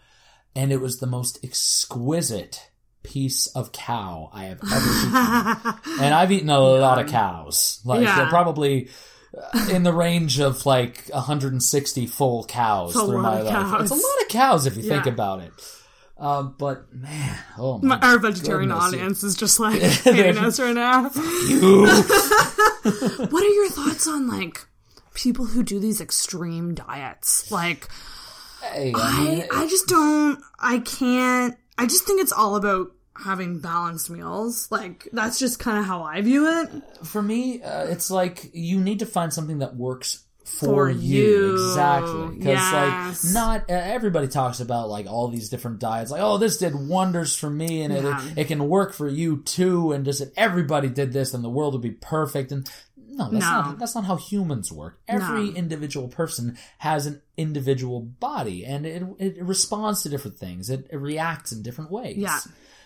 [0.56, 2.70] and it was the most exquisite
[3.04, 6.02] piece of cow I have ever eaten.
[6.04, 8.16] and I've eaten a lot of cows, like Yeah.
[8.18, 8.90] they're probably
[9.36, 13.52] uh, in the range of like 160 full cows through my life.
[13.52, 13.82] cows.
[13.82, 15.52] It's a lot of cows if you think about it.
[16.22, 18.88] Um, but man, oh my, Our vegetarian goodness.
[18.94, 21.10] audience is just like hating us right now.
[23.32, 24.60] What are your thoughts on like
[25.16, 27.52] people who do these extreme diets?
[27.52, 27.88] Like,
[28.62, 32.92] Hey, I mean, I, I just don't, I can't, I just think it's all about
[33.16, 34.68] having balanced meals.
[34.72, 36.70] Like, that's just kind of how I view it.
[37.06, 40.24] for me, uh, it's like you need to find something that works
[40.60, 41.24] for, For you.
[41.24, 41.54] you.
[41.54, 42.38] Exactly.
[42.38, 43.24] Because Yes.
[43.26, 46.12] like not uh, everybody talks about like all these different diets.
[46.12, 48.26] Like, oh, this did wonders for me, and Yeah.
[48.28, 49.92] it it can work for you too.
[49.92, 52.52] And just if everybody did this, then the world would be perfect.
[52.52, 52.70] And
[53.14, 53.50] no, that's No.
[53.52, 55.00] not that's not how humans work.
[55.08, 55.56] Every No.
[55.56, 60.70] individual person has an individual body, and it it responds to different things.
[60.70, 62.18] It, it reacts in different ways.
[62.18, 62.40] Yeah.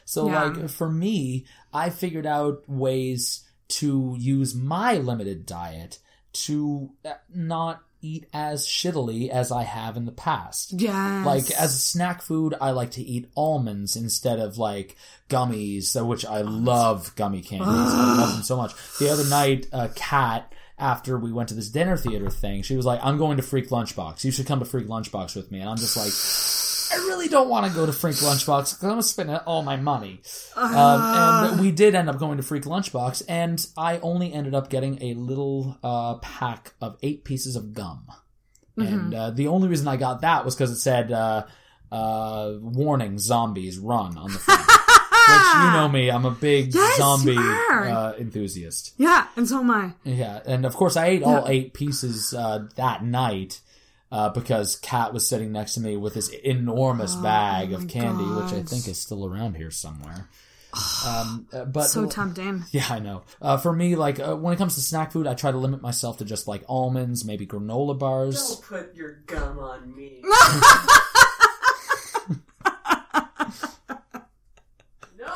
[0.06, 0.44] So Yeah.
[0.44, 5.98] like for me, I figured out ways to use my limited diet
[6.36, 10.74] to uh, not eat as shittily as I have in the past.
[10.74, 11.26] Yes.
[11.26, 14.96] Like as a snack food, I like to eat almonds instead of like
[15.30, 17.68] gummies, uh, which I love gummy candies.
[17.68, 18.74] I love them so much.
[19.00, 22.86] The other night, a cat after we went to this dinner theater thing, she was
[22.86, 24.24] like, "I'm going to Freak Lunchbox.
[24.24, 26.75] You should come to Freak Lunchbox with me." And I'm just like.
[26.92, 29.62] I really don't want to go to Freak Lunchbox because I'm going to spend all
[29.64, 30.22] my money.
[30.56, 34.70] Um, and we did end up going to Freak Lunchbox, and I only ended up
[34.70, 38.08] getting a little uh, pack of eight pieces of gum.
[38.78, 41.46] And uh, the only reason I got that was because it said, uh,
[41.92, 44.60] uh, "Warning: Zombies, run!" on the front.
[45.28, 48.94] Which you know me, I'm a big Yes, zombie uh, enthusiast.
[48.98, 49.94] yeah, and so am I.
[50.04, 53.60] Yeah, and of course I ate all eight pieces uh, that night
[54.16, 58.54] uh, because Kat was sitting next to me with this enormous bag of candy, which
[58.54, 60.30] I think is still around here somewhere.
[61.08, 62.66] Um, uh, but So tempting.
[62.72, 63.24] yeah, I know.
[63.42, 65.82] Uh, for me, like uh, when it comes to snack food, I try to limit
[65.82, 68.36] myself to just like almonds, maybe granola bars.
[68.60, 70.22] Don't put your gum on me.
[75.18, 75.34] no.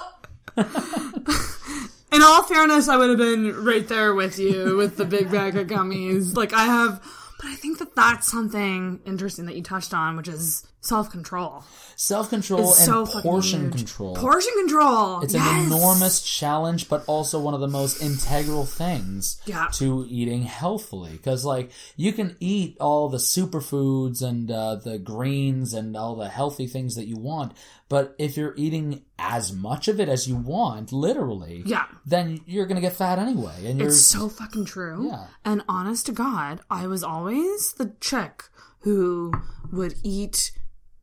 [2.12, 5.56] In all fairness, I would have been right there with you with the big bag
[5.56, 6.36] of gummies.
[6.36, 7.02] Like I have,
[7.40, 11.64] but I think that that's something interesting that you touched on, which is self control.
[11.96, 14.16] Self control and so portion control.
[14.16, 15.22] Portion control.
[15.22, 15.46] It's yes.
[15.48, 19.68] an enormous challenge, but also one of the most integral things Yeah.
[19.74, 21.12] to eating healthfully.
[21.12, 26.30] Because, like, you can eat all the superfoods and uh, the greens and all the
[26.30, 27.54] healthy things that you want,
[27.90, 31.86] but if you're eating as much of it as you want, literally, Yeah.
[32.06, 33.66] then you're gonna get fat anyway.
[33.66, 35.08] And you're It's so fucking true.
[35.10, 35.26] Yeah.
[35.44, 38.44] And honest to God, I was always the chick
[38.82, 39.34] who
[39.72, 40.52] would eat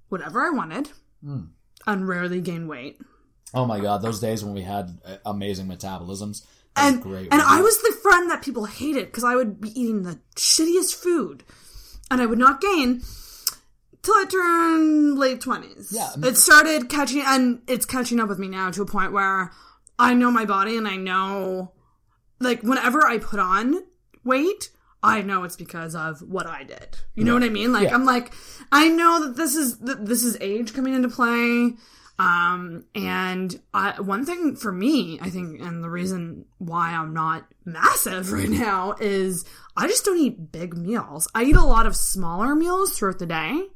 [0.08, 0.90] whatever I wanted
[1.24, 1.44] Hmm.
[1.86, 3.00] and rarely gain weight.
[3.54, 6.44] oh my god, those days when we had uh, amazing metabolisms.
[6.78, 7.32] And great.
[7.32, 10.94] and I was the friend that people hated because I would be eating the shittiest
[10.94, 11.42] food,
[12.10, 13.00] and I would not gain
[14.02, 15.90] till I turned late twenties.
[15.90, 16.10] Yeah.
[16.22, 19.52] it started catching, and it's catching up with me now to a point where
[19.98, 21.72] I know my body and I know,
[22.40, 23.82] like, whenever I put on
[24.22, 24.68] weight.
[25.02, 26.98] I know it's because of what I did.
[27.14, 27.72] You know what I mean?
[27.72, 27.94] Like Yeah.
[27.94, 28.32] I'm like
[28.72, 31.74] I know that this is that this is age coming into play.
[32.18, 37.46] Um, and I, one thing for me, I think, and the reason why I'm not
[37.64, 39.44] massive right now is
[39.76, 41.28] I just don't eat big meals.
[41.34, 43.66] I eat a lot of smaller meals throughout the day.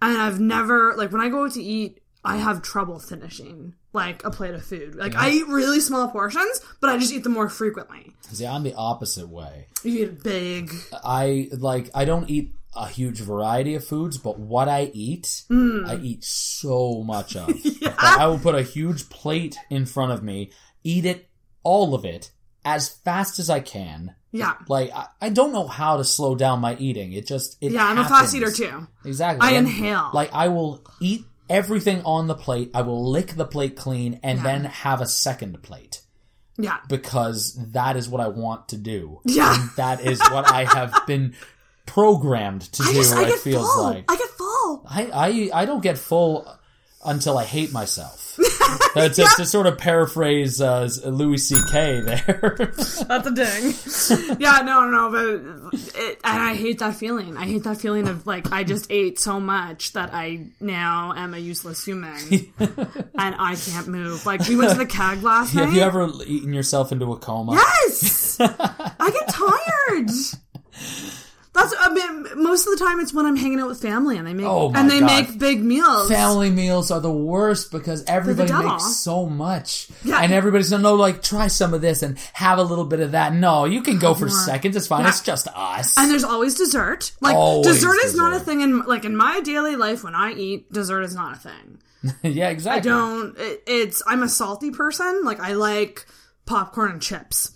[0.00, 4.30] And I've never, like, when I go to eat, I have trouble finishing, like, a
[4.30, 4.94] plate of food.
[4.94, 8.14] Like, I eat really small portions, but I just eat them more frequently.
[8.30, 9.66] See, I'm the opposite way.
[9.84, 10.72] You eat big.
[11.04, 15.84] I like I don't eat a huge variety of foods, but what I eat, Hmm.
[15.86, 17.48] I eat so much of.
[17.82, 20.50] Like, I will put a huge plate in front of me,
[20.82, 21.28] eat it,
[21.62, 22.30] all of it,
[22.64, 24.14] as fast as I can.
[24.32, 24.54] Yeah.
[24.66, 27.12] Like I, I don't know how to slow down my eating.
[27.12, 28.86] It just it Yeah, I'm a fast eater too.
[29.04, 29.46] Exactly.
[29.46, 30.10] I And, inhale.
[30.14, 32.70] Like I will eat everything on the plate.
[32.74, 34.42] I will lick the plate clean and Yeah.
[34.44, 36.00] then have a second plate
[36.58, 36.78] Yeah.
[36.88, 39.20] because that is what I want to do.
[39.24, 39.54] Yeah.
[39.54, 41.34] And that is what I have been
[41.86, 42.94] programmed to I do.
[42.94, 43.84] just, I it get feels full.
[43.84, 44.86] like I get full.
[44.88, 46.46] I, I I don't get full
[47.04, 48.38] until I hate myself.
[48.94, 52.02] Uh, to, to sort of paraphrase uh, Louis C.K.
[52.02, 52.54] there.
[52.76, 54.38] That's a ding.
[54.38, 57.38] yeah, no, no, but it, and I hate that feeling.
[57.38, 61.32] I hate that feeling of like I just ate so much that I now am
[61.32, 62.18] a useless human
[62.58, 64.26] and I can't move.
[64.26, 65.64] Like we went to the CAG last night.
[65.64, 67.52] Have you ever eaten yourself into a coma?
[67.52, 70.10] Yes, I get tired.
[71.54, 74.26] That's I mean, most of the time it's when I'm hanging out with family and
[74.26, 75.06] they make Oh and they God.
[75.06, 76.08] make big meals.
[76.08, 79.88] Family meals are the worst because everybody makes so much.
[80.02, 80.20] Yeah.
[80.20, 83.12] And everybody's gonna know, like, try some of this and have a little bit of
[83.12, 83.34] that.
[83.34, 84.76] No, you can go for seconds.
[84.76, 85.02] It's fine.
[85.02, 85.08] Yeah.
[85.10, 85.98] It's just us.
[85.98, 87.12] And there's always dessert.
[87.20, 90.32] Like Always dessert is not a thing in like in my daily life when I
[90.32, 91.82] eat, dessert is not a thing.
[92.22, 92.90] yeah, exactly.
[92.90, 93.38] I don't.
[93.38, 94.02] It, it's.
[94.06, 95.22] I'm a salty person.
[95.22, 96.06] Like I like
[96.46, 97.52] popcorn and chips.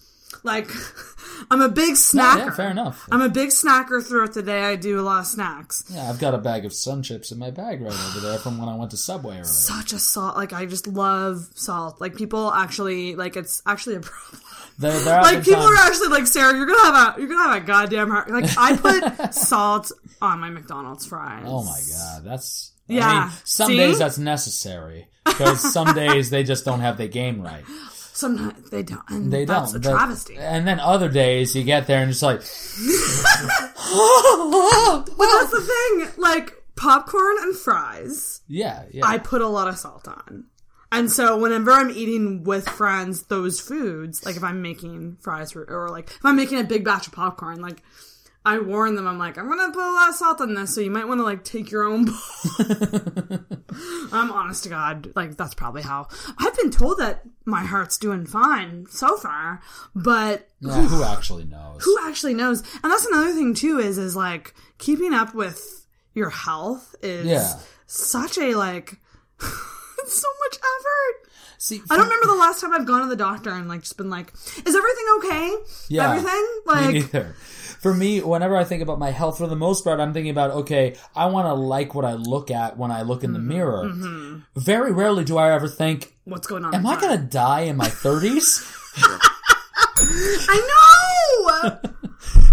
[0.46, 0.70] Like
[1.50, 2.38] I'm a big No, snacker.
[2.38, 3.06] yeah, fair enough.
[3.10, 4.62] I'm a big snacker throughout the day.
[4.62, 5.84] I do a lot of snacks.
[5.90, 8.56] yeah, I've got a bag of sun chips in my bag right over there from
[8.58, 9.44] when I went to Subway earlier.
[9.44, 10.36] Such a salt.
[10.36, 12.00] Like I just love salt.
[12.00, 14.40] Like people actually like it's actually a problem.
[14.78, 17.28] There, there have Like people times- are actually like Sarah, you're gonna have a you're
[17.28, 18.30] gonna have a goddamn heart.
[18.30, 19.90] Like I put salt
[20.22, 21.44] on my McDonald's fries.
[21.46, 23.20] Oh my god, that's I Yeah.
[23.24, 23.76] mean, some See?
[23.76, 27.64] days that's necessary because some days they just don't have the game right.
[28.16, 29.02] Sometimes they don't.
[29.10, 29.84] And They that's don't.
[29.84, 30.36] a travesty.
[30.38, 32.40] and then other days you get there and it's like,
[33.76, 35.60] But that's the
[36.06, 36.22] thing.
[36.22, 38.40] Like popcorn and fries.
[38.48, 39.04] yeah, yeah.
[39.06, 40.44] I put a lot of salt on.
[40.92, 45.64] And so whenever I'm eating with friends those foods, like if I'm making fries for,
[45.64, 47.82] or like if I'm making a big batch of popcorn, like
[48.46, 50.80] I warn them, I'm like, I'm gonna put a lot of salt on this, so
[50.80, 52.14] you might want to like take your own bowl.
[54.12, 58.24] I'm honest to God, like that's probably how I've been told that my heart's doing
[58.26, 59.60] fine so far,
[59.94, 61.82] but Yeah, who actually knows?
[61.84, 62.60] who actually knows?
[62.82, 67.58] And that's another thing too is is like keeping up with your health is Yeah.
[67.86, 69.00] such a like
[69.40, 71.25] so much effort.
[71.58, 73.96] See, I don't remember the last time I've gone to the doctor and like just
[73.96, 74.32] been like,
[74.64, 75.54] is everything okay?
[75.88, 76.10] Yeah.
[76.10, 76.46] Everything?
[76.66, 77.34] Me Like neither.
[77.80, 80.50] For me, whenever I think about my health, for the most part, I'm thinking about
[80.50, 83.48] okay, I want to like what I look at when I look in the Mm-hmm.
[83.48, 84.42] mirror.
[84.56, 86.74] Very rarely do I ever think, what's going on?
[86.74, 88.72] "Am I gonna die in my 30s?"
[89.98, 91.78] I know.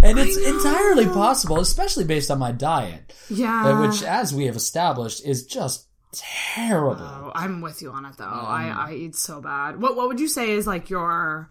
[0.03, 3.65] and it's entirely possible, especially based on my diet, yeah.
[3.67, 6.97] uh, which, as we have established, is just terrible.
[6.99, 8.25] Oh, I'm with you on it though.
[8.25, 8.75] I, mm.
[8.75, 9.81] I eat so bad.
[9.81, 11.49] What what would you say is like your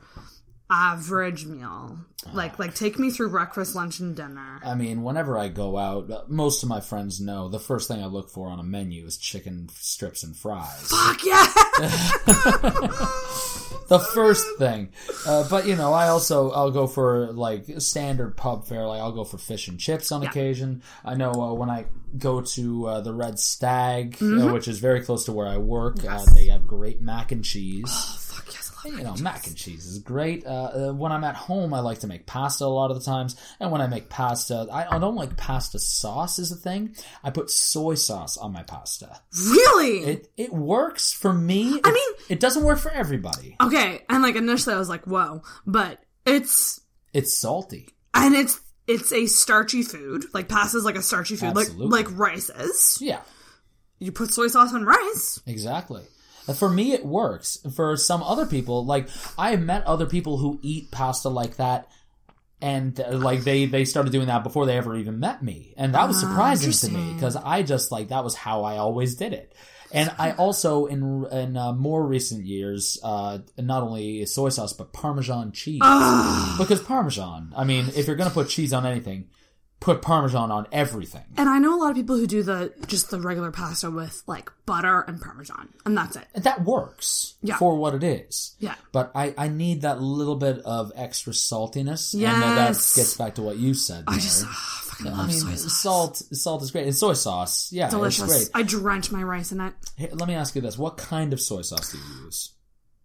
[0.70, 1.98] average meal?
[2.32, 4.60] Like like take me through breakfast, lunch, and dinner.
[4.64, 8.06] I mean, whenever I go out, most of my friends know the first thing I
[8.06, 10.88] look for on a menu is chicken strips and fries.
[10.88, 11.46] Fuck yeah!
[13.88, 14.90] the first thing.
[15.26, 18.86] Uh, but you know, I also I'll go for like standard pub fare.
[18.86, 20.82] Like I'll go for fish and chips on occasion.
[21.04, 21.86] I know uh, when I
[22.16, 24.48] go to uh, the Red Stag, Mm-hmm.
[24.48, 27.44] uh, which is very close to where I work, uh, they have great mac and
[27.44, 28.31] cheese.
[28.84, 30.44] You know, mac and cheese is great.
[30.46, 30.48] Uh,
[30.90, 33.36] uh, when I'm at home, I like to make pasta a lot of the times.
[33.60, 36.94] And when I make pasta, I, I don't like pasta sauce is a thing.
[37.22, 39.20] I put soy sauce on my pasta.
[39.50, 39.98] Really?
[40.00, 41.74] It it works for me.
[41.84, 43.56] I It- mean- it doesn't work for everybody.
[43.60, 46.80] okay, and like initially I was like, whoa, but it's
[47.12, 47.88] It's salty.
[48.14, 50.24] and it's it's a starchy food.
[50.34, 51.86] Like pasta's like a starchy food, Absolutely.
[51.86, 52.98] like like rice is.
[53.00, 53.20] Yeah,
[53.98, 55.40] You put soy sauce on rice.
[55.46, 56.02] exactly.
[56.48, 57.58] Uh, For me, it works.
[57.74, 61.88] For some other people, like I have met other people who eat pasta like that,
[62.60, 65.94] and uh, like they they started doing that before they ever even met me, and
[65.94, 69.32] that was surprising to me because I just like that was how I always did
[69.32, 69.54] it.
[69.94, 74.92] And I also in in uh, more recent years, uh, not only soy sauce but
[74.92, 75.80] Parmesan cheese
[76.58, 77.52] because Parmesan.
[77.56, 79.28] I mean, if you're gonna put cheese on anything,
[79.82, 81.22] put Parmesan on everything.
[81.36, 84.22] And I know a lot of people who do the just the regular pasta with
[84.26, 86.26] like butter and parmesan, and that's it.
[86.34, 87.56] that works Yeah.
[87.58, 88.54] for what it is.
[88.60, 88.74] Yeah.
[88.92, 92.14] But I, I need that little bit of extra saltiness.
[92.14, 94.04] And that gets back to what you said.
[94.06, 94.50] I just there.
[94.52, 95.80] ah, fucking I love mean, soy sauce.
[95.80, 96.84] salt salt is great.
[96.86, 98.22] And soy sauce, yeah, Delicious.
[98.24, 98.50] it's great.
[98.54, 99.74] I drench my rice in it.
[99.96, 102.52] Hey, let me ask you this: What kind of soy sauce do you use?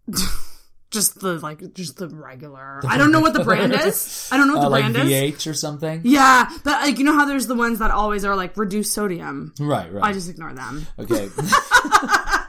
[0.90, 2.80] Just the like, just the regular.
[2.88, 4.28] I don't know what the brand is.
[4.32, 5.36] I don't know what Uh, the like brand is.
[5.36, 6.00] VH or something?
[6.04, 9.52] Yeah, but like you know how there's the ones that always are like reduced sodium.
[9.60, 10.02] Right, right.
[10.04, 10.86] I just ignore them.
[10.98, 11.28] Okay.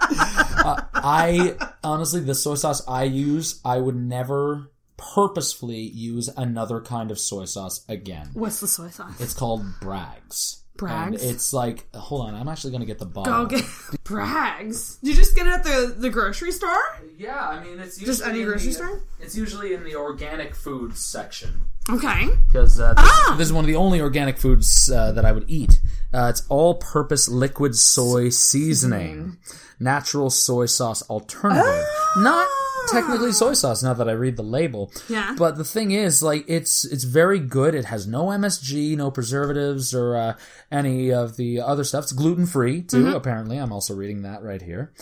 [0.09, 7.11] uh, I honestly, the soy sauce I use, I would never purposefully use another kind
[7.11, 8.29] of soy sauce again.
[8.33, 9.19] What's the soy sauce?
[9.19, 10.58] It's called Bragg's.
[10.79, 11.21] Bragg's?
[11.21, 13.45] And it's like, hold on, I'm actually gonna get the bottle.
[13.45, 13.65] Go get
[14.03, 14.95] Bragg's.
[14.97, 16.77] Did you just get it at the the grocery store?
[17.17, 19.03] Yeah, I mean, it's Just any grocery store?
[19.19, 21.61] It's usually in the organic foods section.
[21.89, 22.27] Okay.
[22.47, 23.35] because uh, this, Ah!
[23.37, 25.79] this is one of the only organic foods uh, that I would eat.
[26.13, 29.37] Uh, it's all-purpose liquid soy seasoning,
[29.79, 31.83] natural soy sauce alternative,
[32.17, 32.47] not
[32.91, 33.81] technically soy sauce.
[33.83, 35.35] Now that I read the label, Yeah.
[35.37, 37.75] But the thing is, like, it's it's very good.
[37.75, 40.33] It has no MSG, no preservatives, or uh,
[40.71, 42.03] any of the other stuff.
[42.05, 43.15] It's gluten free too.
[43.15, 44.93] Apparently, I'm also reading that right here.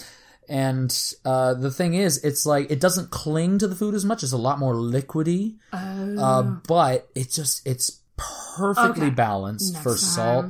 [0.50, 0.90] And
[1.26, 4.24] uh, the thing is, it's like it doesn't cling to the food as much.
[4.24, 9.10] It's a lot more liquidy, uh, but it just it's perfectly Okay.
[9.16, 9.98] balanced Next for time.
[9.98, 10.46] salt.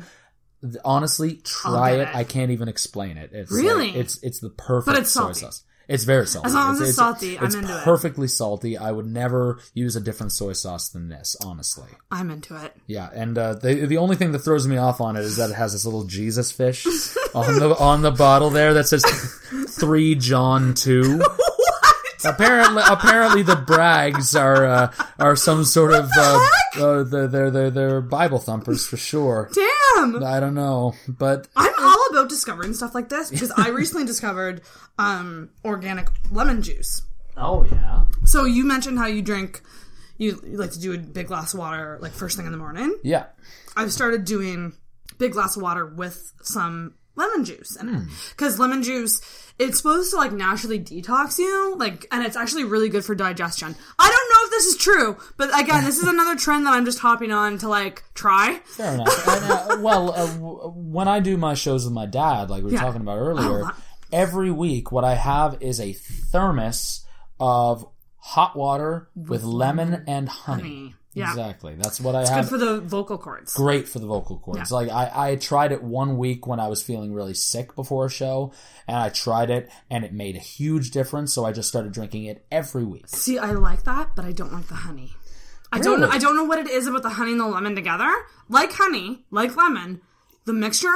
[0.83, 1.99] Honestly, try it.
[2.01, 2.15] it.
[2.15, 3.31] I can't even explain it.
[3.33, 3.89] It's like- Really?
[3.91, 5.39] it's it's the perfect But it's soy salty.
[5.41, 5.63] sauce.
[5.88, 6.47] It's very salty.
[6.47, 7.83] As long as it's salty, I'm it's into it.
[7.83, 8.77] perfectly salty.
[8.77, 11.35] I would never use a different soy sauce than this.
[11.45, 12.75] Honestly, I'm into it.
[12.88, 13.09] yeah.
[13.13, 15.55] And uh, the the only thing that throws me off on it is that it
[15.55, 16.85] has this little Jesus fish
[17.33, 19.03] on the on the bottle there that says
[19.69, 21.21] three John two.
[22.28, 26.47] Apparently, apparently the Braggs are uh, are some sort of uh,
[26.78, 29.49] uh, they're, they're they're they're Bible thumpers for sure.
[29.53, 30.23] Damn.
[30.23, 34.61] I don't know, but I'm all about discovering stuff like this because I recently discovered
[34.99, 37.01] um, organic lemon juice.
[37.36, 39.61] oh yeah, So you mentioned how you drink,
[40.17, 42.57] you, you like to do a big glass of water like first thing in the
[42.57, 42.95] morning.
[43.03, 43.28] yeah.
[43.75, 44.73] I've started doing
[45.19, 47.95] big glass of water with some lemon juice in Hmm.
[47.95, 49.20] it because lemon juice
[49.59, 53.76] it's supposed to like naturally detox you like and it's actually really good for digestion
[53.99, 56.86] i don't know if this is true but again this is another trend that i'm
[56.86, 59.28] just hopping on to like try Fair enough.
[59.28, 62.70] And, uh, well, uh, w- when I do my shows with my dad, like we
[62.70, 62.82] were Yeah.
[62.82, 63.72] talking about earlier, Oh,
[64.11, 67.05] every week what I have is a thermos
[67.39, 67.86] of
[68.18, 70.61] hot water with, lemon and honey.
[70.61, 70.95] honey.
[71.18, 71.30] Yeah.
[71.30, 71.76] Exactly.
[71.76, 72.49] That's what I have.
[72.49, 74.72] Good for the vocal cords Great for the vocal cords.
[74.72, 78.09] Like I, I tried it one week when I was feeling really sick before a
[78.09, 78.51] show,
[78.88, 81.34] and I tried it, and it made a huge difference.
[81.34, 83.07] So I just started drinking it every week.
[83.07, 85.11] see i like that but i don't like the honey
[85.72, 87.76] i don't know i don't know what it is about the honey and the lemon
[87.76, 88.11] together
[88.49, 90.01] like honey like lemon
[90.45, 90.88] the mixture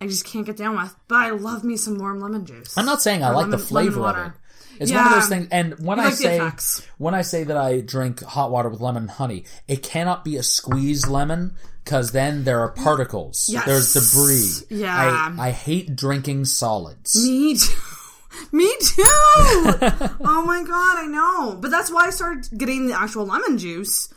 [0.00, 2.86] i just can't get down with but i love me some warm lemon juice I'm
[2.86, 4.38] not saying I Or like the flavor lemon of it.
[4.80, 5.48] It's one of those things.
[5.50, 6.50] And when You I say
[6.98, 10.36] when I say that I drink hot water with lemon and honey, it cannot be
[10.36, 11.54] a squeezed lemon
[11.84, 13.48] because then there are particles.
[13.48, 13.64] Yes.
[13.64, 14.80] There's debris.
[14.80, 14.94] Yeah.
[15.38, 17.14] I, I hate drinking solids.
[17.24, 17.72] Me too.
[18.52, 19.02] Me too.
[19.06, 21.58] oh my god, I know.
[21.60, 24.12] But that's why I started getting the actual lemon juice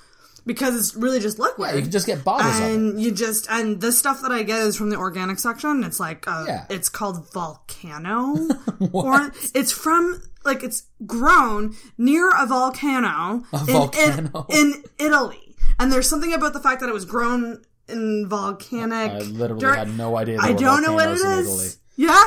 [0.46, 1.76] because it's really just liquid.
[1.76, 2.74] you can just get bottles of it.
[2.74, 5.84] and you just and the stuff that I get is from the organic section.
[5.84, 6.66] It's like uh, Yeah.
[6.70, 8.48] it's called volcano,
[8.92, 14.46] or it's from like it's grown near a volcano, in, volcano.
[14.50, 15.56] In, in Italy.
[15.80, 19.12] And there's something about the fact that it was grown in volcanic.
[19.12, 19.76] I literally dirt.
[19.78, 20.38] had no idea.
[20.40, 21.48] I don't know what it is.
[21.48, 21.70] Italy.
[21.96, 22.24] Yeah,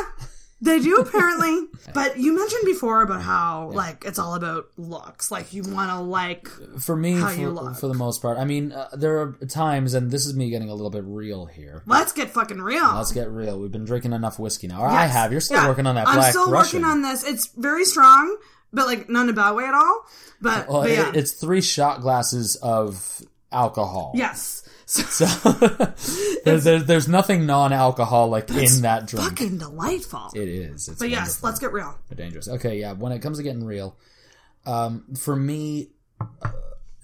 [0.62, 1.66] they do apparently.
[1.92, 5.30] but you mentioned before about how like it's all about looks.
[5.30, 6.48] Like you want to like
[6.80, 9.92] For me, How you for, for the most part, I mean, uh, there are times,
[9.94, 11.82] and this is me getting a little bit real here.
[11.86, 12.94] let's get fucking real.
[12.94, 13.58] Let's get real.
[13.58, 14.80] We've been drinking enough whiskey now.
[14.82, 15.32] Or I have.
[15.32, 15.68] You're still Yeah.
[15.68, 16.82] working on that I'm black still Russian.
[16.82, 17.24] working on this.
[17.24, 18.36] It's very strong,
[18.72, 20.06] but like not in a bad way at all.
[20.40, 24.12] But, Well, but yeah, it- it's three shot glasses of alcohol.
[24.14, 24.62] yes.
[25.12, 25.26] So,
[26.44, 29.28] there's, there's there's nothing non-alcoholic in that drink.
[29.28, 30.30] fucking delightful.
[30.34, 30.88] It is.
[30.88, 31.48] It's but yes, wonderful.
[31.48, 31.98] let's get real.
[32.08, 32.48] They're dangerous.
[32.48, 32.92] Okay, yeah.
[32.92, 33.96] When it comes to getting real,
[34.66, 35.90] um, for me,
[36.20, 36.50] uh,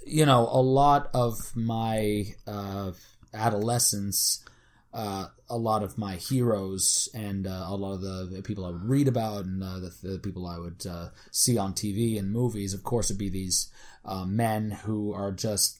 [0.04, 2.92] you know, a lot of my uh,
[3.32, 4.44] adolescence,
[4.92, 8.84] uh, a lot of my heroes, and uh, a lot of the people I would
[8.84, 12.74] read about, and uh, the, the people I would uh, see on TV and movies,
[12.74, 13.70] of course, would be these
[14.04, 15.78] uh, men who are just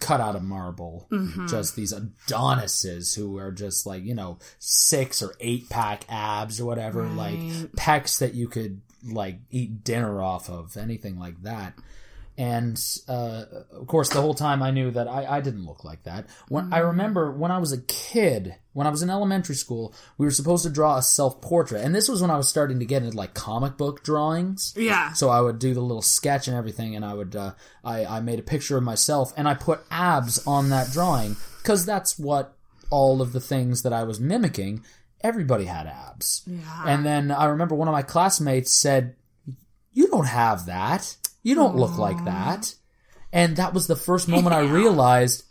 [0.00, 1.46] cut out of marble, mm-hmm.
[1.46, 6.66] just these Adonises who are just like you know six or eight pack abs or
[6.66, 7.38] whatever, like
[7.76, 11.74] pecs that you could like eat dinner off of, anything like that.
[12.38, 16.04] And uh, of course, the whole time I knew that I, I didn't look like
[16.04, 16.28] that.
[16.48, 20.24] When I remember when I was a kid, when I was in elementary school, we
[20.24, 22.84] were supposed to draw a self portrait, and this was when I was starting to
[22.84, 24.72] get into like comic book drawings.
[24.76, 25.14] Yeah.
[25.14, 28.20] So I would do the little sketch and everything, and I would uh, I I
[28.20, 32.56] made a picture of myself, and I put abs on that drawing because that's what
[32.88, 34.84] all of the things that I was mimicking.
[35.22, 36.44] Everybody had abs.
[36.46, 36.84] Yeah.
[36.86, 39.16] And then I remember one of my classmates said,
[39.92, 41.16] "You don't have that.
[41.48, 42.74] You don't look like that."
[43.32, 45.44] And that was the first moment I realized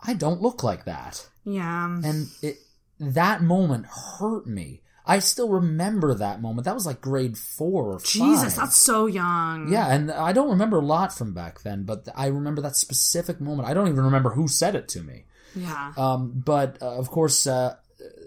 [0.00, 1.26] I don't look like that.
[1.44, 1.86] Yeah.
[1.86, 2.58] And it
[3.00, 4.82] that moment hurt me.
[5.06, 6.64] I still remember that moment.
[6.64, 8.06] That was like grade 4 or 5.
[8.10, 9.70] Jesus, that's so young.
[9.70, 13.38] Yeah, and I don't remember a lot from back then, but I remember that specific
[13.38, 13.68] moment.
[13.68, 15.26] I don't even remember who said it to me.
[15.54, 15.92] Yeah.
[15.98, 17.76] Um, but uh, of course, uh,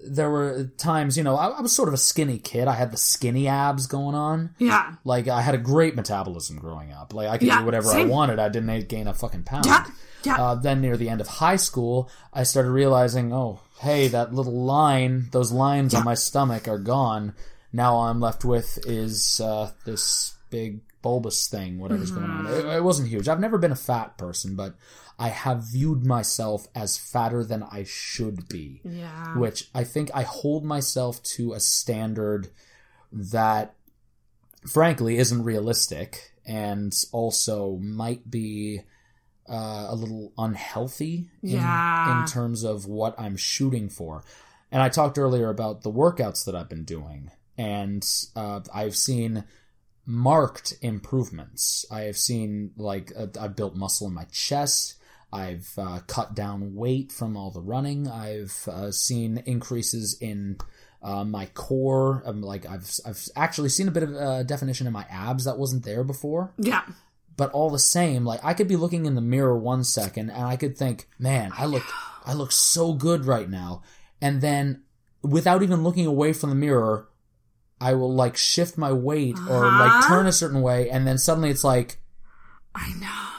[0.10, 2.68] there were times, you know, I, I was sort of a skinny kid.
[2.68, 4.55] I had the skinny abs going on.
[4.58, 4.95] yeah.
[5.03, 7.14] Like I had a great metabolism growing up.
[7.14, 8.08] Like I could Yeah, do whatever same.
[8.08, 8.39] I wanted.
[8.39, 9.66] I didn't gain a fucking pound.
[9.66, 9.86] Yeah.
[10.24, 10.36] Yeah.
[10.43, 14.64] Uh, then near the end of high school, I started realizing, oh, hey, that little
[14.66, 17.34] line, those lines on my stomach are gone.
[17.72, 22.47] Now all I'm left with is uh, this big bulbous thing, whatever's going on.
[22.47, 23.30] It, it wasn't huge.
[23.30, 24.74] I've never been a fat person, but
[25.20, 29.36] I have viewed myself as fatter than I should be yeah.
[29.38, 32.49] which I think I hold myself to a standard
[33.11, 33.74] that
[34.68, 38.82] frankly isn't realistic and also might be
[39.49, 42.22] uh, a little unhealthy in, Yeah.
[42.22, 44.24] in terms of what I'm shooting for.
[44.72, 48.05] And I talked earlier about the workouts that I've been doing, and
[48.36, 49.45] uh, I've seen
[50.05, 51.86] marked improvements.
[51.89, 54.95] I have seen like uh, I've built muscle in my chest.
[55.32, 58.07] I've uh, cut down weight from all the running.
[58.07, 60.57] I've uh, seen increases in
[61.03, 62.23] uh, my core.
[62.25, 65.57] Um, like I've I've actually seen a bit of uh, definition in my abs that
[65.57, 66.53] wasn't there before.
[66.57, 66.84] Yeah.
[67.36, 70.43] But all the same, like I could be looking in the mirror one second and
[70.43, 71.84] I could think, man, I look
[72.25, 73.84] I look so good right now,
[74.21, 74.84] and then
[75.21, 77.09] without even looking away from the mirror,
[77.80, 80.07] I will like shift my weight or like Uh-huh.
[80.07, 81.99] turn a certain way, and then suddenly it's like,
[82.73, 83.36] I know.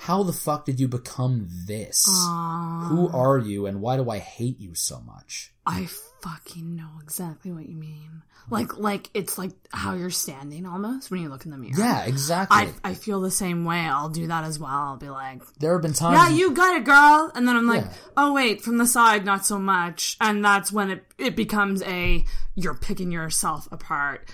[0.00, 2.06] How the fuck did you become this?
[2.08, 2.86] Aw.
[2.88, 5.52] Who are you, and why do I hate you so much?
[5.66, 5.88] I
[6.22, 8.22] fucking know exactly what you mean.
[8.48, 11.74] Like, like it's like how you're standing almost when you look in the mirror.
[11.78, 12.56] Yeah, exactly.
[12.56, 13.78] I, I feel the same way.
[13.78, 14.70] I'll do that as well.
[14.70, 16.16] I'll be like, there have been times.
[16.16, 17.30] yeah, you got it, girl.
[17.34, 17.92] And then I'm like, Yeah.
[18.16, 20.16] oh wait, from the side, not so much.
[20.20, 22.24] And that's when it, it becomes a,
[22.56, 24.28] you're picking yourself apart.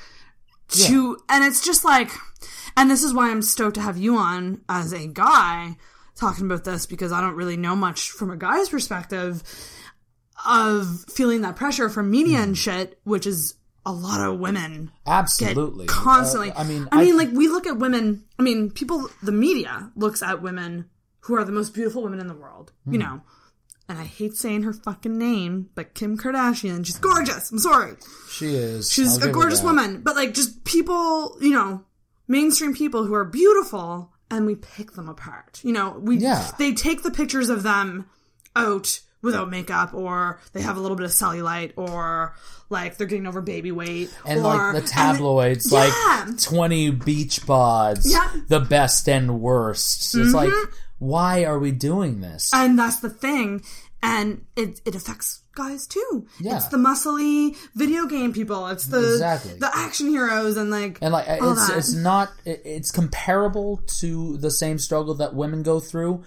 [0.69, 2.11] To, and it's just like,
[2.77, 5.77] and this is why I'm stoked to have you on as a guy
[6.17, 9.43] talking about this because I don't really know much from a guy's perspective
[10.47, 12.43] of feeling that pressure from media Hmm.
[12.45, 13.55] and shit, which is
[13.85, 16.51] a lot of women absolutely constantly.
[16.51, 18.25] Uh, I mean, I mean, like we look at women.
[18.39, 19.09] I mean, people.
[19.23, 20.87] The media looks at women
[21.21, 22.73] who are the most beautiful women in the world.
[22.85, 22.93] Hmm.
[22.95, 23.21] You know,
[23.89, 26.85] and I hate saying her fucking name, but Kim Kardashian.
[26.85, 27.51] She's gorgeous.
[27.53, 27.95] I'm sorry.
[28.29, 28.91] she is.
[28.93, 30.03] She's I'll a gorgeous woman.
[30.03, 31.37] But like, just people.
[31.41, 31.85] You know,
[32.29, 35.61] mainstream people who are beautiful, and we pick them apart.
[35.63, 36.51] You know, we Yeah.
[36.59, 38.07] they take the pictures of them
[38.55, 42.35] out without makeup or they have a little bit of cellulite or
[42.71, 45.79] like they're getting over baby weight And or, like the tabloids, Yeah.
[46.27, 48.19] like twenty beach bods, Yeah.
[48.21, 48.39] Mm-hmm.
[48.49, 50.15] the best and worst.
[50.15, 50.53] It's like,
[50.99, 52.51] why are we doing this?
[52.55, 53.63] And that's the thing.
[54.03, 56.27] And it, it affects guys too.
[56.41, 56.57] Yeah.
[56.57, 58.67] It's the muscly video game people.
[58.69, 59.59] It's the Exactly.
[59.59, 61.77] the action heroes and like and like it's that.
[61.79, 66.23] it's not it's comparable to the same struggle that women go through,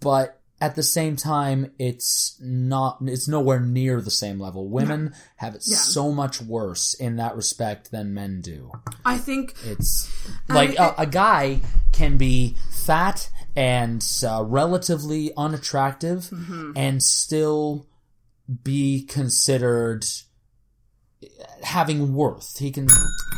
[0.00, 4.68] but at the same time it's not it's nowhere near the same level.
[4.68, 5.76] Women have it Yeah.
[5.78, 8.70] so much worse in that respect than men do.
[9.04, 10.08] I think It's
[10.48, 11.60] like a guy
[11.92, 16.72] can be fat and uh, relatively unattractive Mm-hmm.
[16.76, 17.86] and still
[18.62, 20.04] be considered
[21.62, 22.58] having worth.
[22.58, 22.88] He can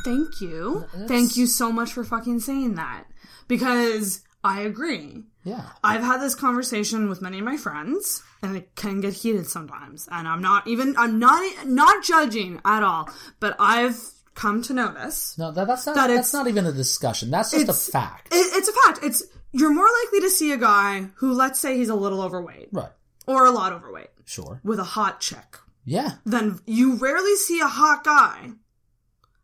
[0.04, 0.86] Thank you.
[1.06, 3.04] Thank you so much for fucking saying that.
[3.48, 5.22] Because I agree.
[5.44, 5.66] yeah.
[5.84, 10.08] I've had this conversation with many of my friends and it can get heated sometimes.
[10.10, 13.08] And I'm not even I'm not not judging at all,
[13.40, 13.98] but I've
[14.34, 17.30] come to notice No, that, that's not That that's it's- not even a discussion.
[17.30, 18.28] That's just a fact.
[18.32, 19.00] it, it's a fact.
[19.04, 19.22] It's
[19.52, 22.90] you're more likely to see a guy who let's say he's a little overweight right.
[23.26, 24.60] or a lot overweight Sure.
[24.64, 25.56] with a hot chick.
[25.84, 26.12] Yeah.
[26.24, 28.50] Then you rarely see a hot guy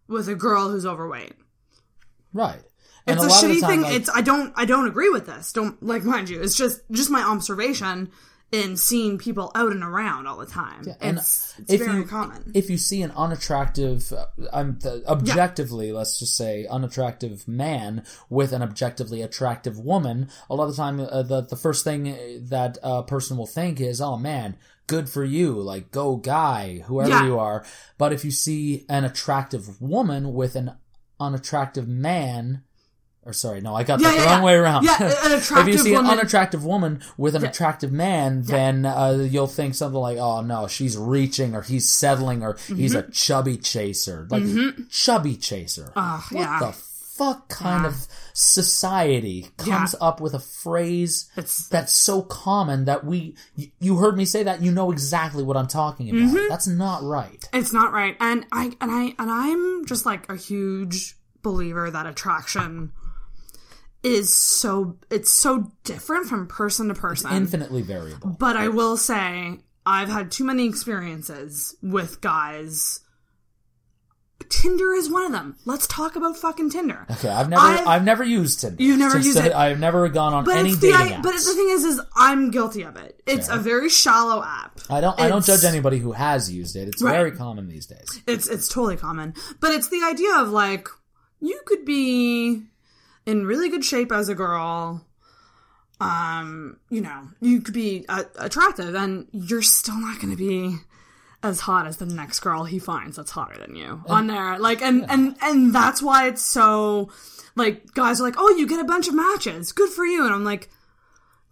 [0.07, 1.33] with a girl who's overweight.
[2.33, 2.63] Right.
[3.07, 3.81] it's a a, lot of the shitty time, thing.
[3.83, 5.53] like- it's I don't I don't agree with this.
[5.53, 6.41] Don't like mind you.
[6.41, 8.11] It's just just my observation
[8.51, 10.83] in seeing people out and around all the time.
[11.01, 12.51] and it's it's if very you common.
[12.55, 18.53] if you see an unattractive, uh, um, the, objectively, let's just say unattractive man with
[18.53, 22.05] an objectively attractive woman, a lot of the time uh, the the first thing
[22.49, 24.57] that a person will think is, "Oh man,
[24.87, 27.27] good for you, like go guy, whoever Yeah.
[27.27, 27.65] you are."
[27.99, 30.73] But if you see an attractive woman with an
[31.21, 32.63] unattractive man.
[33.25, 34.45] Or sorry, no, I got Yeah, that yeah, the wrong yeah.
[34.45, 34.85] way around.
[34.85, 39.47] Yeah, an if you see an unattractive woman with an attractive man, then uh, you'll
[39.47, 44.27] think something like, "Oh no, she's reaching, or he's settling, or he's a chubby chaser,
[44.31, 44.45] like
[44.89, 45.99] chubby chaser." Mm-hmm.
[45.99, 52.23] Ah, what the fuck kind of society comes up with a phrase It's- that's so
[52.23, 53.35] common that we?
[53.59, 56.23] y- You heard me say that, you know exactly what I'm talking about.
[56.35, 56.49] Mm-hmm.
[56.49, 57.47] That's not right.
[57.53, 58.17] It's not right.
[58.21, 62.93] And I and I and I'm just like a huge believer that attraction
[64.03, 67.33] is so it's so different from person to person.
[67.33, 68.37] Infinitely variable.
[68.39, 73.01] but I will say I've had too many experiences with guys.
[74.49, 75.57] Tinder is one of them.
[75.67, 77.05] Let's talk about fucking Tinder.
[77.11, 78.83] Okay, I've never, I've- I've, never used Tinder.
[78.83, 79.53] You've never used it.
[79.53, 81.23] I've never gone on But any it's the dating I, apps.
[81.23, 83.21] but the thing is, is I'm guilty of it.
[83.27, 83.57] It's Fair.
[83.57, 84.79] a very shallow app.
[84.89, 85.19] I don't.
[85.21, 86.89] I don't judge anybody who has used it.
[86.89, 87.13] It's Right.
[87.13, 88.23] very common these days.
[88.27, 90.89] It's it's totally common, but it's the idea of like
[91.41, 92.63] you could be
[93.29, 95.05] in really good shape as a girl.
[96.01, 100.77] Um, you know, you could be uh, attractive, and you're still not going to be
[101.43, 104.59] as hot as the next girl he finds that's hotter than you on there.
[104.59, 107.11] Like, and and and that's why it's so
[107.55, 110.35] like guys are like, oh, you get a bunch of matches, good for you, and
[110.35, 110.71] I'm like,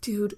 [0.01, 0.35] dude.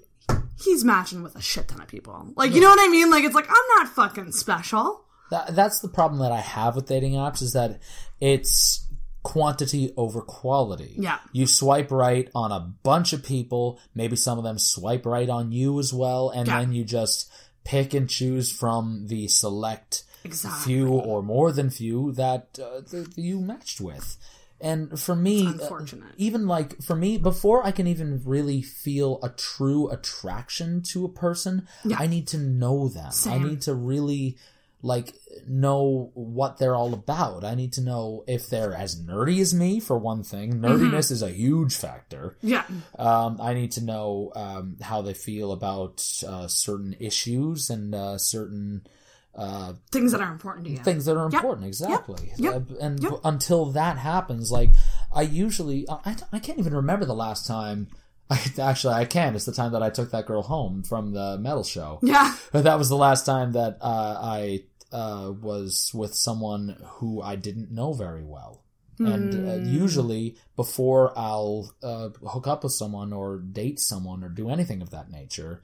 [0.64, 2.32] He's matching with a shit ton of people.
[2.34, 3.12] Like, you know what I mean?
[3.12, 5.04] Like, it's like, I'm not fucking special.
[5.30, 7.78] That, that's the problem that I have with dating apps is that
[8.20, 8.84] it's
[9.32, 10.94] quantity over quality.
[10.98, 11.18] Yeah.
[11.32, 15.52] You swipe right on a bunch of people, maybe some of them swipe right on
[15.52, 16.60] you as well, and Yeah.
[16.60, 17.28] then you just
[17.62, 20.64] pick and choose from the select Exactly.
[20.64, 24.16] few or more than few that, uh, that you matched with.
[24.60, 25.80] And for me, uh,
[26.16, 31.08] even like for me, before I can even really feel a true attraction to a
[31.08, 31.98] person, Yeah.
[32.00, 33.12] I need to know them.
[33.26, 34.36] I need to really
[34.82, 35.12] like
[35.46, 37.44] know what they're all about.
[37.44, 40.54] I need to know if they're as nerdy as me, for one thing.
[40.54, 40.64] Mm-hmm.
[40.64, 42.36] Nerdiness is a huge factor.
[42.42, 42.64] Yeah.
[42.98, 48.18] Um, I need to know um, how they feel about uh, certain issues and uh,
[48.18, 48.86] certain
[49.34, 50.78] uh, things that are important to you.
[50.78, 51.66] things that are important.
[51.66, 52.32] Exactly.
[52.36, 52.54] Yep.
[52.54, 53.12] Uh, and Yep.
[53.24, 54.70] until that happens, like
[55.12, 57.88] I usually, I, I can't even remember the last time.
[58.30, 59.34] I, actually, I can.
[59.34, 61.98] It's the time that I took that girl home from the metal show.
[62.02, 62.34] Yeah.
[62.52, 67.36] But that was the last time that uh, I uh, was with someone who I
[67.36, 68.64] didn't know very well.
[68.98, 69.64] And uh, Hmm.
[69.64, 74.90] usually, before I'll uh, hook up with someone or date someone or do anything of
[74.90, 75.62] that nature,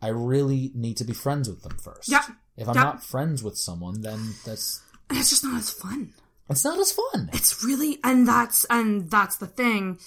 [0.00, 2.08] I really need to be friends with them first.
[2.08, 2.22] Yeah.
[2.56, 2.82] If I'm Yeah.
[2.84, 6.12] not friends with someone, then that's And it's just not as fun.
[6.48, 7.28] it's not as fun.
[7.32, 9.98] It's really and that's and that's the thing.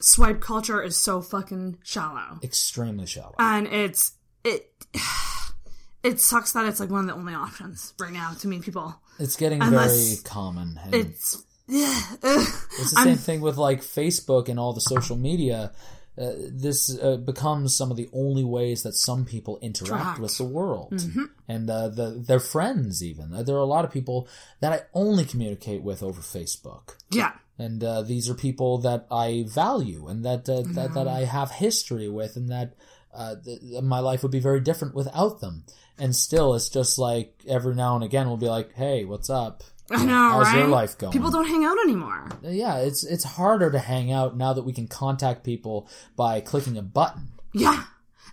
[0.00, 2.38] Swipe culture is so fucking shallow.
[2.42, 3.34] Extremely shallow.
[3.38, 4.12] And it's
[4.44, 4.70] it
[6.02, 8.94] it sucks that it's like one of the only options right now to meet people.
[9.18, 10.78] It's getting unless very common.
[10.92, 12.00] It's yeah.
[12.22, 15.72] It's the same thing with like Facebook and all the social media.
[16.18, 20.14] Uh, this uh, becomes some of the only ways that some people interact.
[20.14, 20.22] Mm-hmm.
[20.22, 21.02] with the world,
[21.46, 23.02] and uh, the, their friends.
[23.02, 24.26] Even there are a lot of people
[24.60, 26.96] that I only communicate with over Facebook.
[27.10, 27.32] Yeah.
[27.58, 31.50] And uh, these are people that I value and that uh, that, that I have
[31.50, 32.74] history with, and that
[33.14, 35.64] uh, th- my life would be very different without them.
[35.98, 39.62] And still, it's just like every now and again we'll be like, "Hey, what's up?
[39.90, 40.58] I know, How's right?
[40.58, 42.28] your life going?" People don't hang out anymore.
[42.42, 46.76] yeah, it's it's harder to hang out now that we can contact people by clicking
[46.76, 47.28] a button.
[47.54, 47.84] Yeah.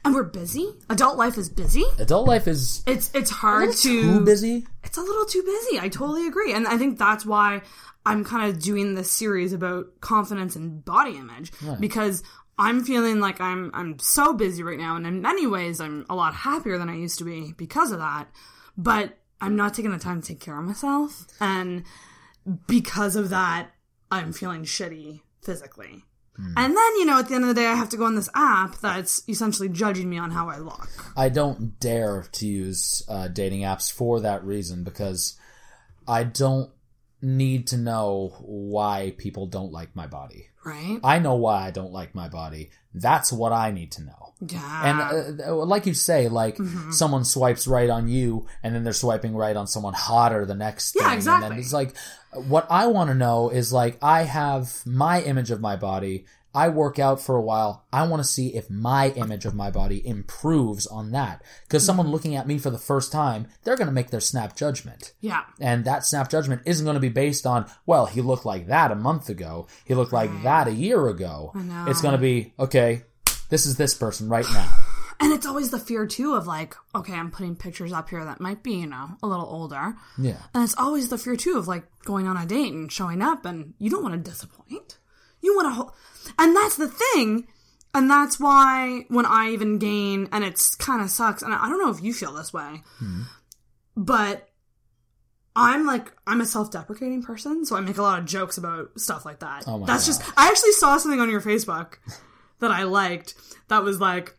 [0.06, 0.68] And we're busy.
[0.90, 1.86] Adult life is busy.
[1.98, 4.68] Adult life is It's it's hard to too busy.
[4.84, 5.80] it's a little too busy.
[5.80, 6.52] I totally agree.
[6.52, 7.62] And I think that's why
[8.06, 12.24] I'm kind of doing this series about confidence and body image because
[12.58, 16.16] I'm feeling like I'm I'm so busy right now and in many ways I'm a
[16.16, 18.30] lot happier than I used to be because of that.
[18.78, 21.84] But I'm not taking the time to take care of myself and
[22.68, 23.72] because of that
[24.12, 26.04] I'm feeling shitty physically.
[26.36, 28.16] And then, you know, at the end of the day, I have to go on
[28.16, 30.90] this app that's essentially judging me on how I look.
[31.16, 35.38] I don't dare to use uh, dating apps for that reason because
[36.08, 36.72] I don't
[37.24, 40.50] need to know why people don't like my body.
[40.66, 41.00] Right?
[41.04, 42.70] I know why I don't like my body.
[42.94, 44.34] That's what I need to know.
[44.48, 45.10] Yeah.
[45.30, 46.91] And uh, like you say, like Mm-hmm.
[46.91, 50.95] someone swipes right on you, and then they're swiping right on someone hotter the next
[50.95, 51.10] Yeah, thing.
[51.12, 51.50] And exactly.
[51.50, 51.95] then it's like,
[52.34, 56.26] what I want to know is like, I have my image of my body.
[56.56, 57.86] I work out for a while.
[57.92, 61.42] I want to see if my image of my body improves on that.
[61.64, 62.14] Because someone Mm-hmm.
[62.14, 65.14] looking at me for the first time, they're going to make their snap judgment.
[65.22, 65.44] yeah.
[65.60, 68.92] And that snap judgment isn't going to be based on, well, he looked like that
[68.92, 69.68] a month ago.
[69.86, 71.52] He looked like that a year ago.
[71.56, 71.86] know.
[71.88, 73.04] It's going to be, okay,
[73.50, 74.70] this is this person right now.
[75.20, 78.42] And it's always the fear too of like, okay, I'm putting pictures up here that
[78.42, 79.96] might be, you know, a little older.
[80.18, 80.38] Yeah.
[80.54, 83.46] And it's always the fear too of like going on a date and showing up
[83.46, 84.98] and you don't want to disappoint.
[85.44, 85.91] You want to hold,
[86.40, 87.48] and that's the thing.
[87.95, 91.78] And that's why when I even gain, and it's kind of sucks, and I don't
[91.78, 93.22] know if you feel this way, hmm.
[93.95, 94.49] but
[95.56, 98.99] I'm like, I'm a self deprecating person, so I make a lot of jokes about
[98.99, 99.65] stuff like that.
[99.68, 100.24] Oh my that's God.
[100.24, 101.98] just, I actually saw something on your Facebook
[102.60, 103.36] that I liked
[103.68, 104.36] that was like,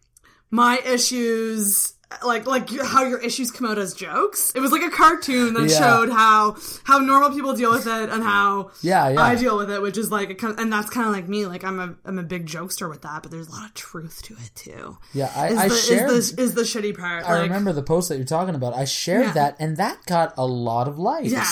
[0.50, 1.93] my issues
[2.24, 5.68] like like how your issues come out as jokes it was like a cartoon that
[5.68, 5.78] Yeah.
[5.78, 9.20] showed how how normal people deal with it and how Yeah, yeah.
[9.22, 11.80] i deal with it which is like and that's kind of like me like i'm
[11.80, 14.50] a i'm a big jokester with that but there's a lot of truth to it
[14.54, 16.10] too Yeah, I, is I the shared.
[16.10, 18.74] is the is the shitty part I like, remember the post that you're talking about.
[18.74, 19.32] I shared Yeah.
[19.32, 21.30] that, and that got a lot of likes.
[21.32, 21.44] Yeah.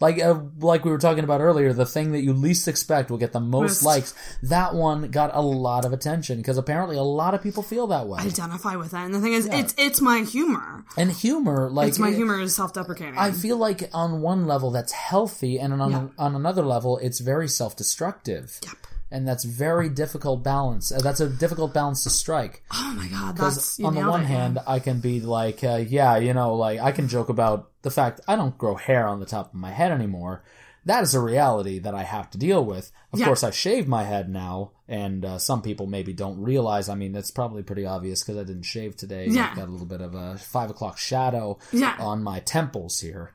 [0.00, 3.18] Like, uh, like we were talking about earlier, the thing that you least expect will
[3.18, 4.14] get the most Most- likes.
[4.42, 8.06] That one got a lot of attention because apparently a lot of people feel that
[8.08, 8.20] way.
[8.20, 9.04] identify with that.
[9.04, 12.54] and the thing is it's it's my humor and humor, like it's my humor is
[12.54, 17.20] self-deprecating I feel like on one level that's healthy, and on on another level it's
[17.20, 18.58] very self-destructive.
[18.64, 18.76] Yep.
[19.12, 20.92] And that's very difficult balance.
[20.92, 22.62] Uh, that's a difficult balance to strike.
[22.72, 26.16] oh my god Because on the one it, hand, I can be like, uh, yeah,
[26.16, 29.26] you know, like I can joke about the fact I don't grow hair on the
[29.26, 30.44] top of my head anymore.
[30.86, 32.90] That is a reality that I have to deal with.
[33.12, 33.26] Of Yeah.
[33.26, 36.88] course, I shave my head now, and uh, some people maybe don't realize.
[36.88, 39.26] I mean, it's probably pretty obvious because I didn't shave today.
[39.28, 39.48] Yeah.
[39.50, 41.96] I've got a little bit of a five o'clock shadow Yeah.
[41.98, 43.32] on my temples here.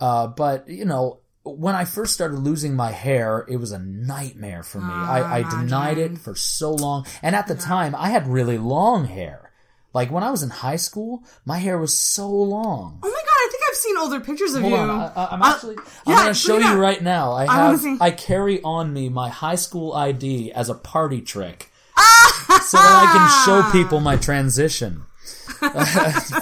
[0.00, 4.62] Uh, but you know, when I first started losing my hair, it was a nightmare
[4.62, 4.92] for me.
[4.92, 9.06] I, I denied it for so long, and at the time, I had really long
[9.06, 9.52] hair.
[9.94, 12.98] Like when I was in high school, my hair was so long.
[13.02, 15.28] oh my god i think i've seen older pictures of Hold you on, I, I-
[15.32, 15.76] I'm Uh, actually.
[15.78, 17.32] I'm yeah, going to show you right now.
[17.32, 17.80] I have.
[17.80, 17.96] see.
[18.00, 22.62] I carry on me my high school ID as a party trick, Ah!
[22.68, 25.04] so that I can show people my transition.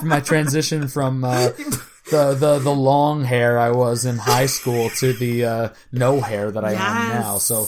[0.02, 1.50] my transition from uh,
[2.14, 6.50] the, the the long hair I was in high school to the uh, no hair
[6.50, 7.38] that I am now.
[7.38, 7.66] So,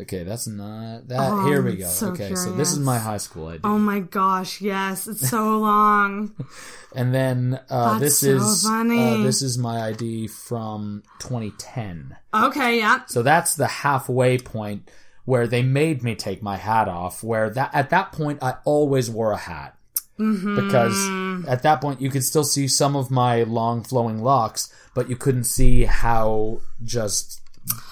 [0.00, 1.46] okay, that's not that.
[1.46, 1.88] here we go.
[1.88, 5.58] so okay, so this is my high school ID, oh my gosh yes it's so
[5.58, 6.32] long
[6.94, 9.20] and then uh, this so is funny.
[9.20, 12.16] Uh, this is my ID from 2010.
[12.34, 14.88] okay yeah So that's the halfway point
[15.24, 17.22] where they made me take my hat off.
[17.22, 19.76] Where that at that point I always wore a hat
[20.20, 20.66] Mm-hmm.
[20.66, 25.08] because at that point you could still see some of my long flowing locks, but
[25.08, 27.40] you couldn't see how just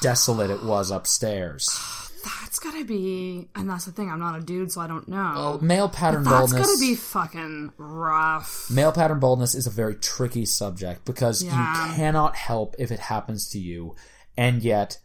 [0.02, 1.68] desolate it was upstairs.
[2.44, 4.10] That's gotta be, and that's the thing.
[4.10, 5.32] I'm not a dude, so I don't know.
[5.36, 6.66] Well, male pattern that's baldness.
[6.66, 8.68] gotta be fucking rough.
[8.70, 11.88] Male pattern baldness is a very tricky subject because Yeah.
[11.88, 13.94] you cannot help if it happens to you.
[14.36, 14.98] And yet,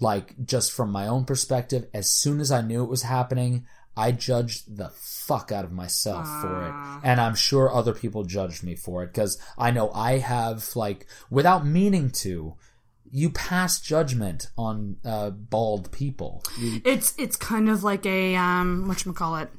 [0.00, 4.10] like, just from my own perspective, as soon as I knew it was happening, I
[4.12, 6.74] judged the fuck out of myself for it.
[7.08, 11.06] And I'm sure other people judged me for it because I know I have, like,
[11.30, 12.54] without meaning to,
[13.10, 16.42] you pass judgment on uh, bald people.
[16.58, 19.50] You- It's it's kind of like a um, what call it,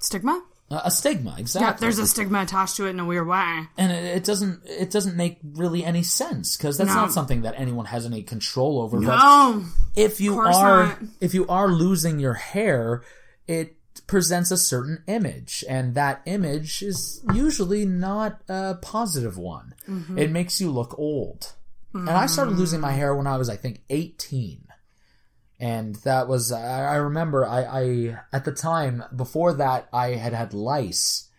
[0.00, 0.42] stigma.
[0.70, 1.66] A a stigma, exactly.
[1.68, 3.64] Yeah, there's a stigma attached to it in a weird way.
[3.76, 6.94] and it, it doesn't it doesn't make really any sense because that's No.
[7.02, 8.98] not something that anyone has any control over.
[9.04, 10.50] Oh, if you are
[10.86, 10.98] not.
[11.20, 13.02] if you are losing your hair,
[13.46, 13.76] it
[14.06, 19.74] presents a certain image, and that image is usually not a positive one.
[19.88, 20.18] Mm-hmm.
[20.18, 21.52] It makes you look old.
[21.96, 24.66] And I started losing my hair when I was, I think, eighteen.
[25.60, 30.32] And that was, I, I remember, I, I, at the time, before that, I had
[30.32, 31.30] had lice,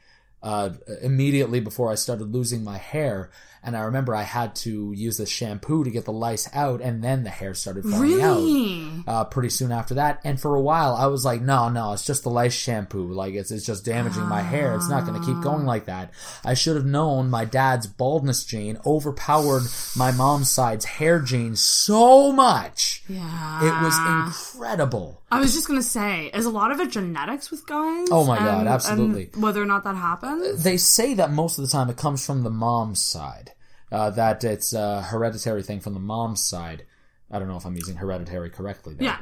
[0.41, 0.69] uh,
[1.02, 3.32] immediately before I started losing my hair.
[3.66, 7.04] And I remember I had to use the shampoo to get the lice out, and
[7.04, 10.22] then the hair started falling out uh, pretty soon after that.
[10.24, 13.12] And for a while, I was like, no, no, it's just the lice shampoo.
[13.12, 14.76] Like, it's, it's just damaging my hair.
[14.76, 16.12] It's not going to keep going like that.
[16.44, 19.64] I should have known my dad's baldness gene overpowered
[19.96, 23.04] my mom's side's hair gene so much.
[23.08, 23.60] Yeah.
[23.62, 25.22] It was incredible.
[25.32, 28.08] I was just gonna say, is a lot of it genetics with guys?
[28.12, 29.30] Oh my God, absolutely.
[29.34, 30.64] and whether or not that happens.
[30.64, 33.52] They say that most of the time it comes from the mom's side.
[33.96, 36.86] Uh, that it's a hereditary thing from the mom's side.
[37.32, 39.08] I don't know if I'm using hereditary correctly there.
[39.08, 39.20] Yeah.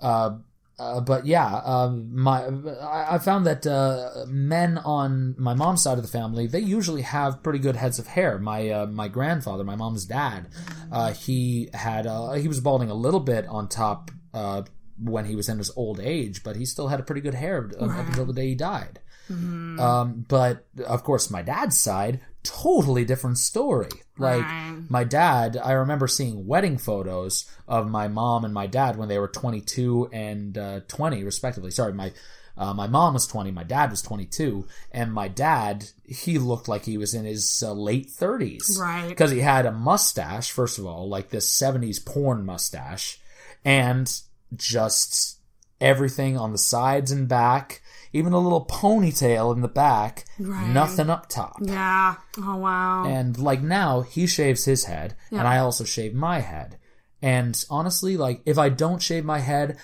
[0.00, 0.38] Uh,
[0.78, 2.44] uh, but yeah, um, my
[2.80, 7.02] I, I found that uh, men on my mom's side of the family they usually
[7.02, 8.38] have pretty good heads of hair.
[8.38, 10.48] My uh, my grandfather, my mom's dad,
[10.92, 14.62] uh, he had uh, he was balding a little bit on top uh,
[14.98, 17.70] when he was in his old age, but he still had a pretty good hair
[17.80, 19.00] up, up until the day he died.
[19.80, 23.90] Um, but of course, my dad's side, totally different story.
[24.18, 24.82] Like Right.
[24.88, 29.18] my dad, I remember seeing wedding photos of my mom and my dad when they
[29.18, 31.70] were 22 and uh, 20, respectively.
[31.70, 32.12] Sorry, my
[32.58, 36.86] uh, my mom was 20, my dad was 22, and my dad, he looked like
[36.86, 38.78] he was in his uh, late 30s.
[38.78, 39.08] Right.
[39.10, 43.20] Because he had a mustache, first of all, like this 70s porn mustache,
[43.62, 44.10] and
[44.54, 45.38] just
[45.82, 50.68] everything on the sides and back, even a little ponytail in the back, Right.
[50.68, 51.56] nothing up top.
[51.60, 52.16] Yeah.
[52.38, 53.04] Oh wow.
[53.06, 56.78] And like now, he shaves his head, and I also shave my head.
[57.22, 59.78] And honestly, like if I don't shave my head,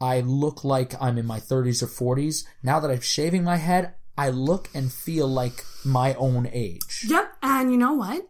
[0.00, 1.86] I look like I'm in my 30s or
[2.16, 2.44] 40s.
[2.62, 7.04] Now that I'm shaving my head, I look and feel like my own age.
[7.08, 7.36] Yep.
[7.42, 8.26] And you know what?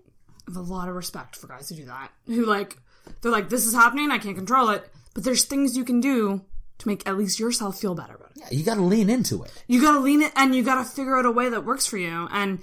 [0.49, 2.11] I have a lot of respect for guys who do that.
[2.27, 2.77] Who like
[3.21, 4.89] they're like, this is happening, I can't control it.
[5.15, 6.43] But there's things you can do
[6.83, 8.37] to make at least yourself feel better about it.
[8.41, 9.51] Yeah, You gotta lean into it.
[9.67, 12.29] You gotta lean it and you gotta figure out a way that works for you.
[12.31, 12.61] And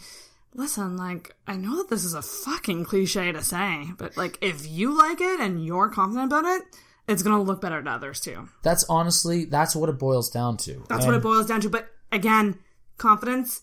[0.54, 4.68] listen, like, I know that this is a fucking cliche to say, but like, if
[4.70, 6.64] you like it and you're confident about it,
[7.08, 8.50] it's gonna look better to others too.
[8.64, 10.84] That's honestly, that's what it boils down to.
[10.90, 11.70] That's what it boils down to.
[11.70, 12.60] But again,
[12.98, 13.62] confidence,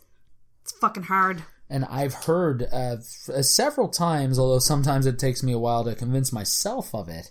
[0.63, 1.43] it's fucking hard.
[1.71, 5.95] and I've heard uh, f- several times, although sometimes it takes me a while to
[5.95, 7.31] convince myself of it.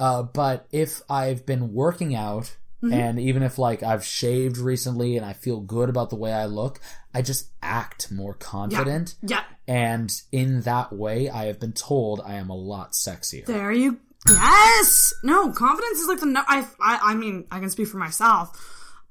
[0.00, 2.94] Uh, but if I've been working out, Mm-hmm.
[2.94, 6.46] and even if like I've shaved recently and I feel good about the way I
[6.46, 6.78] look,
[7.12, 9.16] I just act more confident.
[9.20, 9.42] Yeah.
[9.66, 13.44] And in that way, I have been told I am a lot sexier.
[13.46, 13.98] There you.
[14.28, 15.12] Yes.
[15.24, 16.26] No, confidence is like the.
[16.26, 17.00] No, I, I.
[17.02, 18.56] I mean, I can speak for myself,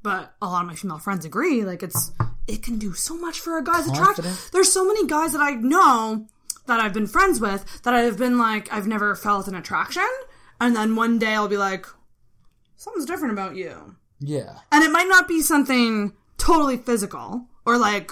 [0.01, 1.65] but a lot of my female friends agree.
[1.65, 2.11] Like it's.
[2.47, 4.23] It can do so much for a guy's attraction.
[4.53, 6.25] There's so many guys that I know
[6.67, 10.07] that I've been friends with that I've been like I've never felt an attraction,
[10.59, 11.85] and then one day I'll be like,
[12.75, 14.59] something's different about you, Yeah.
[14.71, 18.11] and it might not be something totally physical or like.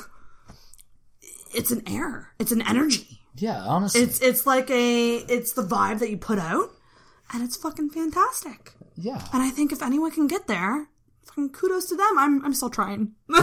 [1.53, 2.33] It's an air.
[2.37, 3.21] It's an energy.
[3.37, 4.01] Yeah, honestly.
[4.01, 6.69] It's it's like a it's the vibe that you put out,
[7.31, 8.73] and it's fucking fantastic.
[8.95, 9.25] yeah.
[9.33, 10.89] And I think if anyone can get there,
[11.25, 12.17] fucking kudos to them.
[12.17, 13.11] I'm I'm still trying.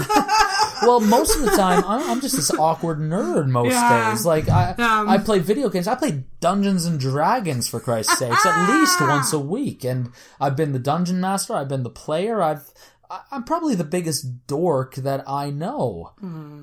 [0.84, 4.10] Well, most of the time, I'm, I'm just this awkward nerd most Yeah.
[4.10, 4.26] days.
[4.26, 5.86] Like, I, Um, I play video games.
[5.86, 9.84] I play Dungeons and Dragons, for Christ's sakes, at least once a week.
[9.84, 10.10] And
[10.40, 11.54] I've been the dungeon master.
[11.54, 12.42] I've been the player.
[12.42, 12.68] I've,
[13.30, 16.14] I'm probably the biggest dork that I know.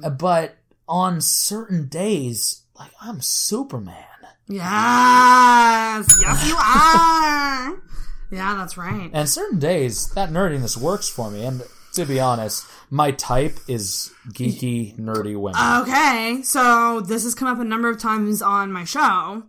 [0.04, 4.04] Uh, But on certain days, like, I'm Superman.
[4.50, 7.82] Yes, yes, you are.
[8.32, 9.10] Yeah, that's right.
[9.14, 11.44] And certain days, that nerdiness works for me.
[11.46, 15.60] And to be honest, my type is geeky, nerdy women.
[15.82, 19.44] Okay, so this has come up a number of times on my show,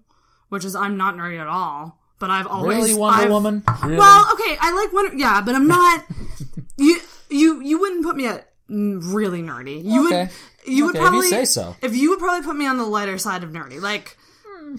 [0.49, 1.99] which is I'm not nerdy at all.
[2.19, 3.63] But I've always really, Wonder I've- Woman?
[3.83, 3.97] Really?
[3.97, 5.17] Well, okay, I like Wonder.
[5.17, 6.05] Yeah, but I'm not.
[6.77, 7.01] you
[7.31, 9.83] you you wouldn't put me at really nerdy.
[9.85, 10.23] You Okay.
[10.25, 10.31] would.
[10.67, 11.77] You would Okay, you probably say so.
[11.81, 14.17] If you would probably put me on the lighter side of nerdy, like.
[14.47, 14.77] Hmm.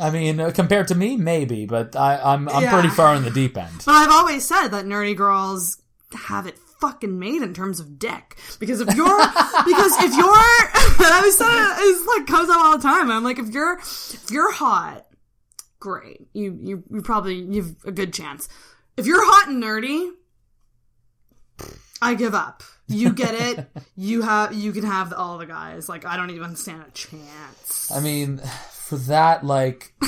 [0.00, 2.72] I mean, uh, compared to me, maybe, but I, I'm I'm Yeah.
[2.72, 3.82] pretty far in the deep end.
[3.86, 5.78] But I've always said that nerdy girls
[6.28, 8.36] have it fucking made in terms of dick.
[8.58, 9.06] Because if you're,
[9.64, 13.10] because if you're, I it, it's like comes up all the time.
[13.10, 15.06] I'm like, if you're, if you're hot,
[15.80, 16.20] great.
[16.32, 18.48] You, you, you probably, you've a good chance.
[18.96, 20.10] If you're hot and nerdy,
[22.02, 22.62] I give up.
[22.86, 23.66] You get it.
[23.96, 25.88] you have you can have all the guys.
[25.88, 27.90] Like I don't even stand a chance.
[27.90, 28.42] I mean,
[28.86, 29.92] for that, like,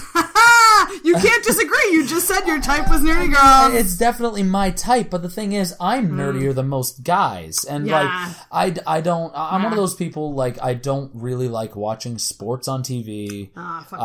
[1.04, 1.88] you can't disagree.
[1.92, 3.74] You just said your type was nerdy girls.
[3.80, 5.10] it's definitely my type.
[5.10, 7.88] But the thing is, I'm nerdier than most guys, and Mm.
[7.88, 8.32] Yeah.
[8.52, 9.32] like, I, I don't.
[9.34, 10.34] I'm one of those people.
[10.34, 13.50] Like, I don't really like watching sports on TV.
[13.56, 14.04] Ah, fucking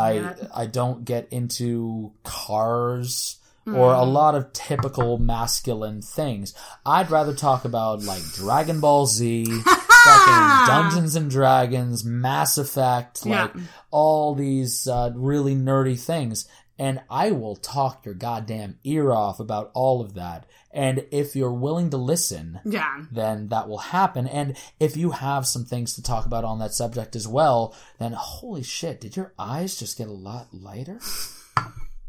[0.54, 0.62] I.
[0.64, 3.38] I don't get into cars
[3.68, 4.00] or Mm.
[4.02, 6.54] a lot of typical masculine things.
[6.86, 9.46] I'd rather talk about like Dragon Ball Z,
[10.26, 13.62] fucking Dungeons and Dragons, Mass Effect, like Yeah.
[13.92, 16.48] all these uh, really nerdy things.
[16.80, 20.48] And I will talk your goddamn ear off about all of that.
[20.72, 23.04] And if you're willing to listen, Yeah.
[23.12, 24.26] then that will happen.
[24.26, 28.14] And if you have some things to talk about on that subject as well, then
[28.14, 31.00] holy shit, did your eyes just get a lot lighter?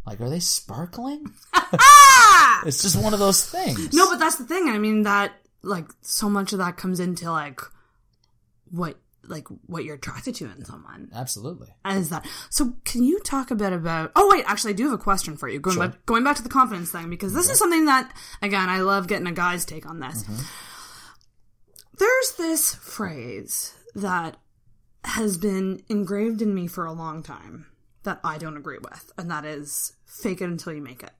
[0.04, 1.26] Like, are they sparkling?
[2.66, 3.92] it's just one of those things.
[3.94, 4.68] No, but that's the thing.
[4.68, 5.32] I mean that
[5.62, 7.60] like so much of that comes into like
[8.72, 11.08] what like what you're attracted to in someone.
[11.14, 11.68] Absolutely.
[11.86, 12.74] Is that so?
[12.84, 14.10] Can you talk a bit about?
[14.16, 15.60] Oh wait, actually, I do have a question for you.
[15.60, 15.88] Going Sure.
[15.88, 18.12] back, going back to the confidence thing because this is something that
[18.42, 20.24] again I love getting a guy's take on this.
[20.24, 20.42] Mm-hmm.
[21.98, 24.38] There's this phrase that
[25.04, 27.66] has been engraved in me for a long time
[28.02, 31.12] that I don't agree with, and that is fake it until you make it.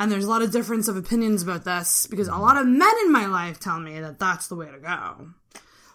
[0.00, 2.92] And there's a lot of difference of opinions about this because a lot of men
[3.04, 5.30] in my life tell me that that's the way to go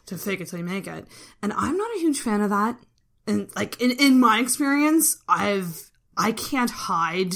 [0.07, 1.07] to fake it till you make it.
[1.41, 2.77] And I'm not a huge fan of that.
[3.25, 7.33] And like in, in my experience, I've I can't hide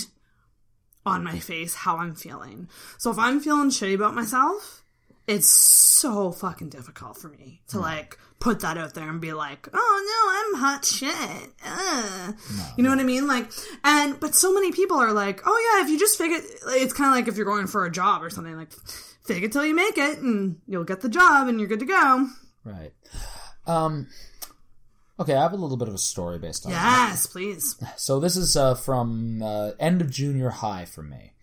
[1.05, 2.67] on my face how I'm feeling.
[2.97, 4.83] So if I'm feeling shitty about myself,
[5.25, 9.67] it's so fucking difficult for me to like put that out there and be like,
[9.73, 11.51] oh no, I'm hot shit.
[11.65, 12.33] Uh.
[12.77, 13.27] you know what I mean?
[13.27, 13.51] Like,
[13.83, 16.93] and but so many people are like, oh yeah, if you just fake it, it's
[16.93, 18.71] kind of like if you're going for a job or something, like
[19.25, 21.85] fake it till you make it, and you'll get the job, and you're good to
[21.85, 22.27] go.
[22.67, 22.91] Right.
[23.65, 24.07] Um,
[25.19, 27.07] okay, I have a little bit of a story based on that.
[27.09, 27.75] Yes, please.
[27.95, 31.33] So this is uh, from uh, end of junior high for me.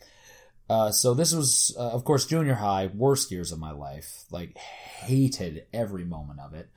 [0.68, 4.24] Uh, so this was, uh, of course, junior high, worst years of my life.
[4.30, 6.68] Like, hated every moment of it.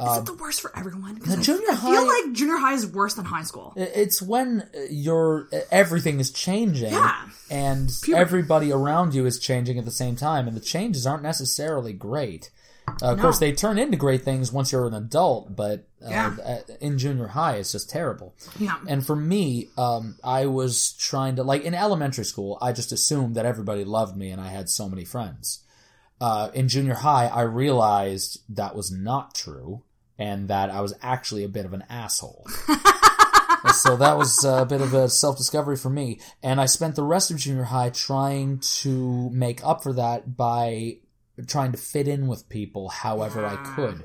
[0.00, 1.20] Is it the worst for everyone?
[1.28, 3.74] I, junior I feel like junior high is worse than high school.
[3.76, 7.28] It's when your everything is changing, Yeah.
[7.50, 8.18] and Puberty.
[8.20, 12.50] everybody around you is changing at the same time, and the changes aren't necessarily great.
[13.02, 13.22] Uh, of No.
[13.22, 16.60] course, they turn into great things once you're an adult, but uh, Yeah.
[16.80, 18.34] in junior high, it's just terrible.
[18.58, 18.76] Yeah.
[18.88, 23.34] And for me, um, I was trying to like in elementary school, I just assumed
[23.36, 25.60] that everybody loved me, and I had so many friends.
[26.20, 29.82] Uh, in junior high, I realized that was not true,
[30.18, 32.44] and that I was actually a bit of an asshole.
[33.74, 37.02] so that was a bit of a self discovery for me, and I spent the
[37.02, 40.96] rest of junior high trying to make up for that by
[41.46, 44.04] trying to fit in with people however I could.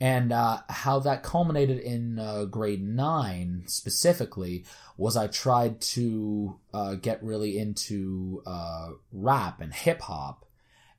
[0.00, 4.64] And uh, how that culminated in uh, grade nine specifically
[4.96, 10.44] was I tried to uh, get really into uh, rap and hip hop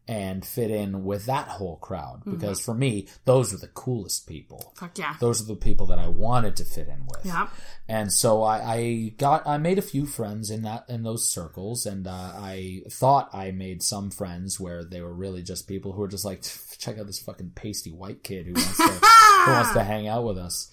[0.09, 4.73] and fit in with that whole crowd because for me those were the coolest people.
[4.75, 5.15] Fuck yeah.
[5.19, 7.23] Those are the people that I wanted to fit in with.
[7.23, 7.47] Yeah.
[7.87, 11.85] And so I, I got I made a few friends in that in those circles,
[11.85, 16.01] and uh, I thought I made some friends where they were really just people who
[16.01, 16.41] were just like,
[16.79, 18.83] check out this fucking pasty white kid who wants to
[19.45, 20.71] who wants to hang out with us.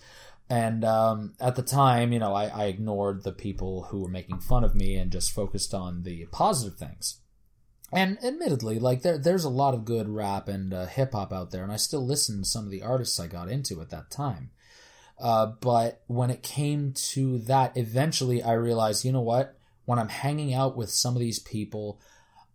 [0.49, 4.41] And um, at the time, you know, I, I ignored the people who were making
[4.41, 7.19] fun of me and just focused on the positive things.
[7.97, 11.51] And admittedly, like there, there's a lot of good rap and uh, hip hop out
[11.51, 14.11] there, and I still listen to some of the artists I got into at that
[14.11, 14.51] time.
[15.19, 19.57] Uh, but when it came to that, eventually I realized, you know what?
[19.87, 21.99] When I'm hanging out with some of these people,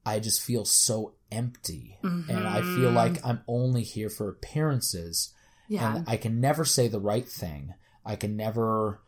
[0.06, 5.34] I just feel so empty, and I feel like I'm only here for appearances,
[5.70, 5.96] Yeah.
[5.98, 7.74] and I can never say the right thing.
[8.06, 9.02] I can never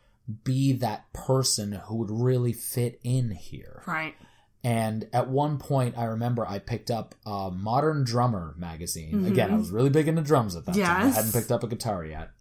[0.44, 3.84] be that person who would really fit in here.
[3.86, 4.16] right.
[4.64, 9.26] And at one point, I remember I picked up a Modern Drummer magazine.
[9.26, 10.81] Again, I was really big into drums at that time.
[10.84, 11.15] I Mm-hmm.
[11.15, 12.31] Hadn't picked up a guitar yet.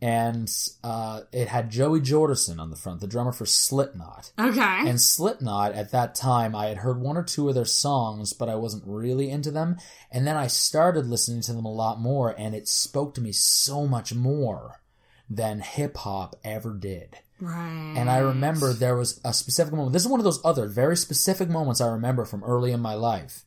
[0.00, 0.52] And
[0.82, 4.32] uh, it had Joey Jordison on the front, the drummer for Slipknot.
[4.36, 4.60] Okay.
[4.88, 8.48] And Slipknot, at that time, I had heard one or two of their songs, but
[8.48, 9.76] I wasn't really into them.
[10.10, 13.30] And then I started listening to them a lot more, and it spoke to me
[13.30, 14.80] so much more
[15.30, 17.18] than hip hop ever did.
[17.42, 17.94] Right.
[17.96, 19.92] And I remember there was a specific moment.
[19.92, 22.94] This is one of those other very specific moments I remember from early in my
[22.94, 23.44] life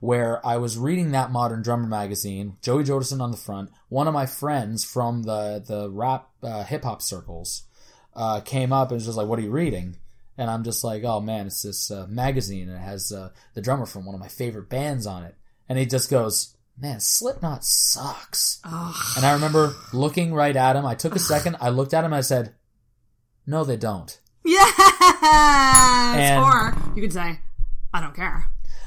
[0.00, 3.70] where I was reading that Modern Drummer magazine, Joey Jordison on the front.
[3.88, 7.64] One of my friends from the, the rap uh, hip hop circles
[8.14, 9.96] uh, came up and was just like, What are you reading?
[10.36, 13.60] And I'm just like, Oh man, it's this uh, magazine and it has uh, the
[13.60, 15.34] drummer from one of my favorite bands on it.
[15.68, 18.60] And he just goes, man, Slipknot sucks.
[19.16, 20.86] And I remember looking right at him.
[20.86, 21.56] I took a second.
[21.60, 22.12] I looked at him.
[22.12, 22.54] and I said,
[23.48, 24.74] "No, they don't." Yes!
[26.16, 27.40] And- or you could say,
[27.92, 28.46] I don't care.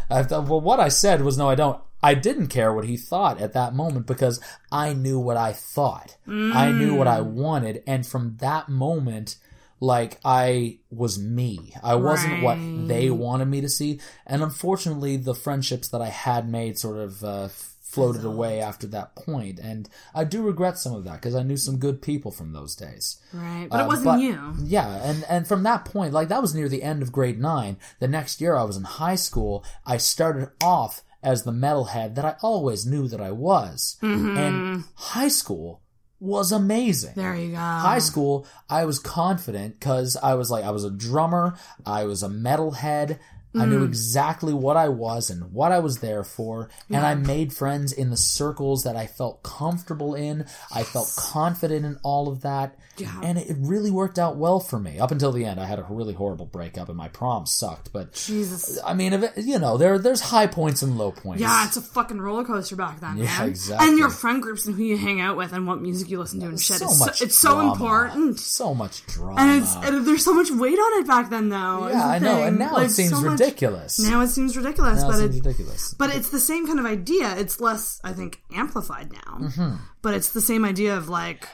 [0.10, 2.98] I thought, well, what I said was, "No, I don't." I didn't care what he
[2.98, 4.40] thought at that moment because
[4.72, 6.18] I knew what I thought.
[6.28, 9.38] I knew what I wanted, and from that moment.
[9.84, 11.74] Like I was me.
[11.82, 14.00] I wasn't what they wanted me to see.
[14.28, 17.48] And unfortunately, the friendships that I had made sort of uh,
[17.92, 19.60] floated away after that point.
[19.60, 22.76] And I do regret some of that because I knew some good people from those
[22.76, 23.18] days.
[23.34, 23.68] Right.
[23.70, 24.54] But Uh, it wasn't but- you.
[24.64, 27.78] Yeah, and and from that point, like that was near the end of grade nine.
[28.00, 29.64] The next year, I was in high school.
[29.86, 35.28] I started off as the metalhead that I always knew that I was, and high
[35.28, 35.82] school
[36.20, 37.14] was amazing.
[37.16, 37.58] There you go.
[37.58, 41.56] High school, I was confident because I was like, I was a drummer,
[41.86, 43.18] I was a metalhead.
[43.54, 43.70] I Mm.
[43.70, 47.92] knew exactly what I was and what I was there for, and I made friends
[47.92, 50.46] in the circles that I felt comfortable in.
[50.74, 53.20] I felt confident in all of that, Yeah.
[53.24, 55.00] and it really worked out well for me.
[55.00, 57.92] Up until the end, I had a really horrible breakup, and my prom sucked.
[57.94, 58.78] But Jesus.
[58.86, 61.42] I mean, if it- you know, there there's high points and low points.
[61.42, 63.50] Yeah, it's a fucking roller coaster back then, Yeah, man.
[63.50, 63.88] exactly.
[63.88, 66.40] And your friend groups and who you hang out with and what music you listen
[66.42, 66.78] to and shit.
[66.78, 67.18] so it's much.
[67.20, 68.40] so, it's so important.
[68.40, 69.40] So much drama.
[69.42, 71.88] And it's and there's so much weight on it back then, though.
[71.88, 74.00] yeah, I know, and now Like, it seems so much- ridiculous.
[74.00, 75.94] Now it seems ridiculous, Now but it seems it, ridiculous.
[75.98, 77.36] but it's the same kind of idea.
[77.38, 79.38] It's less, I think, amplified now.
[79.48, 79.76] Mm-hmm.
[80.02, 81.48] But it's the same idea of like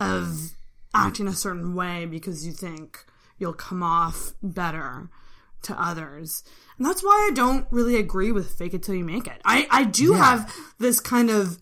[0.00, 0.50] of
[0.94, 3.04] acting a certain way because you think
[3.38, 5.08] you'll come off better
[5.62, 6.42] to others.
[6.76, 9.40] And that's why I don't really agree with fake it till you make it.
[9.44, 10.18] I, I do Yeah.
[10.18, 11.58] have this kind of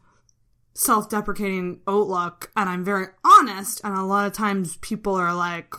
[0.75, 5.75] self deprecating outlook and I'm very honest and a lot of times people are like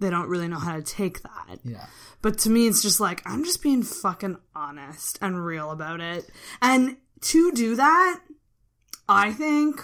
[0.00, 1.58] they don't really know how to take that.
[1.62, 1.86] yeah.
[2.22, 6.28] But to me, it's just like, I'm just being fucking honest and real about it.
[6.62, 8.20] And to do that,
[9.08, 9.80] I think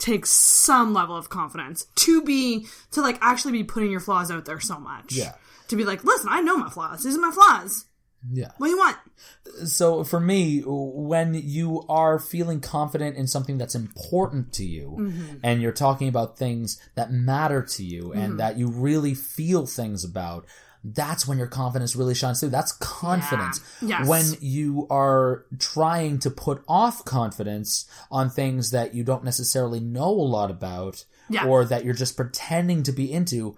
[0.00, 4.44] takes some level of confidence to be, to like actually be putting your flaws out
[4.46, 5.12] there so much.
[5.12, 5.34] Yeah.
[5.68, 7.04] To be like, listen, I know my flaws.
[7.04, 7.84] These are my flaws.
[8.30, 8.50] Yeah.
[8.58, 8.96] What do you want?
[9.64, 15.36] So for me, when you are feeling confident in something that's important to you, Mm-hmm.
[15.42, 20.04] and you're talking about things that matter to you and that you really feel things
[20.04, 20.44] about,
[20.82, 22.50] that's when your confidence really shines through.
[22.50, 23.60] That's confidence.
[23.82, 23.98] Yeah.
[24.00, 24.08] Yes.
[24.08, 30.08] When you are trying to put off confidence on things that you don't necessarily know
[30.10, 31.44] a lot about, Yeah.
[31.46, 33.56] or that you're just pretending to be into,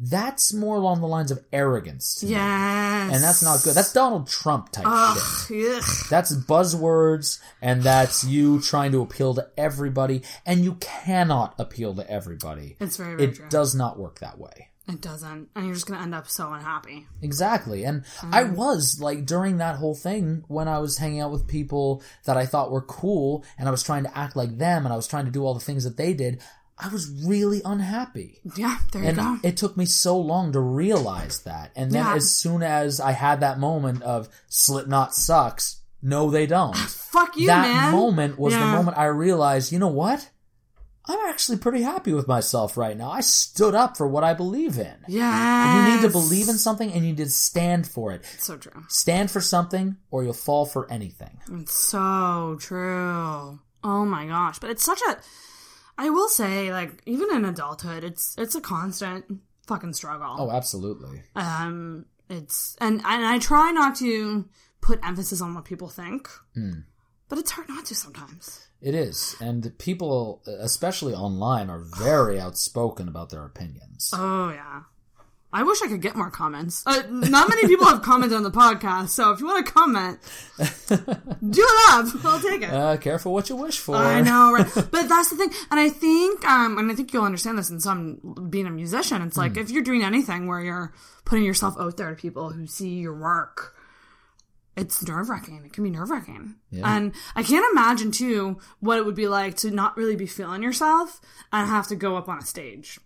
[0.00, 2.16] that's more along the lines of arrogance.
[2.16, 2.32] to me.
[2.32, 3.14] Yes.
[3.14, 3.74] And that's not good.
[3.74, 4.84] That's Donald Trump type
[5.48, 5.82] shit.
[5.82, 5.84] Ugh.
[6.10, 12.08] That's buzzwords, and that's you trying to appeal to everybody, and you cannot appeal to
[12.08, 12.76] everybody.
[12.78, 13.46] It's very, very It true.
[13.48, 14.67] does not work that way.
[14.88, 15.50] It doesn't.
[15.54, 17.06] And you're just going to end up so unhappy.
[17.20, 17.84] Exactly.
[17.84, 18.54] And I Mm.
[18.56, 22.46] was like during that whole thing when I was hanging out with people that I
[22.46, 25.26] thought were cool and I was trying to act like them and I was trying
[25.26, 26.40] to do all the things that they did,
[26.78, 28.40] I was really unhappy.
[28.56, 29.38] Yeah, there you And go.
[29.42, 31.70] it took me so long to realize that.
[31.76, 32.14] And then Yeah.
[32.14, 36.76] as soon as I had that moment of Slipknot sucks, no they don't.
[37.08, 37.92] Fuck you, that man.
[37.92, 40.30] moment was the moment I realized, you know what?
[41.08, 43.10] I'm actually pretty happy with myself right now.
[43.10, 44.94] I stood up for what I believe in.
[45.08, 45.88] Yeah.
[45.88, 48.26] You need to believe in something and you need to stand for it.
[48.38, 48.84] So true.
[48.88, 51.38] Stand for something or you'll fall for anything.
[51.52, 53.58] It's so true.
[53.82, 54.58] Oh my gosh.
[54.58, 55.16] But it's such a
[56.00, 59.24] I will say, like, even in adulthood, it's it's a constant
[59.66, 60.36] fucking struggle.
[60.38, 61.22] Oh, absolutely.
[61.34, 64.46] Um it's and and I try not to
[64.82, 66.28] put emphasis on what people think.
[66.54, 66.80] Hmm.
[67.28, 68.68] But it's hard not to sometimes.
[68.80, 69.36] It is.
[69.40, 74.12] And people, especially online, are very outspoken about their opinions.
[74.14, 74.82] Oh yeah.
[75.50, 76.82] I wish I could get more comments.
[76.86, 80.18] Uh, not many people have commented on the podcast, so if you want to comment,
[80.58, 82.24] do it up.
[82.24, 82.70] I'll take it.
[82.70, 83.96] Uh, careful what you wish for.
[83.96, 84.70] I know, right?
[84.74, 87.80] but that's the thing, and I think, um, and I think you'll understand this in
[87.80, 89.22] some being a musician.
[89.22, 90.92] It's like if you're doing anything where you're
[91.24, 93.74] putting yourself out there to people who see your work,
[94.78, 95.62] it's nerve wracking.
[95.64, 99.56] It can be nerve wracking, and I can't imagine too what it would be like
[99.58, 101.20] to not really be feeling yourself
[101.52, 102.98] and have to go up on a stage.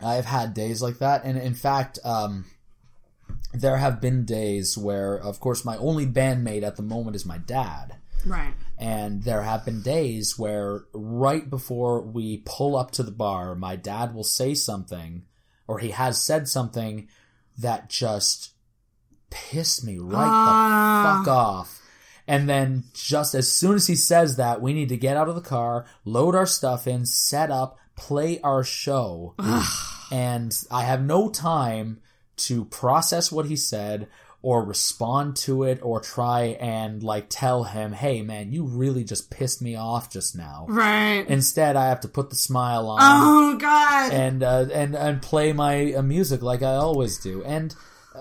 [0.00, 2.46] I've had days like that, and in fact, um,
[3.54, 7.38] there have been days where, of course, my only bandmate at the moment is my
[7.38, 7.96] dad,
[8.26, 8.54] Right.
[8.78, 13.76] and there have been days where right before we pull up to the bar, my
[13.76, 15.24] dad will say something,
[15.68, 17.08] or he has said something
[17.58, 18.50] that just
[19.32, 21.18] pissed me right Ah.
[21.18, 21.78] the fuck off.
[22.28, 25.34] And then just as soon as he says that, we need to get out of
[25.34, 29.34] the car, load our stuff in, set up, play our show.
[30.12, 32.00] and I have no time
[32.36, 34.06] to process what he said
[34.40, 39.30] or respond to it or try and like tell him, "Hey man, you really just
[39.30, 41.24] pissed me off just now." Right.
[41.28, 44.12] Instead, I have to put the smile on oh God.
[44.12, 47.44] and uh, and and play my uh, music like I always do.
[47.44, 47.74] And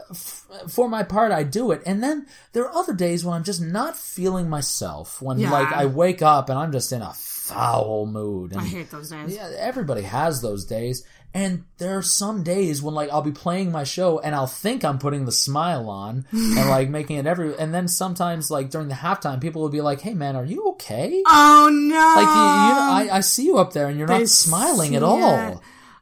[0.09, 1.81] f- for my part, I do it.
[1.85, 5.22] And then there are other days when I'm just not feeling myself.
[5.22, 5.51] When Yeah.
[5.51, 8.51] like I wake up and I'm just in a foul mood.
[8.53, 9.35] And I hate those days.
[9.35, 11.03] yeah, everybody has those days.
[11.34, 14.84] And there are some days when like I'll be playing my show and I'll think
[14.84, 17.57] I'm putting the smile on and like making it every.
[17.57, 20.68] And then sometimes like during the halftime, people will be like, "Hey man, are you
[20.72, 21.95] okay?" Oh no.
[21.95, 24.93] Like you, you know, I, I see you up there and you're They not smiling
[24.93, 25.53] at all.
[25.53, 25.57] it.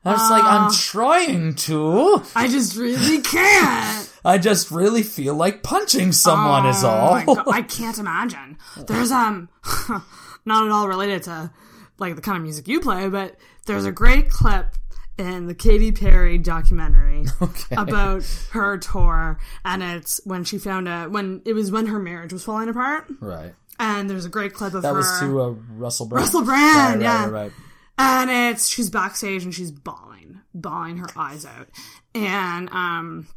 [0.06, 2.24] I was like, I'm trying to.
[2.36, 4.12] I just really can't.
[4.24, 7.50] I just really feel like punching someone is Oh all.
[7.52, 8.58] I can't imagine.
[8.88, 9.50] There's um,
[10.46, 11.52] not at all related to
[11.98, 13.36] like the kind of music you play, but
[13.66, 14.76] there's a great clip
[15.18, 17.26] in the Katy Perry documentary
[17.72, 22.32] about her tour, and it's when she found out when it was when her marriage
[22.32, 23.54] was falling apart, right.
[23.80, 24.96] and there's a great clip of That her.
[24.96, 26.24] was to uh, Russell Brand.
[26.24, 27.24] Russell Brand, Right, yeah.
[27.26, 27.52] right, right.
[28.00, 31.68] And it's she's backstage and she's bawling, bawling her eyes out,
[32.16, 33.28] and um,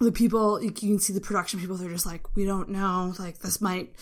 [0.00, 3.40] the people you can see the production people they're just like, we don't know, like
[3.40, 3.92] this might,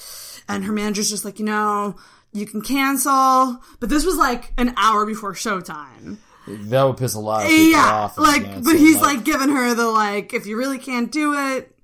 [0.49, 1.97] and her manager's just like, you know,
[2.33, 6.19] you can cancel, but this was like an hour before showtime.
[6.47, 8.19] That would piss a lot of people Yeah, off.
[8.19, 11.75] like, but he's like giving her the like, if you really can't do it,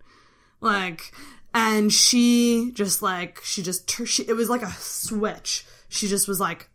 [0.60, 1.12] like,
[1.54, 5.64] and she just like she just she, it was like a switch.
[5.88, 6.68] She just was like,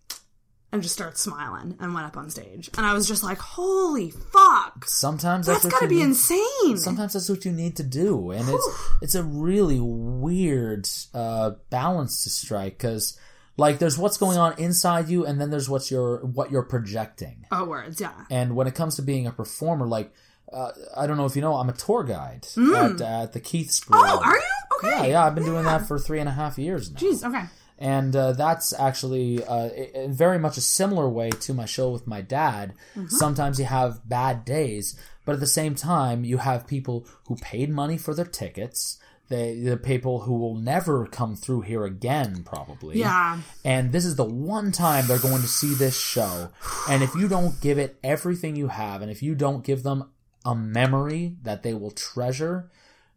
[0.74, 4.10] and just started smiling and went up on stage, and I was just like, holy
[4.10, 6.06] fuck, sometimes that's that's, gotta be need.
[6.06, 6.78] insane.
[6.78, 12.24] Sometimes that's what you need to do, and it's it's a really weird uh, balance
[12.24, 13.20] to strike because,
[13.56, 17.46] like, there's what's going on inside you, and then there's what's your what you're projecting.
[17.52, 18.26] oh, words, yeah.
[18.32, 20.12] And when it comes to being a performer, like,
[20.52, 23.80] uh, I don't know if you know, I'm a tour guide at, at the Keith's
[23.86, 24.00] Brew.
[24.00, 24.10] Mm.
[24.10, 25.04] Oh, are you okay?
[25.04, 27.00] Yeah, yeah, I've been doing that for three and a half years now.
[27.00, 27.46] Jeez, okay.
[27.84, 32.08] And uh, that's actually uh, in very much a similar way to my show with
[32.08, 32.74] my dad.
[32.96, 33.08] Mm-hmm.
[33.10, 37.70] Sometimes you have bad days, but at the same time, you have people who paid
[37.70, 39.00] money for their tickets.
[39.28, 43.00] They, the people who will never come through here again, probably.
[43.00, 43.42] Yeah.
[43.66, 46.52] And this is the one time they're going to see this show.
[46.90, 50.10] And if you don't give it everything you have, and if you don't give them
[50.46, 52.72] a memory that they will treasure,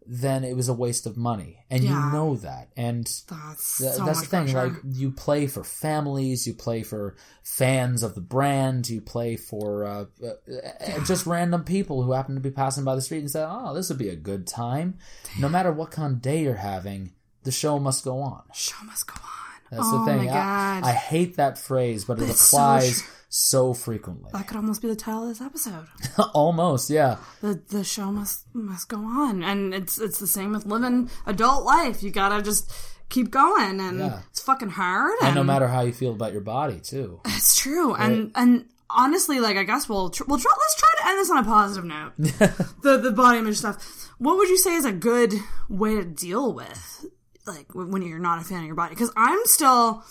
[0.08, 1.64] then it was a waste of money.
[1.70, 2.06] And Yeah.
[2.06, 2.68] you know that.
[2.76, 4.44] And That's Th- so that's the thing.
[4.50, 4.68] pressure.
[4.68, 9.84] Like you play for families, you play for fans of the brand, you play for
[9.84, 13.30] uh, uh, uh, just random people who happen to be passing by the street and
[13.30, 14.98] say, "Oh, this would be a good time."
[15.38, 17.12] No matter what kind of day you're having,
[17.42, 18.42] the show must go on.
[18.54, 19.45] show must go on.
[19.70, 20.26] That's oh the thing.
[20.26, 20.34] my I,
[20.80, 24.30] god, I hate that phrase, but it It's so applies so frequently.
[24.32, 25.86] that could almost be the title of this episode.
[26.34, 27.16] Almost, yeah.
[27.42, 31.64] the the show must must go on and it's it's the same with living adult
[31.64, 32.72] life you gotta just
[33.08, 34.20] keep going and Yeah.
[34.30, 37.20] it's fucking hard and, And no matter how you feel about your body, too.
[37.26, 41.08] it's true and and honestly like i guess we'll tr- we'll try, let's try to
[41.08, 42.12] end this on a positive note
[42.82, 45.34] the the body image stuff what would you say is a good
[45.68, 47.04] way to deal with
[47.46, 50.04] like when you're not a fan of your body because i'm still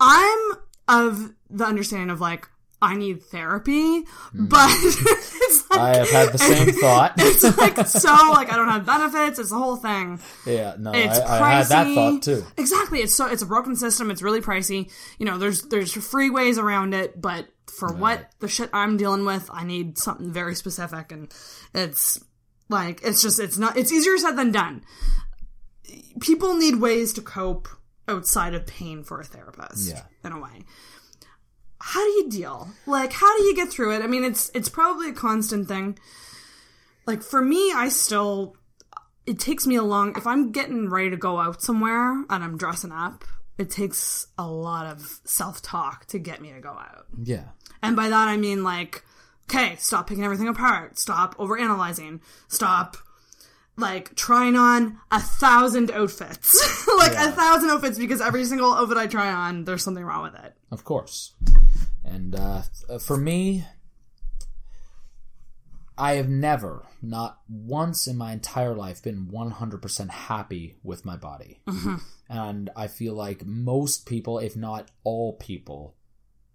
[0.00, 0.52] i'm
[0.88, 2.48] of the understanding of like
[2.82, 4.46] I need therapy, hmm.
[4.46, 5.80] but it's like.
[5.80, 7.14] I have had the same thought.
[7.16, 9.38] it's like so like I don't have benefits.
[9.38, 10.20] It's the whole thing.
[10.44, 12.44] yeah, no, I, It's I had that thought too.
[12.58, 13.00] Exactly.
[13.00, 14.10] It's so it's a broken system.
[14.10, 14.90] It's really pricey.
[15.18, 19.24] You know, there's there's free ways around it, but for what the shit I'm dealing
[19.24, 21.32] with, I need something very specific, and
[21.74, 22.20] it's
[22.68, 24.84] like it's just it's not it's easier said than done.
[26.20, 27.68] People need ways to cope
[28.08, 29.88] outside of pain for a therapist.
[29.88, 30.02] Yeah.
[30.24, 30.64] in a way.
[31.80, 32.68] How do you deal?
[32.86, 34.02] Like, how do you get through it?
[34.02, 35.98] I mean, it's it's probably a constant thing.
[37.06, 38.56] Like for me, I still
[39.26, 42.56] it takes me a long if i'm getting ready to go out somewhere and i'm
[42.56, 43.24] dressing up
[43.58, 47.46] it takes a lot of self-talk to get me to go out Yeah.
[47.82, 49.02] and by that i mean like
[49.50, 52.96] okay stop picking everything apart stop overanalyzing stop
[53.76, 57.28] like trying on a thousand outfits like Yeah.
[57.28, 60.54] a thousand outfits because every single outfit i try on there's something wrong with it
[60.70, 61.34] Of course.
[62.04, 62.62] And uh,
[63.00, 63.64] for me,
[65.98, 71.60] I have never, not once in my entire life, been 100% happy with my body.
[72.28, 75.94] And I feel like most people, if not all people,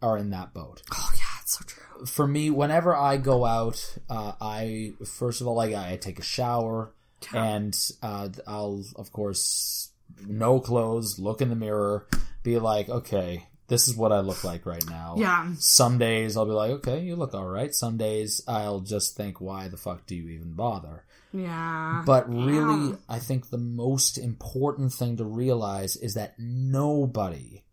[0.02, 0.82] are in that boat.
[0.94, 5.48] oh yeah it's so true For me, whenever I go out, uh, I, first of
[5.48, 6.94] all, like, I take a shower
[7.34, 9.92] and uh, I'll, of course,
[10.28, 12.08] no clothes, look in the mirror,
[12.44, 15.16] be like, okay, this is what I look like right now.
[15.18, 15.54] Yeah.
[15.58, 17.74] Some days I'll be like, okay, you look all right.
[17.74, 21.06] Some days I'll just think, why the fuck do you even bother?
[21.32, 22.04] Yeah.
[22.06, 27.64] But really, I think the most important thing to realize is that nobody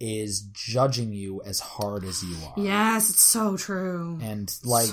[0.00, 2.54] is judging you as hard as you are.
[2.56, 4.18] yes, it's so true.
[4.22, 4.88] And like,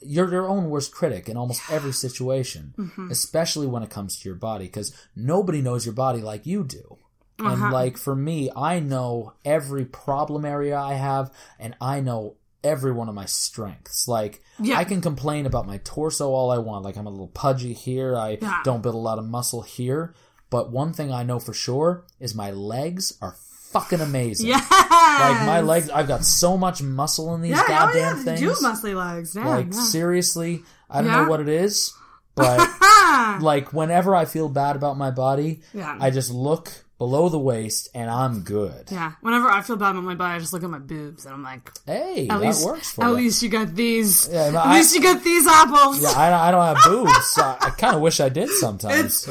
[0.00, 3.10] you're your own worst critic in almost every situation, Mm-hmm.
[3.10, 6.98] especially when it comes to your body, because nobody knows your body like you do.
[7.38, 7.50] Uh-huh.
[7.64, 12.92] And like for me, I know every problem area I have, and I know every
[12.92, 14.06] one of my strengths.
[14.06, 14.78] Like Yeah.
[14.78, 16.84] I can complain about my torso all I want.
[16.84, 18.16] Like I'm a little pudgy here.
[18.16, 18.60] I Yeah.
[18.64, 20.14] don't build a lot of muscle here.
[20.50, 23.34] But one thing I know for sure is my legs are
[23.72, 24.48] fucking amazing.
[24.48, 24.70] Yes.
[24.70, 28.24] Like my legs, I've got so much muscle in these yeah, oh, goddamn oh, yeah,
[28.24, 28.40] things.
[28.40, 29.34] do have muscly legs.
[29.34, 29.80] Yeah, like yeah.
[29.80, 31.22] seriously, I don't Yeah.
[31.24, 31.92] know what it is,
[32.34, 32.58] but
[33.40, 35.96] like whenever I feel bad about my body, Yeah.
[36.00, 36.70] I just look
[37.02, 38.84] below the waist and I'm good.
[38.92, 39.12] yeah.
[39.22, 41.42] Whenever I feel bad about my body, I just look at my boobs and I'm
[41.42, 43.14] like, Hey, at that least, works for at you.
[43.16, 44.28] least you got these.
[44.30, 46.00] Yeah, at I- least you got these apples.
[46.00, 47.26] Yeah, I, I don't have boobs.
[47.26, 49.26] so I kind of wish I did sometimes.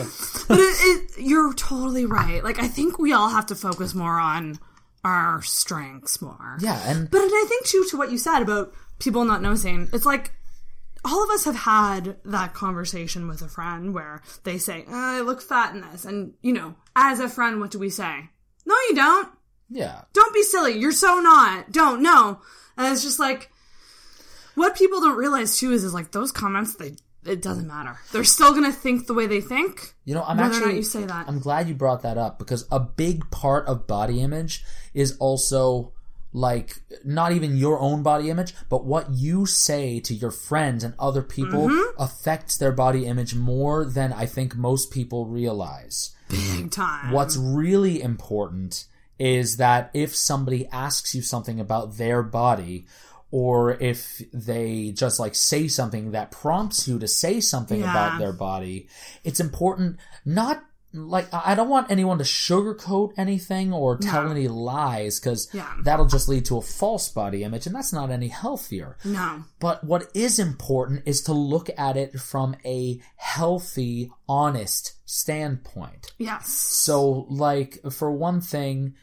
[0.49, 0.75] But it,
[1.17, 2.43] it, you're totally right.
[2.43, 4.59] Like I think we all have to focus more on
[5.05, 6.57] our strengths more.
[6.59, 9.87] yeah, and But I think too to what you said about people not noticing.
[9.93, 10.31] It's like
[11.03, 15.21] all of us have had that conversation with a friend where they say, oh, "I
[15.21, 18.29] look fat in this," and you know, as a friend, what do we say?
[18.65, 19.29] No, you don't.
[19.69, 20.77] yeah, Don't be silly.
[20.77, 21.71] You're so not.
[21.71, 22.01] Don't.
[22.03, 22.41] No.
[22.77, 23.49] And it's just like
[24.55, 26.75] what people don't realize too is is like those comments.
[26.75, 26.93] They
[27.25, 27.97] it doesn't matter.
[28.11, 29.93] They're still gonna think the way they think.
[30.05, 31.27] you know, I'm actually not you say that.
[31.27, 34.63] I'm glad you brought that up because a big part of body image
[34.93, 35.93] is also
[36.33, 40.93] like not even your own body image, but what you say to your friends and
[40.97, 42.01] other people Mm-hmm.
[42.01, 46.15] affects their body image more than I think most people realize.
[46.29, 47.11] Big time.
[47.11, 48.85] What's really important
[49.19, 52.85] is that if somebody asks you something about their body,
[53.29, 57.91] or if they just like say something that prompts you to say something Yeah.
[57.91, 58.87] about their body,
[59.23, 60.63] it's important not
[60.93, 65.71] like I don't want anyone to sugarcoat anything or tell any lies because Yeah.
[65.83, 68.97] that'll just lead to a false body image and that's not any healthier.
[69.05, 69.43] No.
[69.59, 76.11] But what is important is to look at it from a healthy, honest standpoint.
[76.17, 76.49] Yes.
[76.49, 78.95] So, like, for one thing,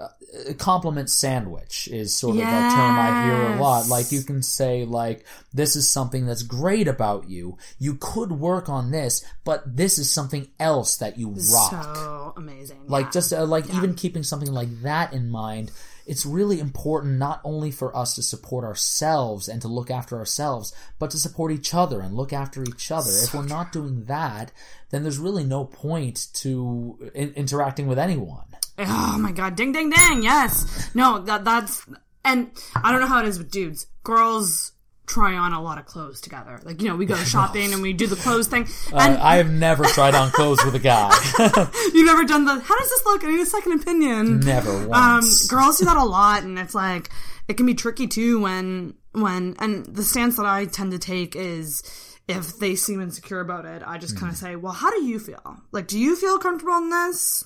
[0.00, 3.88] uh, compliment sandwich is sort of a term I hear a lot.
[3.88, 7.58] Like, you can say, like, this is something that's great about you.
[7.78, 11.96] You could work on this, but this is something else that you rock.
[11.96, 12.86] So amazing.
[12.86, 13.10] Like yeah.
[13.10, 15.70] just uh, like even keeping something like that in mind,
[16.06, 20.74] it's really important not only for us to support ourselves and to look after ourselves,
[20.98, 23.10] but to support each other and look after each other.
[23.22, 24.52] if we're not doing that,
[24.90, 28.44] then there's really no point to in- interacting with anyone.
[28.88, 30.90] Oh my god, ding ding ding, yes.
[30.94, 31.86] No, that that's
[32.24, 33.86] and I don't know how it is with dudes.
[34.04, 34.72] Girls
[35.06, 36.60] try on a lot of clothes together.
[36.62, 38.68] Like, you know, we go shopping and we do the clothes thing.
[38.92, 41.10] And I have never tried on clothes with a guy.
[41.94, 43.24] you've never done the how does this look?
[43.24, 44.40] I need a second opinion.
[44.40, 45.46] never Um once.
[45.48, 47.10] girls do that a lot and it's like
[47.48, 51.34] it can be tricky too when when and the stance that I tend to take
[51.34, 51.82] is
[52.28, 55.18] if they seem insecure about it, I just kind of say, "Well, how do you
[55.18, 55.56] feel?
[55.72, 57.44] Like, do you feel comfortable in this?"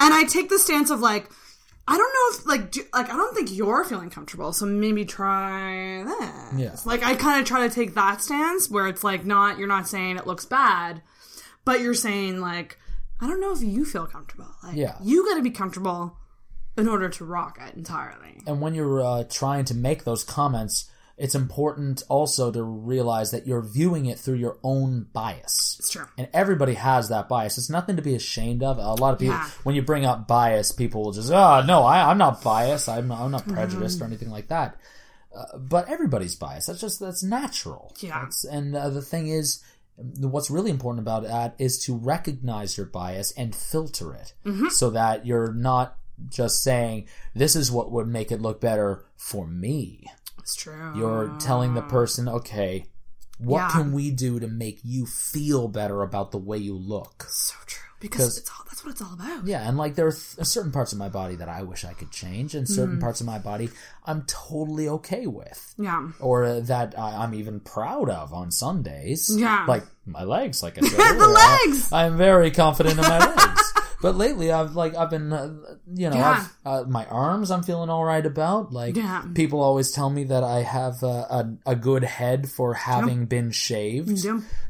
[0.00, 1.28] And I take the stance of like,
[1.86, 5.04] I don't know if like do, like I don't think you're feeling comfortable, so maybe
[5.04, 6.58] try this.
[6.58, 6.76] Yeah.
[6.86, 9.86] Like I kind of try to take that stance where it's like not you're not
[9.88, 11.02] saying it looks bad,
[11.64, 12.78] but you're saying like
[13.20, 14.48] I don't know if you feel comfortable.
[14.62, 14.96] Like Yeah.
[15.02, 16.16] you got to be comfortable
[16.76, 18.40] in order to rock it entirely.
[18.46, 23.46] and when you're uh, trying to make those comments, it's important also to realize that
[23.46, 25.76] you're viewing it through your own bias.
[25.78, 26.06] It's true.
[26.18, 27.56] And everybody has that bias.
[27.56, 28.78] It's nothing to be ashamed of.
[28.78, 29.48] A lot of people, Yeah.
[29.62, 32.88] when you bring up bias, people will just, oh, no, I, I'm not biased.
[32.88, 33.54] I'm not, I'm not Mm-hmm.
[33.54, 34.76] prejudiced or anything like that.
[35.36, 36.66] Uh, but everybody's biased.
[36.66, 37.94] That's just, that's natural.
[38.00, 38.22] Yeah.
[38.22, 39.62] That's, and uh, the thing is,
[40.20, 44.68] what's really important about that is to recognize your bias and filter it Mm-hmm.
[44.70, 45.96] so that you're not
[46.28, 50.08] just saying, this is what would make it look better for me.
[50.38, 50.92] It's true.
[50.96, 52.86] You're telling the person, okay,
[53.38, 53.68] what Yeah.
[53.70, 57.26] can we do to make you feel better about the way you look?
[57.28, 57.80] so true.
[58.00, 59.46] because it's all, that's what it's all about.
[59.46, 61.94] Yeah, and like there are th- certain parts of my body that I wish I
[61.94, 63.00] could change, and certain mm-hmm.
[63.00, 63.70] parts of my body
[64.04, 66.10] I'm totally okay with, Yeah.
[66.20, 69.34] or that I, I'm even proud of on some days.
[69.34, 69.64] Yeah.
[69.66, 71.90] like my legs, like I said, The legs!
[71.92, 73.72] I'm very confident in my legs.
[74.04, 75.54] But lately, I've like I've been, uh,
[75.94, 76.44] you know, Yeah.
[76.66, 78.70] I've, uh, my arms I'm feeling all right about.
[78.70, 79.22] Like Yeah.
[79.32, 81.06] people always tell me that I have uh,
[81.38, 84.26] a a good head for having been shaved.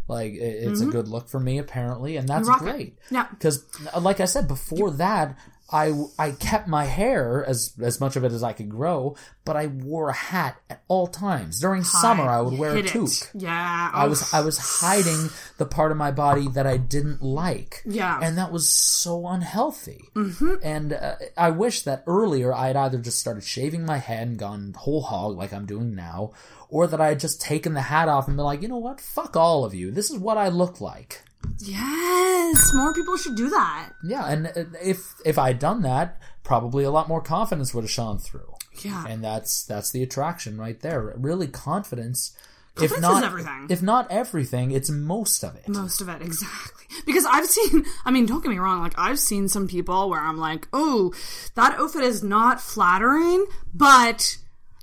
[0.07, 2.65] Like it- it's a good look for me apparently, and that's rock it.
[2.65, 2.99] great.
[3.11, 3.27] Yeah.
[3.31, 3.65] Because,
[4.01, 5.37] like I said before that,
[5.73, 9.57] I, I kept my hair as as much of it as I could grow, but
[9.57, 11.59] I wore a hat at all times.
[11.61, 12.93] During summer, I would wear a Hit it.
[12.93, 13.31] toque.
[13.35, 13.91] Yeah.
[13.93, 17.83] I was I was hiding the part of my body that I didn't like.
[17.87, 18.21] Yeah.
[18.23, 20.05] and that was so unhealthy.
[20.15, 20.55] Mm-hmm.
[20.63, 24.39] And uh, I wish that earlier I had either just started shaving my head and
[24.39, 26.33] gone whole hog like I'm doing now,
[26.69, 29.01] or that I had just taken the hat off and been like, you know what,
[29.01, 29.91] fuck all of you.
[29.91, 31.23] This is what I look like.
[31.59, 33.91] Yes, more people should do that.
[34.03, 34.53] Yeah, and
[34.83, 38.55] if if I'd done that, probably a lot more confidence would have shone through.
[38.83, 39.05] Yeah.
[39.09, 41.15] and that's that's the attraction right there.
[41.17, 42.37] Really, confidence.
[42.75, 43.67] Confidence if is not everything.
[43.71, 45.69] if not everything, it's most of it.
[45.69, 46.87] Most of it, exactly.
[47.07, 50.21] Because I've seen, I mean, don't get me wrong, like, I've seen some people where
[50.21, 51.15] I'm like, oh,
[51.55, 54.39] that outfit is not flattering, but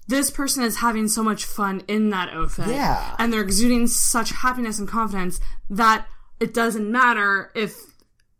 [0.08, 2.68] this person is having so much fun in that outfit.
[2.68, 3.16] Yeah.
[3.20, 6.08] And they're exuding such happiness and confidence that
[6.42, 7.76] it doesn't matter if,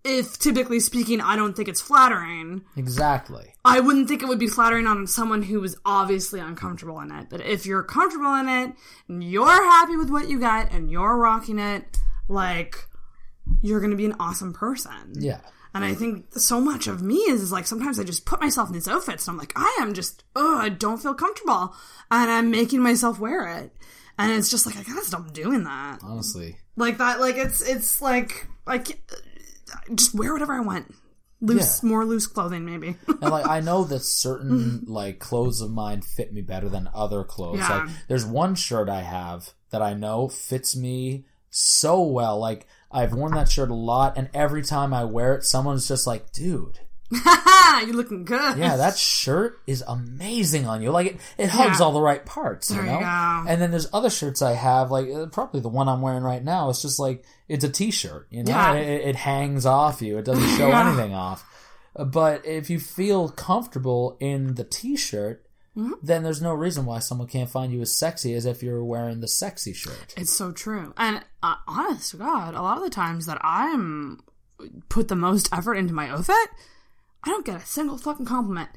[0.04, 2.64] if typically speaking, I don't think it's flattering.
[2.76, 3.54] Exactly.
[3.64, 7.28] I wouldn't think it would be flattering on someone who was obviously uncomfortable in it.
[7.30, 8.74] But if you're comfortable in it,
[9.08, 11.98] and you're happy with what you got, and you're rocking it,
[12.28, 12.88] like,
[13.62, 15.14] you're gonna be an awesome person.
[15.14, 15.42] Yeah.
[15.74, 18.68] And I think so much of me is, is like sometimes I just put myself
[18.68, 21.74] in these outfits and I'm like, I am just, oh, I don't feel comfortable.
[22.10, 23.72] And I'm making myself wear it.
[24.18, 26.00] And it's just like, I gotta stop doing that.
[26.04, 26.58] Honestly.
[26.76, 29.02] Like that, like it's, it's like, like,
[29.96, 30.94] just wear whatever I want.
[31.44, 31.90] Loose, Yeah.
[31.90, 32.98] more loose clothing, maybe.
[33.08, 37.24] And like I know that certain like clothes of mine fit me better than other
[37.24, 37.58] clothes.
[37.60, 37.86] Yeah.
[37.86, 42.38] Like there's one shirt I have that I know fits me so well.
[42.38, 46.06] Like I've worn that shirt a lot and every time I wear it someone's just
[46.06, 46.80] like, "Dude,
[47.86, 48.58] You're looking good.
[48.58, 50.92] yeah, that shirt is amazing on you.
[50.92, 51.86] Like it, it hugs Yeah.
[51.86, 53.00] all the right parts, you There you know.
[53.00, 53.06] go.
[53.50, 56.44] And then there's other shirts I have, like uh, probably the one I'm wearing right
[56.44, 56.70] now.
[56.70, 58.52] It's just like it's a t-shirt, you know.
[58.52, 58.74] Yeah.
[58.76, 60.18] It, it hangs off you.
[60.18, 60.88] It doesn't show Yeah.
[60.88, 61.46] anything off.
[61.94, 65.46] But if you feel comfortable in the t-shirt,
[65.78, 65.94] Mm-hmm.
[66.04, 69.22] then there's no reason why someone can't find you as sexy as if you're wearing
[69.22, 70.14] the sexy shirt.
[70.18, 70.94] It's so true.
[70.98, 74.20] And uh, honest to God, a lot of the times that I'm
[74.90, 76.36] put the most effort into my outfit,
[77.24, 78.70] I don't get a single fucking compliment.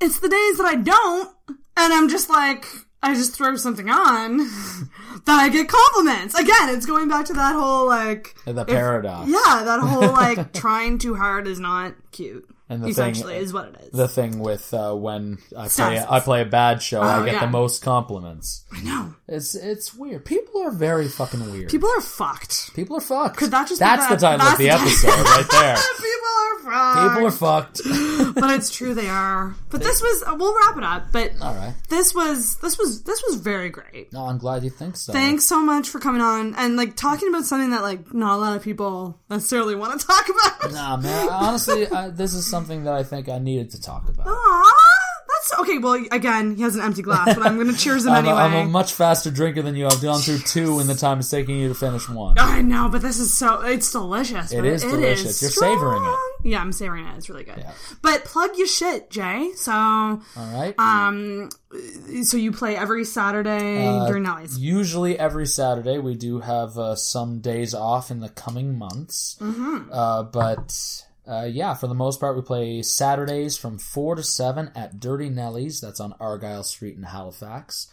[0.00, 2.66] It's the days that I don't, and I'm just like,
[3.02, 4.36] I just throw something on
[5.26, 6.34] that I get compliments.
[6.38, 9.28] Again, it's going back to that whole like, The if- paradox.
[9.30, 12.48] yeah, that whole like trying too hard is not cute.
[12.68, 13.90] And the essentially, thing, is what it is.
[13.92, 17.34] the thing with uh, when I play I play a bad show, I Oh, get
[17.34, 17.40] yeah.
[17.44, 18.64] the most compliments.
[18.72, 20.24] I know It's it's weird.
[20.24, 21.70] People are very fucking weird.
[21.70, 22.74] people are fucked.
[22.74, 23.36] People are fucked.
[23.36, 25.76] Could that just That's the- title of the episode right there.
[25.96, 27.14] people are fucked.
[27.14, 28.34] People are fucked.
[28.40, 29.54] but it's true they are.
[29.70, 31.12] But this was uh, we'll wrap it up.
[31.12, 31.74] But All right.
[31.88, 34.12] this was this was this was very great.
[34.12, 35.12] No, I'm glad you think so.
[35.12, 38.38] Thanks so much for coming on and like talking about something that like not a
[38.38, 40.72] lot of people necessarily want to talk about.
[40.72, 41.28] Nah, man.
[41.30, 44.26] Honestly, I, this is something that I think I needed to talk about.
[44.26, 44.62] Aww,
[45.28, 45.78] that's okay.
[45.78, 48.40] Well, again, he has an empty glass, but I'm gonna cheers him I'm, anyway.
[48.40, 49.86] I'm a much faster drinker than you.
[49.86, 52.38] I've gone through two in the time it's taking you to finish one.
[52.38, 54.52] I know, but this is so it's delicious.
[54.52, 55.42] It is delicious.
[55.42, 56.48] You're savoring it.
[56.50, 57.16] Yeah, I'm savoring it.
[57.16, 57.58] It's really good.
[57.58, 57.72] Yeah.
[58.02, 59.50] But plug your shit, Jay.
[59.56, 60.74] So, All right.
[60.78, 61.50] um,
[62.22, 64.58] so you play every Saturday Uh, Durty Nelly's.
[64.58, 69.36] Usually every Saturday we do have uh, some days off in the coming months.
[69.40, 69.90] Mm-hmm.
[69.92, 74.70] Uh, but uh, yeah, for the most part, we play Saturdays from four to seven
[74.74, 75.80] at Durty Nelly's.
[75.80, 77.88] That's on Argyle Street in Halifax.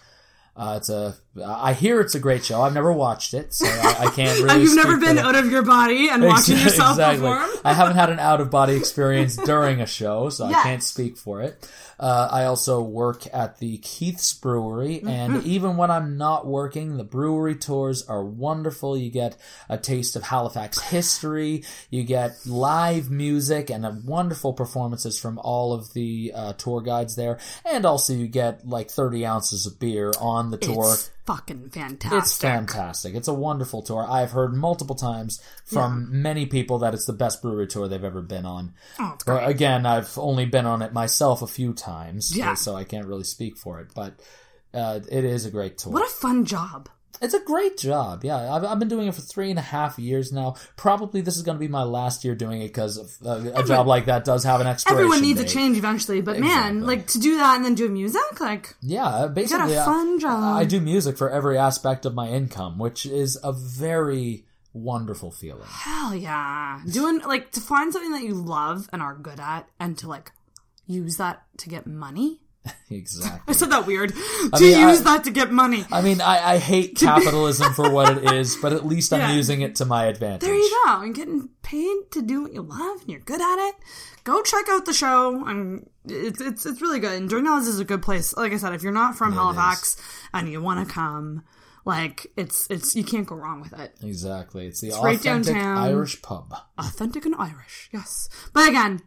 [0.55, 1.15] Uh, it's a.
[1.43, 2.61] I hear it's a great show.
[2.61, 4.61] I've never watched it, so I, I can't really.
[4.61, 7.27] You've never been out of your body and watching yourself exactly.
[7.27, 7.49] perform.
[7.65, 10.59] I haven't had an out of body experience during a show, so Yes.
[10.59, 11.67] I can't speak for it.
[12.03, 15.07] Uh, I also work at the Keith's Brewery, Mm-hmm.
[15.07, 18.97] and even when I'm not working, the brewery tours are wonderful.
[18.97, 19.37] You get
[19.69, 25.71] a taste of Halifax history, you get live music, and a wonderful performances from all
[25.71, 30.11] of the uh, tour guides there, and also you get like 30 ounces of beer
[30.19, 30.93] on the tour.
[30.93, 32.19] It's fucking fantastic.
[32.19, 33.15] It's fantastic.
[33.15, 34.05] It's a wonderful tour.
[34.09, 38.21] I've heard multiple times from many people that it's the best brewery tour they've ever
[38.21, 38.73] been on.
[38.99, 42.53] Oh, But again, I've only been on it myself a few times, Yeah.
[42.55, 43.87] so I can't really speak for it.
[43.95, 44.19] But
[44.73, 45.93] uh, it is a great tour.
[45.93, 46.89] What a fun job.
[47.23, 48.23] It's a great job.
[48.23, 50.55] Yeah, I've, I've been doing it for three and a half years now.
[50.75, 53.87] Probably this is going to be my last year doing it because a, a job
[53.87, 55.49] like that does have an expiration Everyone needs date.
[55.49, 59.27] a change eventually, but man, like to do that and then do music, like Yeah,
[59.27, 60.57] basically, uh, fun job.
[60.57, 65.63] I do music for every aspect of my income, which is a very wonderful feeling.
[65.65, 66.81] hell yeah.
[66.91, 70.31] Doing like to find something that you love and are good at and to like
[70.85, 72.41] use that to get money
[72.89, 73.41] exactly.
[73.47, 74.13] I said that weird.
[74.53, 75.85] I to mean, use I- that to get money.
[75.91, 79.61] I mean, I, I hate capitalism for what it is, but at least I'm using
[79.61, 80.41] it to my advantage.
[80.41, 81.01] There you go.
[81.01, 83.75] And getting paid to do what you love and you're good at it.
[84.23, 85.45] Go check out the show.
[85.45, 87.13] And it's it's it's really good.
[87.13, 88.35] And Journals is a good place.
[88.37, 89.97] Like I said, if you're not from it Halifax
[90.33, 91.43] and you want to come,
[91.85, 93.93] like it's it's you can't go wrong with it.
[94.01, 94.67] Exactly.
[94.67, 95.77] It's the right authentic downtown.
[95.79, 96.53] Irish pub.
[96.77, 98.29] Authentic and Irish, yes.
[98.53, 99.01] But again,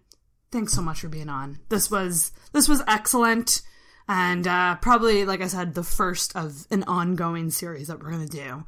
[0.51, 1.59] thanks so much for being on.
[1.68, 3.62] This was this was excellent.
[4.09, 8.27] And uh, probably, like I said, the first of an ongoing series that we're gonna
[8.27, 8.64] do.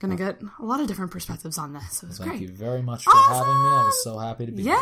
[0.00, 2.02] Gonna get a lot of different perspectives on this.
[2.02, 2.42] It was Thank great.
[2.42, 3.68] you very much for having me.
[3.68, 4.70] I was so happy to be Yay!
[4.70, 4.78] here.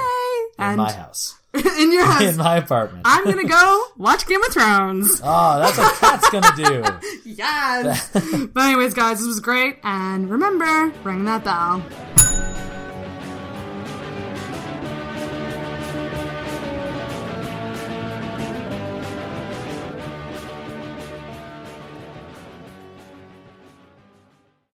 [0.58, 1.38] In and my house.
[1.54, 2.22] in your house.
[2.22, 3.02] In my apartment.
[3.04, 5.20] I'm gonna go watch Game of Thrones.
[5.22, 7.30] Oh, that's what Kat's gonna do.
[7.30, 8.10] Yes.
[8.54, 11.84] but anyways, guys, this was great, and remember, ring that bell.